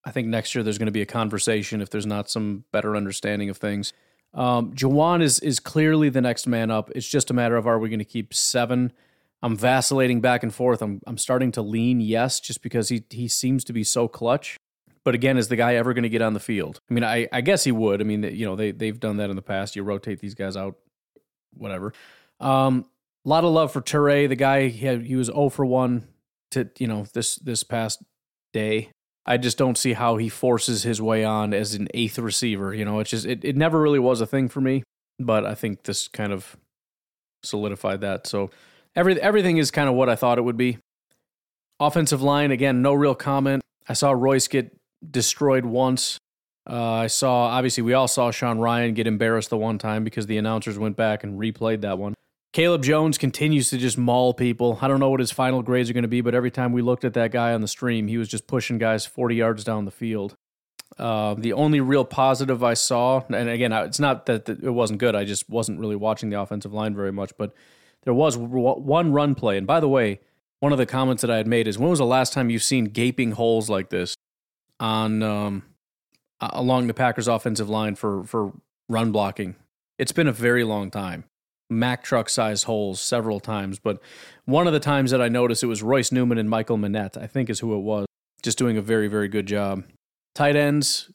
I 0.06 0.12
think 0.12 0.28
next 0.28 0.54
year 0.56 0.64
there's 0.64 0.78
going 0.78 0.88
to 0.88 0.92
be 0.92 1.02
a 1.02 1.08
conversation 1.08 1.82
if 1.82 1.90
there's 1.90 2.06
not 2.06 2.30
some 2.30 2.66
better 2.72 2.96
understanding 2.96 3.50
of 3.50 3.58
things. 3.58 3.94
Um, 4.34 4.74
Juwann 4.74 5.22
is 5.22 5.40
is 5.40 5.60
clearly 5.60 6.10
the 6.10 6.22
next 6.22 6.48
man 6.48 6.72
up. 6.72 6.90
It's 6.96 7.08
just 7.08 7.30
a 7.30 7.34
matter 7.34 7.56
of 7.56 7.68
are 7.68 7.80
we 7.80 7.90
going 7.90 8.00
to 8.00 8.06
keep 8.06 8.34
seven? 8.34 8.92
I'm 9.44 9.58
vacillating 9.58 10.22
back 10.22 10.42
and 10.42 10.56
forth. 10.56 10.82
I'm 10.82 11.02
I'm 11.06 11.18
starting 11.18 11.52
to 11.52 11.62
lean 11.62 12.00
yes, 12.00 12.40
just 12.40 12.64
because 12.64 12.90
he 12.90 13.04
he 13.10 13.28
seems 13.28 13.64
to 13.66 13.74
be 13.74 13.84
so 13.84 14.08
clutch. 14.08 14.58
But 15.04 15.16
again, 15.16 15.38
is 15.38 15.50
the 15.50 15.58
guy 15.58 15.76
ever 15.76 15.94
going 15.94 16.04
to 16.04 16.10
get 16.10 16.22
on 16.22 16.34
the 16.34 16.40
field? 16.40 16.80
I 16.90 16.94
mean, 16.94 17.04
I, 17.04 17.28
I 17.30 17.42
guess 17.42 17.66
he 17.66 17.74
would. 17.74 18.00
I 18.00 18.06
mean, 18.06 18.24
you 18.24 18.46
know, 18.46 18.56
they 18.56 18.72
they've 18.72 18.98
done 18.98 19.18
that 19.18 19.30
in 19.30 19.36
the 19.36 19.42
past. 19.42 19.76
You 19.76 19.84
rotate 19.84 20.20
these 20.20 20.34
guys 20.34 20.56
out, 20.56 20.76
whatever. 21.54 21.94
Um, 22.40 22.86
a 23.26 23.30
lot 23.30 23.44
of 23.44 23.52
love 23.52 23.74
for 23.74 23.82
Toure. 23.82 24.30
The 24.30 24.36
guy 24.36 24.70
he, 24.70 24.86
had, 24.86 25.04
he 25.04 25.16
was 25.16 25.28
0 25.28 25.50
for 25.50 25.66
1 25.66 26.08
to 26.52 26.70
you 26.80 26.88
know 26.88 27.06
this 27.14 27.36
this 27.36 27.64
past 27.64 28.02
day. 28.54 28.92
I 29.26 29.38
just 29.38 29.58
don't 29.58 29.78
see 29.78 29.94
how 29.94 30.18
he 30.18 30.30
forces 30.30 30.84
his 30.84 31.02
way 31.02 31.26
on 31.26 31.54
as 31.54 31.76
an 31.76 31.90
eighth 31.94 32.18
receiver. 32.18 32.74
You 32.74 32.86
know, 32.86 33.00
it's 33.00 33.10
just 33.10 33.26
it, 33.26 33.44
it 33.44 33.58
never 33.58 33.82
really 33.82 34.00
was 34.00 34.22
a 34.22 34.26
thing 34.26 34.48
for 34.48 34.62
me. 34.62 34.84
But 35.20 35.46
I 35.46 35.54
think 35.54 35.84
this 35.84 36.08
kind 36.08 36.32
of 36.32 36.56
solidified 37.44 38.02
that. 38.02 38.26
So 38.26 38.52
every 38.96 39.20
everything 39.22 39.58
is 39.58 39.72
kind 39.72 39.90
of 39.90 39.96
what 39.96 40.10
I 40.10 40.16
thought 40.16 40.38
it 40.38 40.42
would 40.42 40.58
be. 40.58 40.78
Offensive 41.80 42.22
line 42.22 42.52
again, 42.52 42.82
no 42.82 42.94
real 42.94 43.16
comment. 43.16 43.64
I 43.88 43.94
saw 43.94 44.12
Royce 44.12 44.48
get 44.48 44.76
destroyed 45.10 45.66
once. 45.66 46.18
Uh, 46.70 46.94
I 46.94 47.08
saw, 47.08 47.48
obviously, 47.48 47.84
we 47.84 47.94
all 47.94 48.08
saw 48.08 48.32
Sean 48.32 48.58
Rhyan 48.58 48.96
get 48.96 49.06
embarrassed 49.06 49.50
the 49.50 49.58
one 49.58 49.78
time 49.78 50.06
because 50.06 50.28
the 50.28 50.38
announcers 50.38 50.80
went 50.80 50.96
back 50.96 51.24
and 51.24 51.38
replayed 51.38 51.82
that 51.82 51.98
one. 51.98 52.14
Caleb 52.54 52.84
Jones 52.84 53.18
continues 53.18 53.70
to 53.72 53.78
just 53.78 53.98
maul 53.98 54.34
people. 54.34 54.78
I 54.82 54.88
don't 54.88 55.00
know 55.00 55.10
what 55.10 55.20
his 55.20 55.32
final 55.32 55.62
grades 55.64 55.90
are 55.90 55.94
going 55.94 56.04
to 56.04 56.08
be, 56.08 56.22
but 56.22 56.36
every 56.36 56.52
time 56.52 56.72
we 56.72 56.82
looked 56.82 57.04
at 57.04 57.16
that 57.16 57.32
guy 57.32 57.54
on 57.54 57.62
the 57.62 57.68
stream, 57.68 58.08
he 58.08 58.18
was 58.18 58.30
just 58.30 58.48
pushing 58.48 58.78
guys 58.78 59.06
40 59.06 59.36
yards 59.36 59.64
down 59.64 59.86
the 59.86 59.92
field. 59.92 60.38
Uh, 60.98 61.34
the 61.34 61.52
only 61.54 61.82
real 61.82 62.06
positive 62.06 62.64
I 62.64 62.76
saw, 62.76 63.24
and 63.28 63.50
again, 63.50 63.74
it's 63.74 64.00
not 64.00 64.28
that 64.28 64.48
it 64.48 64.70
wasn't 64.70 65.00
good, 65.00 65.16
I 65.16 65.26
just 65.26 65.50
wasn't 65.50 65.80
really 65.80 65.96
watching 65.96 66.30
the 66.30 66.40
offensive 66.40 66.72
line 66.72 66.96
very 66.96 67.12
much, 67.12 67.32
but 67.38 67.54
there 68.04 68.14
was 68.14 68.38
one 68.38 69.12
run 69.12 69.36
play. 69.36 69.58
And 69.58 69.68
by 69.68 69.80
the 69.80 69.90
way, 69.90 70.20
one 70.60 70.72
of 70.72 70.78
the 70.78 70.86
comments 70.86 71.22
that 71.22 71.32
I 71.32 71.38
had 71.38 71.48
made 71.48 71.68
is 71.68 71.78
when 71.78 71.90
was 71.90 72.00
the 72.00 72.06
last 72.06 72.34
time 72.34 72.50
you've 72.50 72.64
seen 72.64 72.86
gaping 72.86 73.32
holes 73.32 73.70
like 73.70 73.90
this 73.90 74.16
on 74.80 75.22
um, 75.22 75.64
along 76.40 76.88
the 76.88 76.94
Packers 76.94 77.28
offensive 77.28 77.70
line 77.70 77.96
for 77.96 78.24
for 78.24 78.54
run 78.90 79.12
blocking. 79.12 79.56
It's 79.98 80.12
been 80.12 80.28
a 80.28 80.34
very 80.34 80.64
long 80.64 80.92
time. 80.92 81.26
Mack 81.70 82.04
truck 82.04 82.30
size 82.30 82.64
holes 82.64 83.02
several 83.02 83.40
times, 83.40 83.80
but 83.80 84.02
one 84.46 84.68
of 84.68 84.74
the 84.74 84.80
times 84.80 85.12
that 85.12 85.22
I 85.22 85.30
noticed 85.30 85.64
it 85.64 85.68
was 85.68 85.82
Royce 85.82 86.12
Newman 86.12 86.38
and 86.38 86.50
Michael 86.50 86.78
Menet, 86.78 87.18
I 87.18 87.26
think 87.26 87.50
is 87.50 87.62
who 87.62 87.76
it 87.76 87.80
was, 87.80 88.06
just 88.44 88.58
doing 88.58 88.78
a 88.78 88.82
very, 88.82 89.08
very 89.08 89.28
good 89.28 89.48
job. 89.48 89.84
Tight 90.36 90.56
ends, 90.56 91.10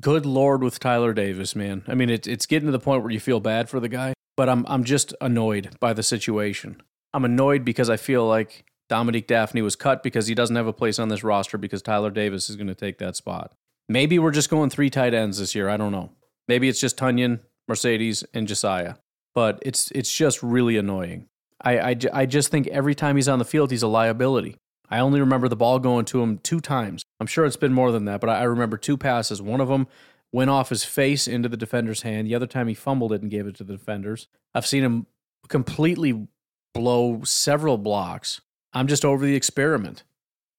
good 0.00 0.24
lord 0.26 0.62
with 0.62 0.80
Tyler 0.80 1.12
Davis, 1.12 1.54
man. 1.54 1.82
I 1.86 1.94
mean, 1.94 2.10
it, 2.10 2.26
it's 2.26 2.46
getting 2.46 2.66
to 2.66 2.72
the 2.72 2.80
point 2.80 3.02
where 3.02 3.12
you 3.12 3.20
feel 3.20 3.40
bad 3.40 3.68
for 3.68 3.78
the 3.78 3.88
guy, 3.88 4.14
but 4.40 4.48
I'm 4.48 4.64
I'm 4.68 4.84
just 4.84 5.12
annoyed 5.20 5.76
by 5.80 5.92
the 5.92 6.02
situation. 6.02 6.80
I'm 7.12 7.26
annoyed 7.26 7.62
because 7.62 7.90
I 7.90 7.98
feel 7.98 8.26
like 8.26 8.64
Dominique 8.88 9.28
Dafney 9.28 9.62
was 9.62 9.76
cut 9.76 10.02
because 10.02 10.28
he 10.28 10.34
doesn't 10.34 10.56
have 10.56 10.66
a 10.66 10.72
place 10.72 10.98
on 10.98 11.10
this 11.10 11.22
roster 11.22 11.58
because 11.58 11.82
Tyler 11.82 12.10
Davis 12.10 12.48
is 12.48 12.56
going 12.56 12.68
to 12.68 12.74
take 12.74 12.96
that 13.00 13.16
spot. 13.16 13.52
Maybe 13.86 14.18
we're 14.18 14.30
just 14.30 14.48
going 14.48 14.70
three 14.70 14.88
tight 14.88 15.12
ends 15.12 15.36
this 15.36 15.54
year. 15.54 15.68
I 15.68 15.76
don't 15.76 15.92
know. 15.92 16.12
Maybe 16.48 16.70
it's 16.70 16.80
just 16.80 16.96
Tonyan, 16.96 17.40
Marcedes, 17.70 18.24
and 18.32 18.48
Josiah. 18.48 18.94
But 19.34 19.58
it's 19.60 19.90
it's 19.90 20.10
just 20.10 20.42
really 20.42 20.78
annoying. 20.78 21.26
I, 21.60 21.78
I, 21.78 21.96
I 22.10 22.24
just 22.24 22.50
think 22.50 22.66
every 22.68 22.94
time 22.94 23.16
he's 23.16 23.28
on 23.28 23.40
the 23.40 23.44
field, 23.44 23.70
he's 23.70 23.82
a 23.82 23.88
liability. 23.88 24.56
I 24.88 25.00
only 25.00 25.20
remember 25.20 25.48
the 25.48 25.54
ball 25.56 25.78
going 25.80 26.06
to 26.06 26.22
him 26.22 26.38
two 26.38 26.60
times. 26.60 27.04
I'm 27.20 27.26
sure 27.26 27.44
it's 27.44 27.58
been 27.58 27.74
more 27.74 27.92
than 27.92 28.06
that, 28.06 28.22
but 28.22 28.30
I 28.30 28.44
remember 28.44 28.78
two 28.78 28.96
passes. 28.96 29.42
One 29.42 29.60
of 29.60 29.68
them 29.68 29.86
went 30.32 30.50
off 30.50 30.68
his 30.68 30.84
face 30.84 31.26
into 31.26 31.48
the 31.48 31.56
defender's 31.56 32.02
hand. 32.02 32.26
The 32.26 32.34
other 32.34 32.46
time 32.46 32.68
he 32.68 32.74
fumbled 32.74 33.12
it 33.12 33.22
and 33.22 33.30
gave 33.30 33.46
it 33.46 33.56
to 33.56 33.64
the 33.64 33.76
defenders. 33.76 34.28
I've 34.54 34.66
seen 34.66 34.84
him 34.84 35.06
completely 35.48 36.28
blow 36.72 37.22
several 37.24 37.78
blocks 37.78 38.40
I'm 38.72 38.86
just 38.86 39.04
over 39.04 39.24
the 39.24 39.34
experiment. 39.34 40.04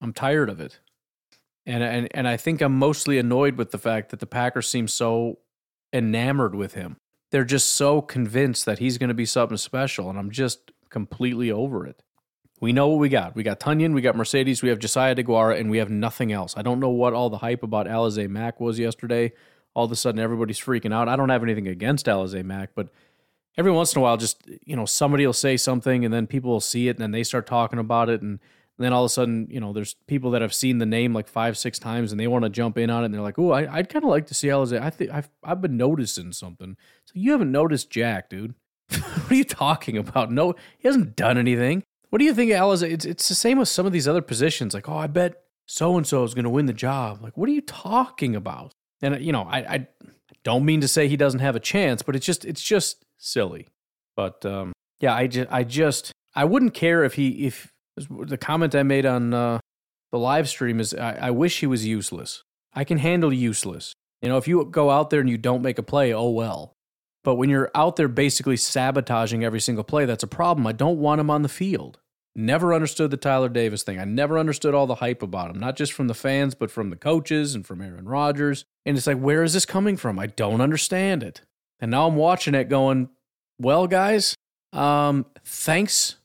I'm 0.01 0.13
tired 0.13 0.49
of 0.49 0.59
it. 0.59 0.79
And, 1.65 1.83
and 1.83 2.07
and 2.11 2.27
I 2.27 2.37
think 2.37 2.61
I'm 2.61 2.77
mostly 2.77 3.19
annoyed 3.19 3.57
with 3.57 3.71
the 3.71 3.77
fact 3.77 4.09
that 4.09 4.19
the 4.19 4.25
Packers 4.25 4.67
seem 4.67 4.87
so 4.87 5.39
enamored 5.93 6.55
with 6.55 6.73
him. 6.73 6.97
They're 7.29 7.45
just 7.45 7.69
so 7.69 8.01
convinced 8.01 8.65
that 8.65 8.79
he's 8.79 8.97
going 8.97 9.09
to 9.09 9.13
be 9.13 9.25
something 9.25 9.57
special, 9.57 10.09
and 10.09 10.17
I'm 10.17 10.31
just 10.31 10.71
completely 10.89 11.51
over 11.51 11.85
it. 11.85 12.01
We 12.59 12.73
know 12.73 12.89
what 12.89 12.99
we 12.99 13.09
got. 13.09 13.35
We 13.35 13.43
got 13.43 13.59
Tonyan, 13.59 13.93
we 13.93 14.01
got 14.01 14.15
Marcedes, 14.15 14.61
we 14.61 14.69
have 14.69 14.79
Josiah 14.79 15.15
DeGuara, 15.15 15.59
and 15.59 15.69
we 15.69 15.77
have 15.77 15.89
nothing 15.89 16.31
else. 16.31 16.55
I 16.57 16.61
don't 16.61 16.79
know 16.79 16.89
what 16.89 17.13
all 17.13 17.29
the 17.29 17.37
hype 17.37 17.63
about 17.63 17.87
Alize 17.87 18.27
Mack 18.29 18.59
was 18.59 18.77
yesterday. 18.77 19.31
All 19.73 19.85
of 19.85 19.91
a 19.91 19.95
sudden, 19.95 20.19
everybody's 20.19 20.59
freaking 20.59 20.93
out. 20.93 21.07
I 21.07 21.15
don't 21.15 21.29
have 21.29 21.43
anything 21.43 21.67
against 21.67 22.05
Alize 22.05 22.43
Mack, 22.43 22.71
but 22.75 22.89
every 23.57 23.71
once 23.71 23.93
in 23.93 23.99
a 23.99 24.01
while, 24.01 24.17
just 24.17 24.43
you 24.65 24.75
know, 24.75 24.85
somebody 24.85 25.25
will 25.25 25.33
say 25.33 25.57
something, 25.57 26.03
and 26.03 26.13
then 26.13 26.27
people 26.27 26.51
will 26.51 26.59
see 26.59 26.87
it, 26.87 26.97
and 26.97 26.99
then 26.99 27.11
they 27.11 27.23
start 27.23 27.47
talking 27.47 27.79
about 27.79 28.09
it, 28.09 28.21
and, 28.21 28.39
then 28.77 28.93
all 28.93 29.03
of 29.03 29.05
a 29.05 29.09
sudden, 29.09 29.47
you 29.51 29.59
know, 29.59 29.73
there's 29.73 29.93
people 30.07 30.31
that 30.31 30.41
have 30.41 30.55
seen 30.55 30.79
the 30.79 30.87
name 30.87 31.13
like 31.13 31.27
five, 31.27 31.55
six 31.55 31.77
times, 31.77 32.11
and 32.11 32.19
they 32.19 32.27
want 32.27 32.45
to 32.45 32.49
jump 32.49 32.79
in 32.79 32.89
on 32.89 33.03
it, 33.03 33.05
and 33.05 33.13
they're 33.13 33.21
like, 33.21 33.37
"Oh, 33.37 33.51
I, 33.51 33.77
would 33.77 33.89
kind 33.89 34.03
of 34.03 34.09
like 34.09 34.25
to 34.27 34.33
see 34.33 34.47
Alize. 34.47 34.79
I 34.79 34.89
think 34.89 35.11
I've 35.11 35.29
I've 35.43 35.61
been 35.61 35.77
noticing 35.77 36.31
something. 36.31 36.75
So 37.05 37.11
you 37.13 37.31
haven't 37.31 37.51
noticed 37.51 37.91
Jack, 37.91 38.29
dude. 38.29 38.55
what 38.89 39.31
are 39.31 39.35
you 39.35 39.43
talking 39.43 39.97
about? 39.97 40.31
No, 40.31 40.55
he 40.79 40.87
hasn't 40.87 41.15
done 41.15 41.37
anything. 41.37 41.83
What 42.09 42.19
do 42.19 42.25
you 42.25 42.33
think, 42.33 42.51
Alize? 42.51 42.81
It's 42.81 43.05
it's 43.05 43.27
the 43.27 43.35
same 43.35 43.59
with 43.59 43.69
some 43.69 43.85
of 43.85 43.91
these 43.91 44.07
other 44.07 44.21
positions. 44.21 44.73
Like, 44.73 44.89
oh, 44.89 44.97
I 44.97 45.07
bet 45.07 45.43
so 45.67 45.95
and 45.95 46.05
so 46.05 46.23
is 46.23 46.33
going 46.33 46.45
to 46.45 46.49
win 46.49 46.65
the 46.65 46.73
job. 46.73 47.21
Like, 47.21 47.37
what 47.37 47.47
are 47.49 47.53
you 47.53 47.61
talking 47.61 48.35
about? 48.35 48.73
And 49.01 49.21
you 49.23 49.31
know, 49.31 49.43
I, 49.43 49.57
I 49.57 49.87
don't 50.43 50.65
mean 50.65 50.81
to 50.81 50.87
say 50.87 51.07
he 51.07 51.17
doesn't 51.17 51.39
have 51.39 51.55
a 51.55 51.59
chance, 51.59 52.01
but 52.01 52.15
it's 52.15 52.25
just 52.25 52.45
it's 52.45 52.61
just 52.61 53.03
silly. 53.17 53.67
But 54.15 54.45
um, 54.45 54.73
yeah, 54.99 55.15
I 55.15 55.27
just, 55.27 55.51
I 55.51 55.63
just, 55.63 56.11
I 56.35 56.45
wouldn't 56.45 56.73
care 56.73 57.03
if 57.03 57.13
he, 57.15 57.47
if 57.47 57.71
the 57.97 58.37
comment 58.37 58.75
I 58.75 58.83
made 58.83 59.05
on 59.05 59.33
uh, 59.33 59.59
the 60.11 60.19
live 60.19 60.47
stream 60.47 60.79
is, 60.79 60.93
I, 60.93 61.13
I 61.13 61.31
wish 61.31 61.59
he 61.59 61.67
was 61.67 61.85
useless. 61.85 62.43
I 62.73 62.83
can 62.83 62.97
handle 62.97 63.33
useless. 63.33 63.93
You 64.21 64.29
know, 64.29 64.37
if 64.37 64.47
you 64.47 64.63
go 64.65 64.89
out 64.89 65.09
there 65.09 65.19
and 65.19 65.29
you 65.29 65.37
don't 65.37 65.61
make 65.61 65.79
a 65.79 65.83
play, 65.83 66.13
oh 66.13 66.29
well. 66.29 66.73
But 67.23 67.35
when 67.35 67.49
you're 67.49 67.71
out 67.75 67.97
there 67.97 68.07
basically 68.07 68.57
sabotaging 68.57 69.43
every 69.43 69.59
single 69.59 69.83
play, 69.83 70.05
that's 70.05 70.23
a 70.23 70.27
problem. 70.27 70.65
I 70.65 70.71
don't 70.71 70.99
want 70.99 71.21
him 71.21 71.29
on 71.29 71.41
the 71.41 71.49
field. 71.49 71.99
Never 72.35 72.73
understood 72.73 73.11
the 73.11 73.17
Tyler 73.17 73.49
Davis 73.49 73.83
thing. 73.83 73.99
I 73.99 74.05
never 74.05 74.39
understood 74.39 74.73
all 74.73 74.87
the 74.87 74.95
hype 74.95 75.21
about 75.21 75.51
him, 75.51 75.59
not 75.59 75.75
just 75.75 75.91
from 75.91 76.07
the 76.07 76.13
fans, 76.13 76.55
but 76.55 76.71
from 76.71 76.89
the 76.89 76.95
coaches 76.95 77.55
and 77.55 77.65
from 77.65 77.81
Aaron 77.81 78.07
Rodgers. 78.07 78.63
And 78.85 78.97
it's 78.97 79.07
like, 79.07 79.17
where 79.17 79.43
is 79.43 79.53
this 79.53 79.65
coming 79.65 79.97
from? 79.97 80.17
I 80.17 80.27
don't 80.27 80.61
understand 80.61 81.23
it. 81.23 81.41
And 81.79 81.91
now 81.91 82.07
I'm 82.07 82.15
watching 82.15 82.55
it 82.55 82.69
going, 82.69 83.09
well, 83.59 83.85
guys, 83.85 84.35
um, 84.71 85.25
thanks, 85.43 86.15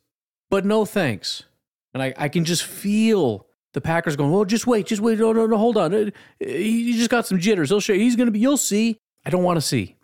but 0.48 0.64
no 0.64 0.84
thanks. 0.84 1.42
And 1.92 2.02
I, 2.02 2.14
I 2.16 2.28
can 2.28 2.44
just 2.44 2.62
feel 2.62 3.46
the 3.74 3.80
Packers 3.80 4.14
going, 4.16 4.30
well, 4.30 4.44
just 4.44 4.66
wait, 4.66 4.86
just 4.86 5.02
wait. 5.02 5.18
No, 5.18 5.32
no, 5.32 5.46
no, 5.46 5.56
hold 5.56 5.76
on. 5.76 6.12
He 6.38 6.96
just 6.96 7.10
got 7.10 7.26
some 7.26 7.40
jitters. 7.40 7.70
He'll 7.70 7.80
show. 7.80 7.94
He's 7.94 8.16
going 8.16 8.26
to 8.26 8.32
be, 8.32 8.38
you'll 8.38 8.56
see. 8.56 8.96
I 9.24 9.30
don't 9.30 9.42
want 9.42 9.56
to 9.56 9.60
see. 9.60 9.96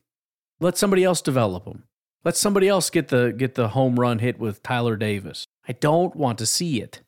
Let 0.59 0.77
somebody 0.77 1.05
else 1.05 1.21
develop 1.21 1.65
him. 1.65 1.85
Let 2.25 2.37
somebody 2.37 2.69
else 2.69 2.91
get 2.91 3.09
the 3.09 3.33
get 3.37 3.55
the 3.57 3.69
home 3.69 3.99
run 3.99 4.21
hit 4.21 4.39
with 4.39 4.63
Tyler 4.63 4.97
Davis. 4.97 5.47
I 5.67 5.73
don't 5.73 6.15
want 6.17 6.39
to 6.39 6.47
see 6.47 6.81
it. 6.81 7.03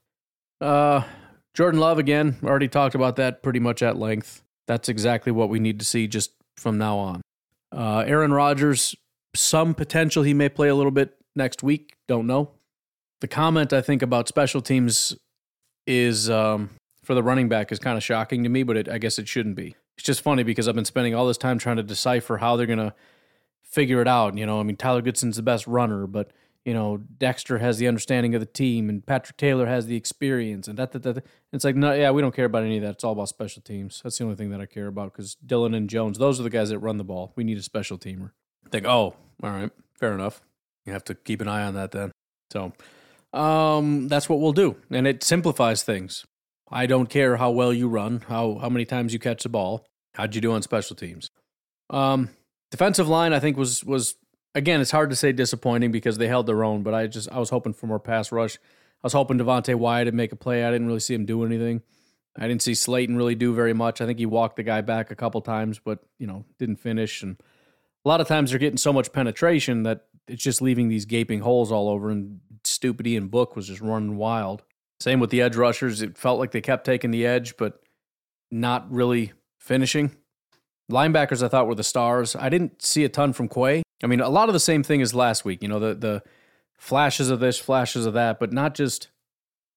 Uh, 0.61 1.03
Jordan 1.55 1.81
Love 1.81 1.99
again. 1.99 2.37
Already 2.43 2.69
talked 2.69 2.95
about 2.95 3.17
that 3.17 3.43
pretty 3.43 3.61
much 3.61 3.83
at 3.83 3.97
length. 3.97 4.43
That's 4.67 4.89
exactly 4.89 5.33
what 5.33 5.49
we 5.49 5.59
need 5.59 5.79
to 5.81 5.85
see 5.85 6.07
just 6.07 6.33
from 6.57 6.79
now 6.79 6.99
on. 6.99 7.21
Uh, 7.73 8.05
Aaron 8.07 8.33
Rodgers, 8.33 8.95
some 9.35 9.75
potential 9.75 10.23
he 10.23 10.35
may 10.35 10.49
play 10.49 10.69
a 10.69 10.75
little 10.75 10.93
bit 10.93 11.17
next 11.35 11.63
week. 11.63 11.97
Don't 12.07 12.27
know. 12.27 12.53
The 13.21 13.29
comment 13.29 13.73
I 13.73 13.81
think 13.81 14.03
about 14.03 14.29
special 14.29 14.61
teams 14.61 15.17
is 15.87 16.31
um, 16.31 16.71
for 17.03 17.15
the 17.15 17.23
running 17.23 17.49
back 17.49 17.73
is 17.73 17.79
kind 17.79 17.97
of 17.97 18.03
shocking 18.03 18.43
to 18.45 18.49
me, 18.49 18.63
but 18.63 18.77
it, 18.77 18.89
I 18.89 18.99
guess 18.99 19.19
it 19.19 19.29
shouldn't 19.29 19.57
be. 19.57 19.77
It's 19.97 20.07
just 20.07 20.23
funny 20.23 20.43
because 20.43 20.69
I've 20.69 20.75
been 20.75 20.85
spending 20.85 21.15
all 21.15 21.27
this 21.27 21.39
time 21.39 21.59
trying 21.59 21.77
to 21.77 21.83
decipher 21.83 22.39
how 22.39 22.57
they're 22.57 22.67
going 22.67 22.79
to 22.79 22.95
figure 23.63 24.01
it 24.01 24.09
out. 24.09 24.37
You 24.37 24.47
know, 24.47 24.61
I 24.61 24.63
mean, 24.63 24.77
Tyler 24.77 25.03
Goodson's 25.03 25.37
the 25.37 25.43
best 25.43 25.67
runner, 25.67 26.07
but 26.07 26.31
you 26.65 26.73
know, 26.73 26.97
Dexter 26.97 27.59
has 27.59 27.79
the 27.79 27.87
understanding 27.87 28.35
of 28.35 28.41
the 28.41 28.47
team, 28.47 28.89
and 28.89 29.05
Patrick 29.05 29.37
Taylor 29.37 29.67
has 29.67 29.87
the 29.87 29.97
experience, 29.97 30.67
and 30.67 30.79
that, 30.79 30.93
that, 30.93 31.03
that. 31.03 31.25
It's 31.53 31.65
like, 31.65 31.77
no, 31.77 31.93
yeah, 31.93 32.11
we 32.11 32.23
don't 32.23 32.35
care 32.35 32.47
about 32.47 32.63
any 32.63 32.79
of 32.79 32.83
that. 32.83 32.93
It's 32.93 33.05
all 33.05 33.13
about 33.13 33.29
special 33.29 33.63
teams. 33.63 34.01
That's 34.03 34.19
the 34.19 34.25
only 34.25 34.37
thing 34.37 34.51
that 34.51 34.61
I 34.61 34.67
care 34.67 34.87
about 34.87 35.13
because 35.13 35.35
Dillon 35.35 35.75
and 35.75 35.91
Jones, 35.91 36.19
those 36.19 36.41
are 36.41 36.43
the 36.43 36.51
guys 36.51 36.71
that 36.71 36.79
run 36.79 36.97
the 36.97 37.05
ball. 37.05 37.33
We 37.37 37.45
need 37.45 37.59
a 37.59 37.63
special 37.63 37.99
teamer. 37.99 38.31
Think, 38.71 38.87
oh, 38.87 39.15
all 39.43 39.51
right, 39.51 39.71
fair 39.99 40.15
enough. 40.15 40.41
You 40.87 40.93
have 40.93 41.05
to 41.05 41.15
keep 41.15 41.41
an 41.41 41.49
eye 41.49 41.65
on 41.65 41.75
that 41.75 41.91
then. 41.91 42.13
So, 42.51 42.73
um, 43.39 44.09
that's 44.09 44.29
what 44.29 44.41
we'll 44.41 44.53
do, 44.53 44.77
and 44.91 45.07
it 45.07 45.23
simplifies 45.23 45.83
things. 45.83 46.25
I 46.71 46.87
don't 46.87 47.11
care 47.11 47.37
how 47.37 47.51
well 47.51 47.73
you 47.73 47.89
run, 47.89 48.25
how 48.29 48.59
how 48.59 48.69
many 48.69 48.85
times 48.85 49.13
you 49.13 49.19
catch 49.19 49.43
the 49.43 49.49
ball. 49.49 49.85
How'd 50.15 50.35
you 50.35 50.41
do 50.41 50.53
on 50.53 50.63
special 50.63 50.97
teams? 50.97 51.29
Um, 51.91 52.31
defensive 52.71 53.09
line, 53.09 53.33
I 53.33 53.41
think 53.41 53.57
was 53.57 53.85
was 53.85 54.15
again. 54.55 54.81
It's 54.81 54.91
hard 54.91 55.11
to 55.11 55.17
say 55.17 55.33
disappointing 55.33 55.91
because 55.91 56.19
they 56.19 56.29
held 56.29 56.47
their 56.47 56.65
own, 56.65 56.83
but 56.83 56.95
I 56.95 57.07
just 57.07 57.31
I 57.31 57.39
was 57.39 57.51
hoping 57.51 57.73
for 57.73 57.87
more 57.87 58.01
pass 58.01 58.33
rush. 58.33 58.57
I 58.57 59.07
was 59.07 59.13
hoping 59.13 59.39
Devonte 59.39 59.75
Wyatt 59.75 60.07
would 60.07 60.15
make 60.15 60.33
a 60.33 60.37
play. 60.37 60.65
I 60.65 60.71
didn't 60.71 60.87
really 60.87 61.01
see 61.01 61.15
him 61.15 61.27
do 61.27 61.45
anything. 61.45 61.83
I 62.37 62.49
didn't 62.49 62.63
see 62.63 62.75
Slayton 62.75 63.17
really 63.17 63.35
do 63.35 63.55
very 63.55 63.75
much. 63.75 64.01
I 64.01 64.07
think 64.07 64.19
he 64.19 64.27
walked 64.27 64.57
the 64.57 64.63
guy 64.63 64.81
back 64.81 65.11
a 65.11 65.17
couple 65.17 65.41
times, 65.41 65.79
but 65.79 66.01
you 66.19 66.27
know 66.27 66.45
didn't 66.59 66.77
finish. 66.77 67.23
And 67.23 67.37
a 68.05 68.09
lot 68.09 68.21
of 68.21 68.29
times 68.29 68.51
they're 68.51 68.59
getting 68.59 68.79
so 68.79 68.93
much 68.93 69.13
penetration 69.13 69.83
that 69.85 70.07
it's 70.27 70.43
just 70.43 70.63
leaving 70.63 70.89
these 70.89 71.05
gaping 71.05 71.41
holes 71.41 71.71
all 71.71 71.89
over. 71.89 72.11
And 72.11 72.41
Stupity 72.65 73.17
and 73.17 73.31
Book 73.31 73.57
was 73.57 73.69
just 73.69 73.81
running 73.81 74.17
wild. 74.17 74.63
Same 75.01 75.21
with 75.21 75.31
the 75.31 75.43
edge 75.43 75.57
rushers. 75.57 76.03
It 76.03 76.17
felt 76.17 76.39
like 76.39 76.53
they 76.53 76.61
kept 76.61 76.87
taking 76.87 77.11
the 77.11 77.27
edge, 77.27 77.57
but 77.57 77.81
not 78.51 78.91
really 78.91 79.33
finishing. 79.59 80.17
Linebackers, 80.91 81.43
I 81.43 81.49
thought 81.49 81.67
were 81.67 81.75
the 81.75 81.83
stars. 81.83 82.37
I 82.37 82.49
didn't 82.49 82.83
see 82.83 83.05
a 83.05 83.09
ton 83.09 83.33
from 83.33 83.49
Quay. 83.49 83.83
I 84.03 84.07
mean, 84.07 84.21
a 84.21 84.29
lot 84.29 84.49
of 84.49 84.53
the 84.53 84.61
same 84.61 84.83
thing 84.83 85.01
as 85.01 85.15
last 85.15 85.45
week. 85.45 85.63
You 85.63 85.69
know, 85.69 85.79
the 85.79 85.95
the 85.95 86.23
flashes 86.77 87.31
of 87.31 87.41
this, 87.41 87.59
flashes 87.59 88.07
of 88.07 88.15
that, 88.15 88.39
but 88.39 88.53
not 88.53 88.75
just 88.75 89.09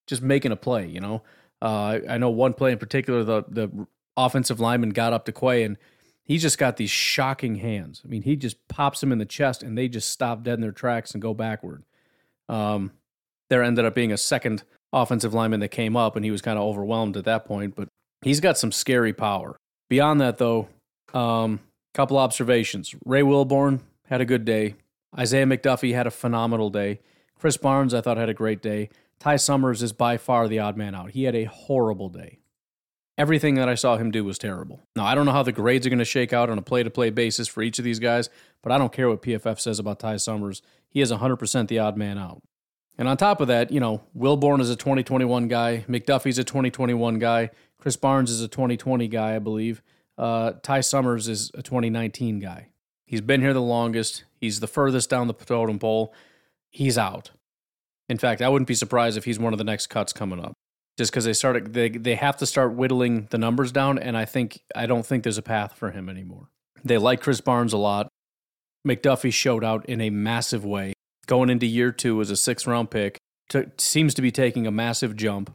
just 0.06 0.22
making 0.22 0.52
a 0.52 0.58
play. 0.58 0.88
You 0.88 1.00
know, 1.00 1.24
uh, 1.62 2.00
I 2.10 2.18
know 2.18 2.30
one 2.30 2.54
play 2.54 2.72
in 2.72 2.78
particular. 2.78 3.24
The 3.24 3.44
the 3.48 3.88
offensive 4.18 4.60
lineman 4.60 4.90
got 4.90 5.14
up 5.14 5.26
to 5.26 5.32
Quay 5.32 5.64
and 5.64 5.78
he's 6.24 6.42
just 6.42 6.58
got 6.58 6.78
these 6.78 6.90
shocking 6.90 7.56
hands. 7.56 8.02
I 8.04 8.08
mean, 8.10 8.24
he 8.24 8.36
just 8.36 8.68
pops 8.68 9.00
them 9.00 9.12
in 9.12 9.18
the 9.18 9.26
chest 9.26 9.64
and 9.64 9.78
they 9.78 9.88
just 9.88 10.10
stop 10.10 10.44
dead 10.44 10.56
in 10.56 10.62
their 10.62 10.72
tracks 10.72 11.14
and 11.14 11.22
go 11.22 11.34
backward. 11.34 11.84
Um, 12.50 12.92
there 13.50 13.64
ended 13.64 13.86
up 13.86 13.96
being 13.96 14.12
a 14.12 14.18
second 14.18 14.64
offensive 14.92 15.34
lineman 15.34 15.62
that 15.62 15.70
came 15.70 15.96
up 15.96 16.16
and 16.16 16.26
he 16.26 16.32
was 16.32 16.42
kind 16.42 16.58
of 16.58 16.66
overwhelmed 16.66 17.16
at 17.16 17.26
that 17.26 17.46
point, 17.46 17.76
but 17.76 17.88
he's 18.22 18.40
got 18.40 18.58
some 18.58 18.72
scary 18.72 19.14
power. 19.14 19.58
Beyond 19.90 20.20
that, 20.20 20.38
though, 20.38 20.68
um, 21.14 21.60
couple 21.94 22.18
observations. 22.18 22.94
Ray 23.06 23.22
Wilborn 23.22 23.82
had 24.06 24.22
a 24.22 24.26
good 24.26 24.46
day. 24.46 24.76
Isaiah 25.18 25.46
McDuffie 25.46 25.96
had 25.96 26.08
a 26.08 26.12
phenomenal 26.12 26.70
day. 26.70 27.00
Krys 27.42 27.60
Barnes, 27.60 27.94
I 27.94 28.02
thought, 28.02 28.18
had 28.18 28.30
a 28.30 28.34
great 28.34 28.62
day. 28.62 28.90
Ty 29.20 29.38
Summers 29.38 29.82
is 29.82 29.94
by 29.94 30.18
far 30.18 30.48
the 30.48 30.60
odd 30.60 30.78
man 30.78 30.94
out. 30.94 31.12
He 31.12 31.24
had 31.24 31.36
a 31.36 31.46
horrible 31.46 32.10
day. 32.10 32.40
Everything 33.18 33.56
that 33.56 33.68
I 33.68 33.74
saw 33.74 33.98
him 33.98 34.12
do 34.12 34.24
was 34.24 34.38
terrible. 34.38 34.80
Now, 34.96 35.06
I 35.06 35.16
don't 35.16 35.26
know 35.26 35.32
how 35.32 35.42
the 35.42 35.52
grades 35.52 35.88
are 35.88 35.90
going 35.90 35.98
to 35.98 36.06
shake 36.06 36.34
out 36.34 36.52
on 36.52 36.60
a 36.60 36.62
play 36.62 36.84
to 36.84 36.92
play 36.92 37.10
basis 37.10 37.48
for 37.48 37.64
each 37.64 37.80
of 37.80 37.86
these 37.86 37.98
guys, 37.98 38.30
but 38.62 38.72
I 38.72 38.78
don't 38.78 38.94
care 38.94 39.10
what 39.10 39.24
PFF 39.24 39.60
says 39.60 39.80
about 39.80 40.00
Ty 40.00 40.18
Summers. 40.18 40.62
He 40.88 41.02
is 41.02 41.12
100% 41.12 41.68
the 41.68 41.80
odd 41.80 41.98
man 41.98 42.20
out. 42.20 42.44
And 42.96 43.08
on 43.08 43.18
top 43.18 43.42
of 43.42 43.48
that, 43.48 43.72
you 43.72 43.80
know, 43.80 44.04
Wilborn 44.16 44.62
is 44.62 44.70
a 44.70 44.76
2021 44.76 45.48
guy. 45.48 45.84
McDuffie's 45.90 46.38
a 46.38 46.44
2021 46.44 47.18
guy. 47.18 47.50
Krys 47.82 48.00
Barnes 48.00 48.30
is 48.30 48.42
a 48.42 48.48
2020 48.48 49.08
guy, 49.08 49.36
I 49.36 49.40
believe. 49.40 49.82
Uh, 50.18 50.54
Ty 50.64 50.82
Summers 50.82 51.28
is 51.28 51.52
a 51.54 51.62
2019 51.62 52.40
guy. 52.40 52.70
He's 53.06 53.22
been 53.22 53.42
here 53.42 53.54
the 53.54 53.62
longest. 53.62 54.24
He's 54.40 54.60
the 54.60 54.68
furthest 54.68 55.10
down 55.10 55.28
the 55.28 55.34
totem 55.34 55.80
pole. 55.80 56.14
He's 56.70 56.98
out. 56.98 57.32
In 58.10 58.18
fact, 58.18 58.42
I 58.42 58.50
wouldn't 58.50 58.68
be 58.68 58.74
surprised 58.74 59.18
if 59.18 59.26
he's 59.26 59.40
one 59.40 59.54
of 59.54 59.58
the 59.58 59.64
next 59.64 59.88
cuts 59.88 60.14
coming 60.14 60.44
up. 60.44 60.54
Just 60.98 61.12
because 61.12 61.26
they 61.26 61.34
started, 61.34 61.74
they 61.74 61.90
they 61.90 62.16
have 62.16 62.38
to 62.38 62.46
start 62.46 62.74
whittling 62.74 63.28
the 63.30 63.38
numbers 63.38 63.72
down, 63.72 64.00
and 64.00 64.18
I 64.18 64.26
think 64.26 64.62
I 64.76 64.88
don't 64.88 65.06
think 65.06 65.24
there's 65.24 65.38
a 65.38 65.44
path 65.44 65.74
for 65.74 65.92
him 65.92 66.10
anymore. 66.10 66.50
They 66.84 66.98
like 66.98 67.22
Krys 67.22 67.44
Barnes 67.44 67.74
a 67.74 67.78
lot. 67.78 68.08
McDuffie 68.88 69.34
showed 69.34 69.64
out 69.64 69.86
in 69.86 70.02
a 70.02 70.10
massive 70.10 70.66
way. 70.66 70.94
Going 71.28 71.50
into 71.50 71.68
year 71.68 71.92
two 71.92 72.20
as 72.22 72.32
a 72.32 72.38
six 72.38 72.66
round 72.66 72.90
pick, 72.90 73.18
to, 73.50 73.70
seems 73.78 74.14
to 74.16 74.22
be 74.22 74.32
taking 74.32 74.66
a 74.66 74.72
massive 74.72 75.16
jump. 75.16 75.54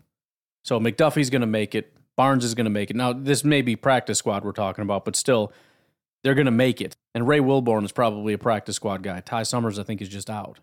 So 0.65 0.79
McDuffie's 0.79 1.31
going 1.31 1.41
to 1.41 1.47
make 1.47 1.75
it. 1.75 1.93
Barnes 2.17 2.45
is 2.45 2.55
going 2.55 2.65
to 2.65 2.71
make 2.71 2.91
it. 2.91 2.97
Now, 2.97 3.13
this 3.13 3.45
may 3.45 3.63
be 3.63 3.77
practice 3.77 4.19
squad 4.19 4.45
we're 4.45 4.53
talking 4.53 4.83
about, 4.83 5.05
but 5.05 5.17
still, 5.17 5.53
they're 6.23 6.35
going 6.35 6.47
to 6.47 6.51
make 6.51 6.81
it. 6.81 6.95
And 7.15 7.27
Ray 7.27 7.41
Wilborn 7.41 7.85
is 7.85 7.93
probably 7.93 8.33
a 8.33 8.39
practice 8.39 8.77
squad 8.77 9.03
guy. 9.03 9.21
Ty 9.21 9.45
Summers, 9.45 9.79
I 9.79 9.83
think, 9.83 10.01
is 10.01 10.09
just 10.09 10.31
out. 10.31 10.61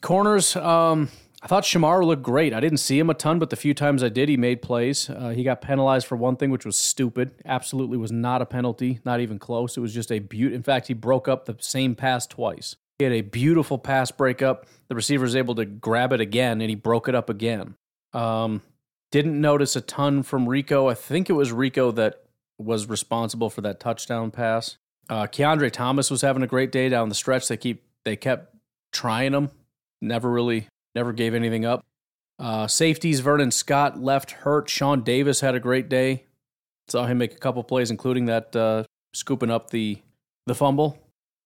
Corners, 0.00 0.56
um, 0.56 1.08
I 1.42 1.48
thought 1.48 1.64
Shemar 1.64 2.04
looked 2.04 2.22
great. 2.22 2.54
I 2.54 2.60
didn't 2.60 2.78
see 2.78 2.98
him 2.98 3.10
a 3.10 3.14
ton, 3.14 3.38
but 3.38 3.50
the 3.50 3.56
few 3.56 3.74
times 3.74 4.02
I 4.02 4.08
did, 4.08 4.28
he 4.28 4.36
made 4.36 4.62
plays. 4.62 5.10
Uh, 5.10 5.30
he 5.30 5.42
got 5.42 5.60
penalized 5.60 6.06
for 6.06 6.16
one 6.16 6.36
thing, 6.36 6.50
which 6.50 6.64
was 6.64 6.76
stupid. 6.76 7.32
Absolutely 7.44 7.96
was 7.96 8.12
not 8.12 8.42
a 8.42 8.46
penalty, 8.46 9.00
not 9.04 9.20
even 9.20 9.38
close. 9.38 9.76
It 9.76 9.80
was 9.80 9.92
just 9.92 10.12
a 10.12 10.20
beaut. 10.20 10.52
In 10.52 10.62
fact, 10.62 10.86
he 10.86 10.94
broke 10.94 11.26
up 11.26 11.46
the 11.46 11.56
same 11.58 11.94
pass 11.96 12.26
twice. 12.26 12.76
He 12.98 13.04
had 13.04 13.12
a 13.12 13.22
beautiful 13.22 13.78
pass 13.78 14.12
breakup. 14.12 14.66
The 14.88 14.94
receiver 14.94 15.24
was 15.24 15.34
able 15.34 15.56
to 15.56 15.64
grab 15.64 16.12
it 16.12 16.20
again, 16.20 16.60
and 16.60 16.70
he 16.70 16.76
broke 16.76 17.08
it 17.08 17.16
up 17.16 17.28
again. 17.28 17.74
Um, 18.12 18.62
didn't 19.12 19.40
notice 19.40 19.76
a 19.76 19.80
ton 19.80 20.24
from 20.24 20.48
Rico. 20.48 20.88
I 20.88 20.94
think 20.94 21.30
it 21.30 21.34
was 21.34 21.52
Rico 21.52 21.92
that 21.92 22.24
was 22.58 22.88
responsible 22.88 23.50
for 23.50 23.60
that 23.60 23.78
touchdown 23.78 24.32
pass. 24.32 24.78
Uh, 25.08 25.26
Kiondre 25.26 25.70
Thomas 25.70 26.10
was 26.10 26.22
having 26.22 26.42
a 26.42 26.46
great 26.46 26.72
day 26.72 26.88
down 26.88 27.08
the 27.08 27.14
stretch. 27.14 27.46
They 27.46 27.56
keep 27.56 27.84
they 28.04 28.16
kept 28.16 28.56
trying 28.90 29.34
him. 29.34 29.50
Never 30.00 30.30
really 30.30 30.66
never 30.94 31.12
gave 31.12 31.34
anything 31.34 31.64
up. 31.64 31.84
Uh, 32.38 32.66
safeties 32.66 33.20
Vernon 33.20 33.50
Scott 33.50 34.00
left 34.00 34.32
hurt. 34.32 34.68
Shawn 34.68 35.02
Davis 35.02 35.40
had 35.40 35.54
a 35.54 35.60
great 35.60 35.88
day. 35.88 36.24
Saw 36.88 37.06
him 37.06 37.18
make 37.18 37.34
a 37.34 37.38
couple 37.38 37.62
plays, 37.62 37.90
including 37.90 38.26
that 38.26 38.56
uh, 38.56 38.84
scooping 39.12 39.50
up 39.50 39.70
the 39.70 39.98
the 40.46 40.54
fumble. 40.54 40.98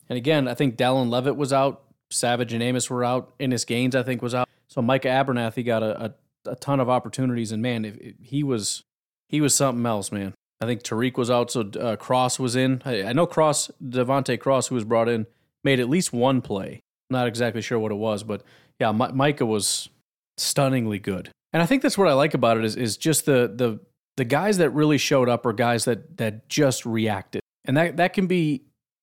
And 0.08 0.16
again, 0.16 0.46
I 0.46 0.54
think 0.54 0.76
Dallin 0.76 1.10
Leavitt 1.10 1.36
was 1.36 1.52
out. 1.52 1.82
Savage 2.10 2.52
and 2.52 2.62
Amos 2.62 2.88
were 2.88 3.04
out. 3.04 3.34
Innis 3.40 3.64
Gaines, 3.64 3.96
I 3.96 4.04
think, 4.04 4.22
was 4.22 4.34
out. 4.34 4.48
So 4.68 4.80
Micah 4.80 5.08
Abernathy 5.08 5.66
got 5.66 5.82
a, 5.82 6.04
a 6.04 6.14
a 6.46 6.56
ton 6.56 6.80
of 6.80 6.88
opportunities. 6.88 7.52
And 7.52 7.62
man, 7.62 7.84
if, 7.84 7.96
if 7.98 8.14
he 8.22 8.42
was 8.42 8.84
he 9.28 9.40
was 9.40 9.54
something 9.54 9.84
else, 9.84 10.12
man. 10.12 10.34
I 10.60 10.66
think 10.66 10.82
Tariq 10.82 11.18
was 11.18 11.30
out, 11.30 11.50
so 11.50 11.70
uh, 11.78 11.96
Cross 11.96 12.38
was 12.38 12.56
in. 12.56 12.80
I, 12.84 13.02
I 13.02 13.12
know 13.12 13.26
Cross, 13.26 13.70
Devontae 13.84 14.40
Cross, 14.40 14.68
who 14.68 14.74
was 14.74 14.84
brought 14.84 15.08
in, 15.08 15.26
made 15.64 15.80
at 15.80 15.88
least 15.88 16.12
one 16.14 16.40
play. 16.40 16.80
Not 17.10 17.26
exactly 17.26 17.60
sure 17.60 17.78
what 17.78 17.92
it 17.92 17.96
was, 17.96 18.22
but 18.22 18.42
yeah, 18.80 18.88
M- 18.88 19.16
Micah 19.16 19.44
was 19.44 19.90
stunningly 20.38 20.98
good. 20.98 21.30
And 21.52 21.62
I 21.62 21.66
think 21.66 21.82
that's 21.82 21.98
what 21.98 22.08
I 22.08 22.14
like 22.14 22.34
about 22.34 22.56
it 22.56 22.64
is 22.64 22.76
is 22.76 22.96
just 22.96 23.26
the 23.26 23.52
the 23.54 23.80
the 24.16 24.24
guys 24.24 24.58
that 24.58 24.70
really 24.70 24.98
showed 24.98 25.28
up 25.28 25.44
are 25.44 25.52
guys 25.52 25.84
that 25.84 26.16
that 26.16 26.48
just 26.48 26.86
reacted, 26.86 27.42
and 27.64 27.76
that 27.76 27.98
that 27.98 28.12
can 28.14 28.26
be 28.26 28.62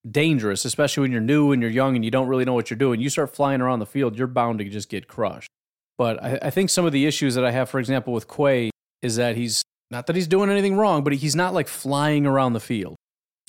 dangerous, 0.09 0.65
especially 0.65 1.01
when 1.01 1.11
you're 1.11 1.21
new 1.21 1.51
and 1.51 1.61
you're 1.61 1.71
young 1.71 1.95
and 1.95 2.03
you 2.03 2.11
don't 2.11 2.27
really 2.27 2.45
know 2.45 2.53
what 2.53 2.69
you're 2.69 2.77
doing. 2.77 2.99
You 2.99 3.09
start 3.09 3.33
flying 3.33 3.61
around 3.61 3.79
the 3.79 3.85
field, 3.85 4.17
you're 4.17 4.27
bound 4.27 4.59
to 4.59 4.65
just 4.65 4.89
get 4.89 5.07
crushed. 5.07 5.49
But 5.97 6.21
I, 6.23 6.39
I 6.43 6.49
think 6.49 6.69
some 6.69 6.85
of 6.85 6.91
the 6.91 7.05
issues 7.05 7.35
that 7.35 7.45
I 7.45 7.51
have, 7.51 7.69
for 7.69 7.79
example, 7.79 8.13
with 8.13 8.27
Quay 8.27 8.71
is 9.01 9.15
that 9.17 9.35
he's 9.35 9.63
not 9.91 10.07
that 10.07 10.15
he's 10.15 10.27
doing 10.27 10.49
anything 10.49 10.75
wrong, 10.75 11.03
but 11.03 11.13
he's 11.13 11.35
not 11.35 11.53
like 11.53 11.67
flying 11.67 12.25
around 12.25 12.53
the 12.53 12.59
field. 12.59 12.95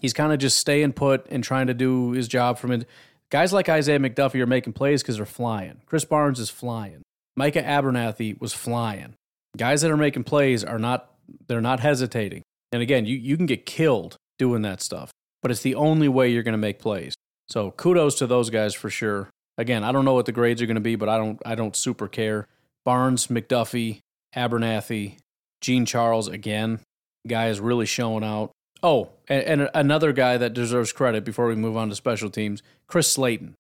He's 0.01 0.13
kind 0.13 0.33
of 0.33 0.39
just 0.39 0.59
staying 0.59 0.93
put 0.93 1.27
and 1.31 1.43
trying 1.43 1.69
to 1.69 1.75
do 1.75 2.11
his 2.11 2.29
job 2.29 2.59
from 2.59 2.73
it. 2.73 2.89
Guys 3.31 3.53
like 3.53 3.69
Isaiah 3.69 3.99
McDuffie 3.99 4.41
are 4.41 4.47
making 4.47 4.75
plays 4.75 5.03
because 5.03 5.17
they're 5.17 5.27
flying. 5.27 5.81
Krys 5.87 6.07
Barnes 6.07 6.39
is 6.39 6.51
flying. 6.51 7.03
Micah 7.37 7.63
Abernathy 7.63 8.39
was 8.41 8.53
flying. 8.53 9.15
Guys 9.57 9.81
that 9.83 9.91
are 9.91 9.97
making 9.97 10.25
plays 10.25 10.63
are 10.63 10.79
not 10.79 11.11
they're 11.49 11.61
not 11.61 11.81
hesitating. 11.81 12.43
And 12.73 12.83
again, 12.83 13.07
you, 13.07 13.17
you 13.17 13.37
can 13.37 13.47
get 13.47 13.65
killed 13.65 14.17
doing 14.39 14.63
that 14.63 14.83
stuff, 14.83 15.11
but 15.41 15.51
it's 15.51 15.63
the 15.63 15.75
only 15.75 16.09
way 16.09 16.29
you're 16.31 16.43
going 16.43 16.53
to 16.53 16.59
make 16.59 16.79
plays. 16.79 17.15
So 17.49 17.71
kudos 17.71 18.17
to 18.17 18.27
those 18.27 18.51
guys 18.51 18.75
for 18.75 18.91
sure. 18.91 19.31
Again, 19.57 19.85
I 19.85 19.93
don't 19.93 20.05
know 20.05 20.15
what 20.15 20.27
the 20.27 20.33
grades 20.33 20.61
are 20.63 20.67
going 20.67 20.75
to 20.77 20.81
be, 20.81 20.97
but 20.97 21.09
I 21.09 21.17
don't 21.17 21.41
I 21.45 21.55
don't 21.55 21.77
super 21.77 22.09
care. 22.09 22.49
Barnes, 22.85 23.29
McDuffie, 23.29 24.01
Abernathy, 24.37 25.19
Jean-Charles 25.61 26.29
again. 26.29 26.81
Guy 27.27 27.49
is 27.49 27.61
really 27.61 27.87
showing 27.87 28.25
out. 28.25 28.51
Oh, 28.83 29.11
and, 29.29 29.63
and 29.63 29.71
another 29.73 30.13
guy 30.13 30.37
that 30.37 30.53
deserves 30.53 30.93
credit 30.93 31.25
before 31.25 31.47
we 31.47 31.55
move 31.55 31.77
on 31.77 31.89
to 31.89 31.95
special 31.95 32.29
teams, 32.29 32.63
Chris 32.87 33.11
Slayton. 33.11 33.55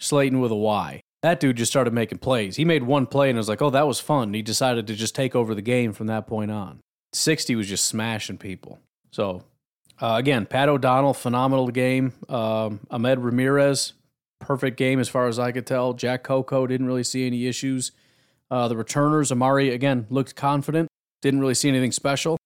Slayton 0.00 0.40
with 0.40 0.50
a 0.50 0.56
Y. 0.56 1.00
That 1.22 1.40
dude 1.40 1.56
just 1.56 1.70
started 1.70 1.92
making 1.92 2.18
plays. 2.18 2.56
He 2.56 2.64
made 2.64 2.82
one 2.82 3.06
play 3.06 3.28
and 3.28 3.36
was 3.36 3.48
like, 3.48 3.62
oh, 3.62 3.70
that 3.70 3.86
was 3.86 4.00
fun. 4.00 4.34
He 4.34 4.42
decided 4.42 4.86
to 4.88 4.94
just 4.94 5.14
take 5.14 5.36
over 5.36 5.54
the 5.54 5.62
game 5.62 5.92
from 5.92 6.08
that 6.08 6.26
point 6.26 6.50
on. 6.50 6.80
60 7.12 7.54
was 7.56 7.68
just 7.68 7.86
smashing 7.86 8.38
people. 8.38 8.78
So, 9.10 9.42
uh, 10.00 10.14
again, 10.16 10.46
Pat 10.46 10.68
O'Donnell, 10.68 11.14
phenomenal 11.14 11.68
game. 11.68 12.12
Um, 12.28 12.80
Ahmed 12.90 13.18
Ramirez, 13.18 13.94
perfect 14.40 14.76
game 14.76 15.00
as 15.00 15.08
far 15.08 15.26
as 15.26 15.38
I 15.38 15.52
could 15.52 15.66
tell. 15.66 15.92
Jack 15.92 16.22
Coco 16.22 16.66
didn't 16.66 16.86
really 16.86 17.04
see 17.04 17.26
any 17.26 17.46
issues. 17.46 17.92
Uh, 18.50 18.68
the 18.68 18.76
returners, 18.76 19.30
Amari, 19.30 19.70
again, 19.70 20.06
looked 20.08 20.34
confident. 20.34 20.88
Didn't 21.20 21.40
really 21.40 21.54
see 21.54 21.68
anything 21.68 21.92
special. 21.92 22.38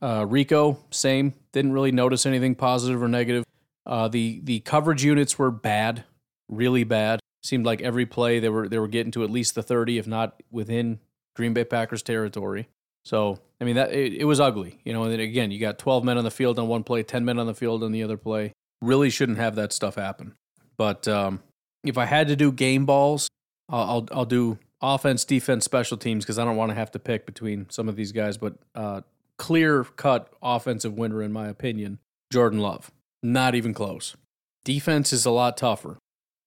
Uh, 0.00 0.24
Rico, 0.28 0.78
same. 0.90 1.34
Didn't 1.52 1.72
really 1.72 1.92
notice 1.92 2.26
anything 2.26 2.54
positive 2.54 3.02
or 3.02 3.08
negative. 3.08 3.44
Uh, 3.86 4.08
the 4.08 4.40
the 4.44 4.60
coverage 4.60 5.04
units 5.04 5.38
were 5.38 5.50
bad, 5.50 6.04
really 6.48 6.84
bad. 6.84 7.20
Seemed 7.42 7.66
like 7.66 7.82
every 7.82 8.06
play 8.06 8.38
they 8.38 8.48
were 8.48 8.68
they 8.68 8.78
were 8.78 8.88
getting 8.88 9.12
to 9.12 9.24
at 9.24 9.30
least 9.30 9.54
the 9.54 9.62
thirty, 9.62 9.98
if 9.98 10.06
not 10.06 10.42
within 10.50 11.00
Green 11.36 11.52
Bay 11.52 11.64
Packers 11.64 12.02
territory. 12.02 12.68
So 13.04 13.40
I 13.60 13.64
mean 13.64 13.76
that 13.76 13.92
it, 13.92 14.14
it 14.14 14.24
was 14.24 14.40
ugly, 14.40 14.80
you 14.84 14.92
know. 14.92 15.02
And 15.02 15.12
then 15.12 15.20
again, 15.20 15.50
you 15.50 15.60
got 15.60 15.78
twelve 15.78 16.04
men 16.04 16.16
on 16.16 16.24
the 16.24 16.30
field 16.30 16.58
on 16.58 16.68
one 16.68 16.84
play, 16.84 17.02
ten 17.02 17.24
men 17.24 17.38
on 17.38 17.46
the 17.46 17.54
field 17.54 17.82
on 17.82 17.92
the 17.92 18.02
other 18.02 18.16
play. 18.16 18.52
Really 18.80 19.10
shouldn't 19.10 19.38
have 19.38 19.54
that 19.56 19.72
stuff 19.72 19.96
happen. 19.96 20.34
But 20.76 21.06
um, 21.08 21.42
if 21.84 21.98
I 21.98 22.04
had 22.04 22.28
to 22.28 22.36
do 22.36 22.52
game 22.52 22.86
balls, 22.86 23.28
I'll 23.68 23.82
I'll, 23.82 24.08
I'll 24.12 24.24
do 24.24 24.58
offense, 24.82 25.24
defense, 25.24 25.64
special 25.64 25.96
teams 25.96 26.24
because 26.24 26.38
I 26.38 26.44
don't 26.44 26.56
want 26.56 26.70
to 26.70 26.74
have 26.74 26.90
to 26.92 26.98
pick 26.98 27.26
between 27.26 27.66
some 27.70 27.88
of 27.88 27.96
these 27.96 28.12
guys. 28.12 28.36
But 28.36 28.54
uh, 28.74 29.02
clear 29.38 29.84
cut 29.84 30.32
offensive 30.42 30.94
winner, 30.94 31.22
in 31.22 31.32
my 31.32 31.48
opinion, 31.48 31.98
Jordan 32.32 32.58
Love. 32.58 32.90
Not 33.22 33.54
even 33.54 33.72
close. 33.72 34.16
Defense 34.64 35.12
is 35.12 35.24
a 35.24 35.30
lot 35.30 35.56
tougher. 35.56 35.98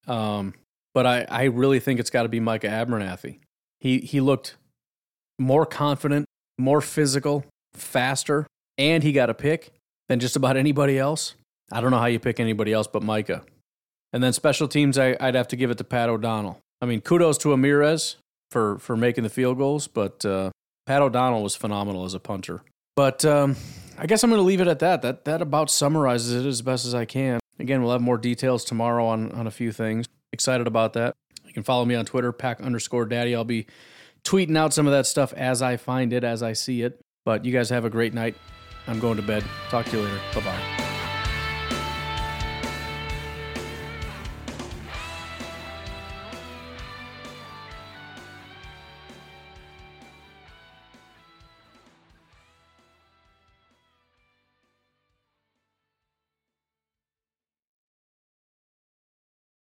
Um, 0.08 0.54
but 0.94 1.06
I, 1.06 1.26
I 1.30 1.44
really 1.44 1.80
think 1.80 2.00
it's 2.00 2.10
got 2.10 2.24
to 2.24 2.30
be 2.30 2.40
Micah 2.40 2.70
Abernathy. 2.70 3.40
He, 3.80 4.00
he 4.00 4.22
looked 4.22 4.56
more 5.38 5.66
confident, 5.66 6.26
more 6.58 6.82
physical, 6.82 7.46
faster, 7.74 8.48
and 8.78 9.04
he 9.04 9.12
got 9.12 9.30
a 9.30 9.34
pick 9.34 9.72
than 10.10 10.20
just 10.20 10.36
about 10.36 10.58
anybody 10.58 10.98
else. 10.98 11.36
I 11.72 11.82
don't 11.82 11.92
know 11.92 12.00
how 12.00 12.06
you 12.06 12.20
pick 12.20 12.40
anybody 12.40 12.74
else 12.74 12.88
but 12.88 13.04
Micah. 13.04 13.44
And 14.14 14.24
then 14.24 14.34
special 14.34 14.68
teams, 14.68 14.98
I, 14.98 15.18
would 15.20 15.36
have 15.36 15.48
to 15.50 15.56
give 15.56 15.70
it 15.70 15.78
to 15.80 15.84
Pat 15.84 16.10
O'Donnell. 16.10 16.60
I 16.82 16.86
mean, 16.86 17.02
kudos 17.02 17.38
to 17.40 17.50
Amirez 17.50 18.16
for, 18.52 18.78
for 18.80 18.96
making 18.96 19.24
the 19.24 19.30
field 19.30 19.58
goals, 19.58 19.88
but 19.88 20.24
uh, 20.26 20.52
Pat 20.86 21.02
O'Donnell 21.02 21.44
was 21.44 21.56
phenomenal 21.56 22.06
as 22.06 22.14
a 22.14 22.20
punter. 22.20 22.62
But 22.96 23.26
um, 23.26 23.56
I 23.98 24.06
guess 24.06 24.24
I'm 24.24 24.30
going 24.30 24.40
to 24.40 24.46
leave 24.46 24.62
it 24.62 24.68
at 24.68 24.80
that. 24.80 25.02
That 25.02 25.26
that 25.26 25.42
about 25.42 25.70
summarizes 25.70 26.34
it 26.34 26.48
as 26.48 26.62
best 26.62 26.86
as 26.86 26.96
I 26.96 27.06
can. 27.06 27.40
Again, 27.60 27.82
we'll 27.84 27.92
have 27.92 28.02
more 28.02 28.18
details 28.18 28.64
tomorrow 28.64 29.06
on 29.06 29.32
on 29.34 29.46
a 29.48 29.52
few 29.52 29.72
things. 29.72 30.08
Excited 30.34 30.66
about 30.68 30.94
that. 30.94 31.14
You 31.46 31.54
can 31.54 31.64
follow 31.64 31.86
me 31.86 31.96
on 31.96 32.06
Twitter, 32.06 32.32
pack 32.32 32.62
underscore 32.62 33.06
daddy. 33.06 33.36
I'll 33.36 33.44
be 33.44 33.68
tweeting 34.24 34.58
out 34.58 34.74
some 34.74 34.88
of 34.88 34.94
that 34.94 35.06
stuff 35.06 35.32
as 35.34 35.62
I 35.62 35.78
find 35.78 36.12
it, 36.12 36.24
as 36.24 36.42
I 36.42 36.54
see 36.54 36.82
it. 36.82 37.00
But 37.26 37.46
you 37.46 37.52
guys 37.52 37.70
have 37.70 37.86
a 37.86 37.90
great 37.90 38.14
night. 38.14 38.36
I'm 38.88 39.00
going 39.00 39.18
to 39.18 39.24
bed. 39.24 39.44
Talk 39.70 39.86
to 39.88 39.98
you 39.98 40.04
later. 40.04 40.20
Bye 40.34 40.42
bye. 40.42 40.87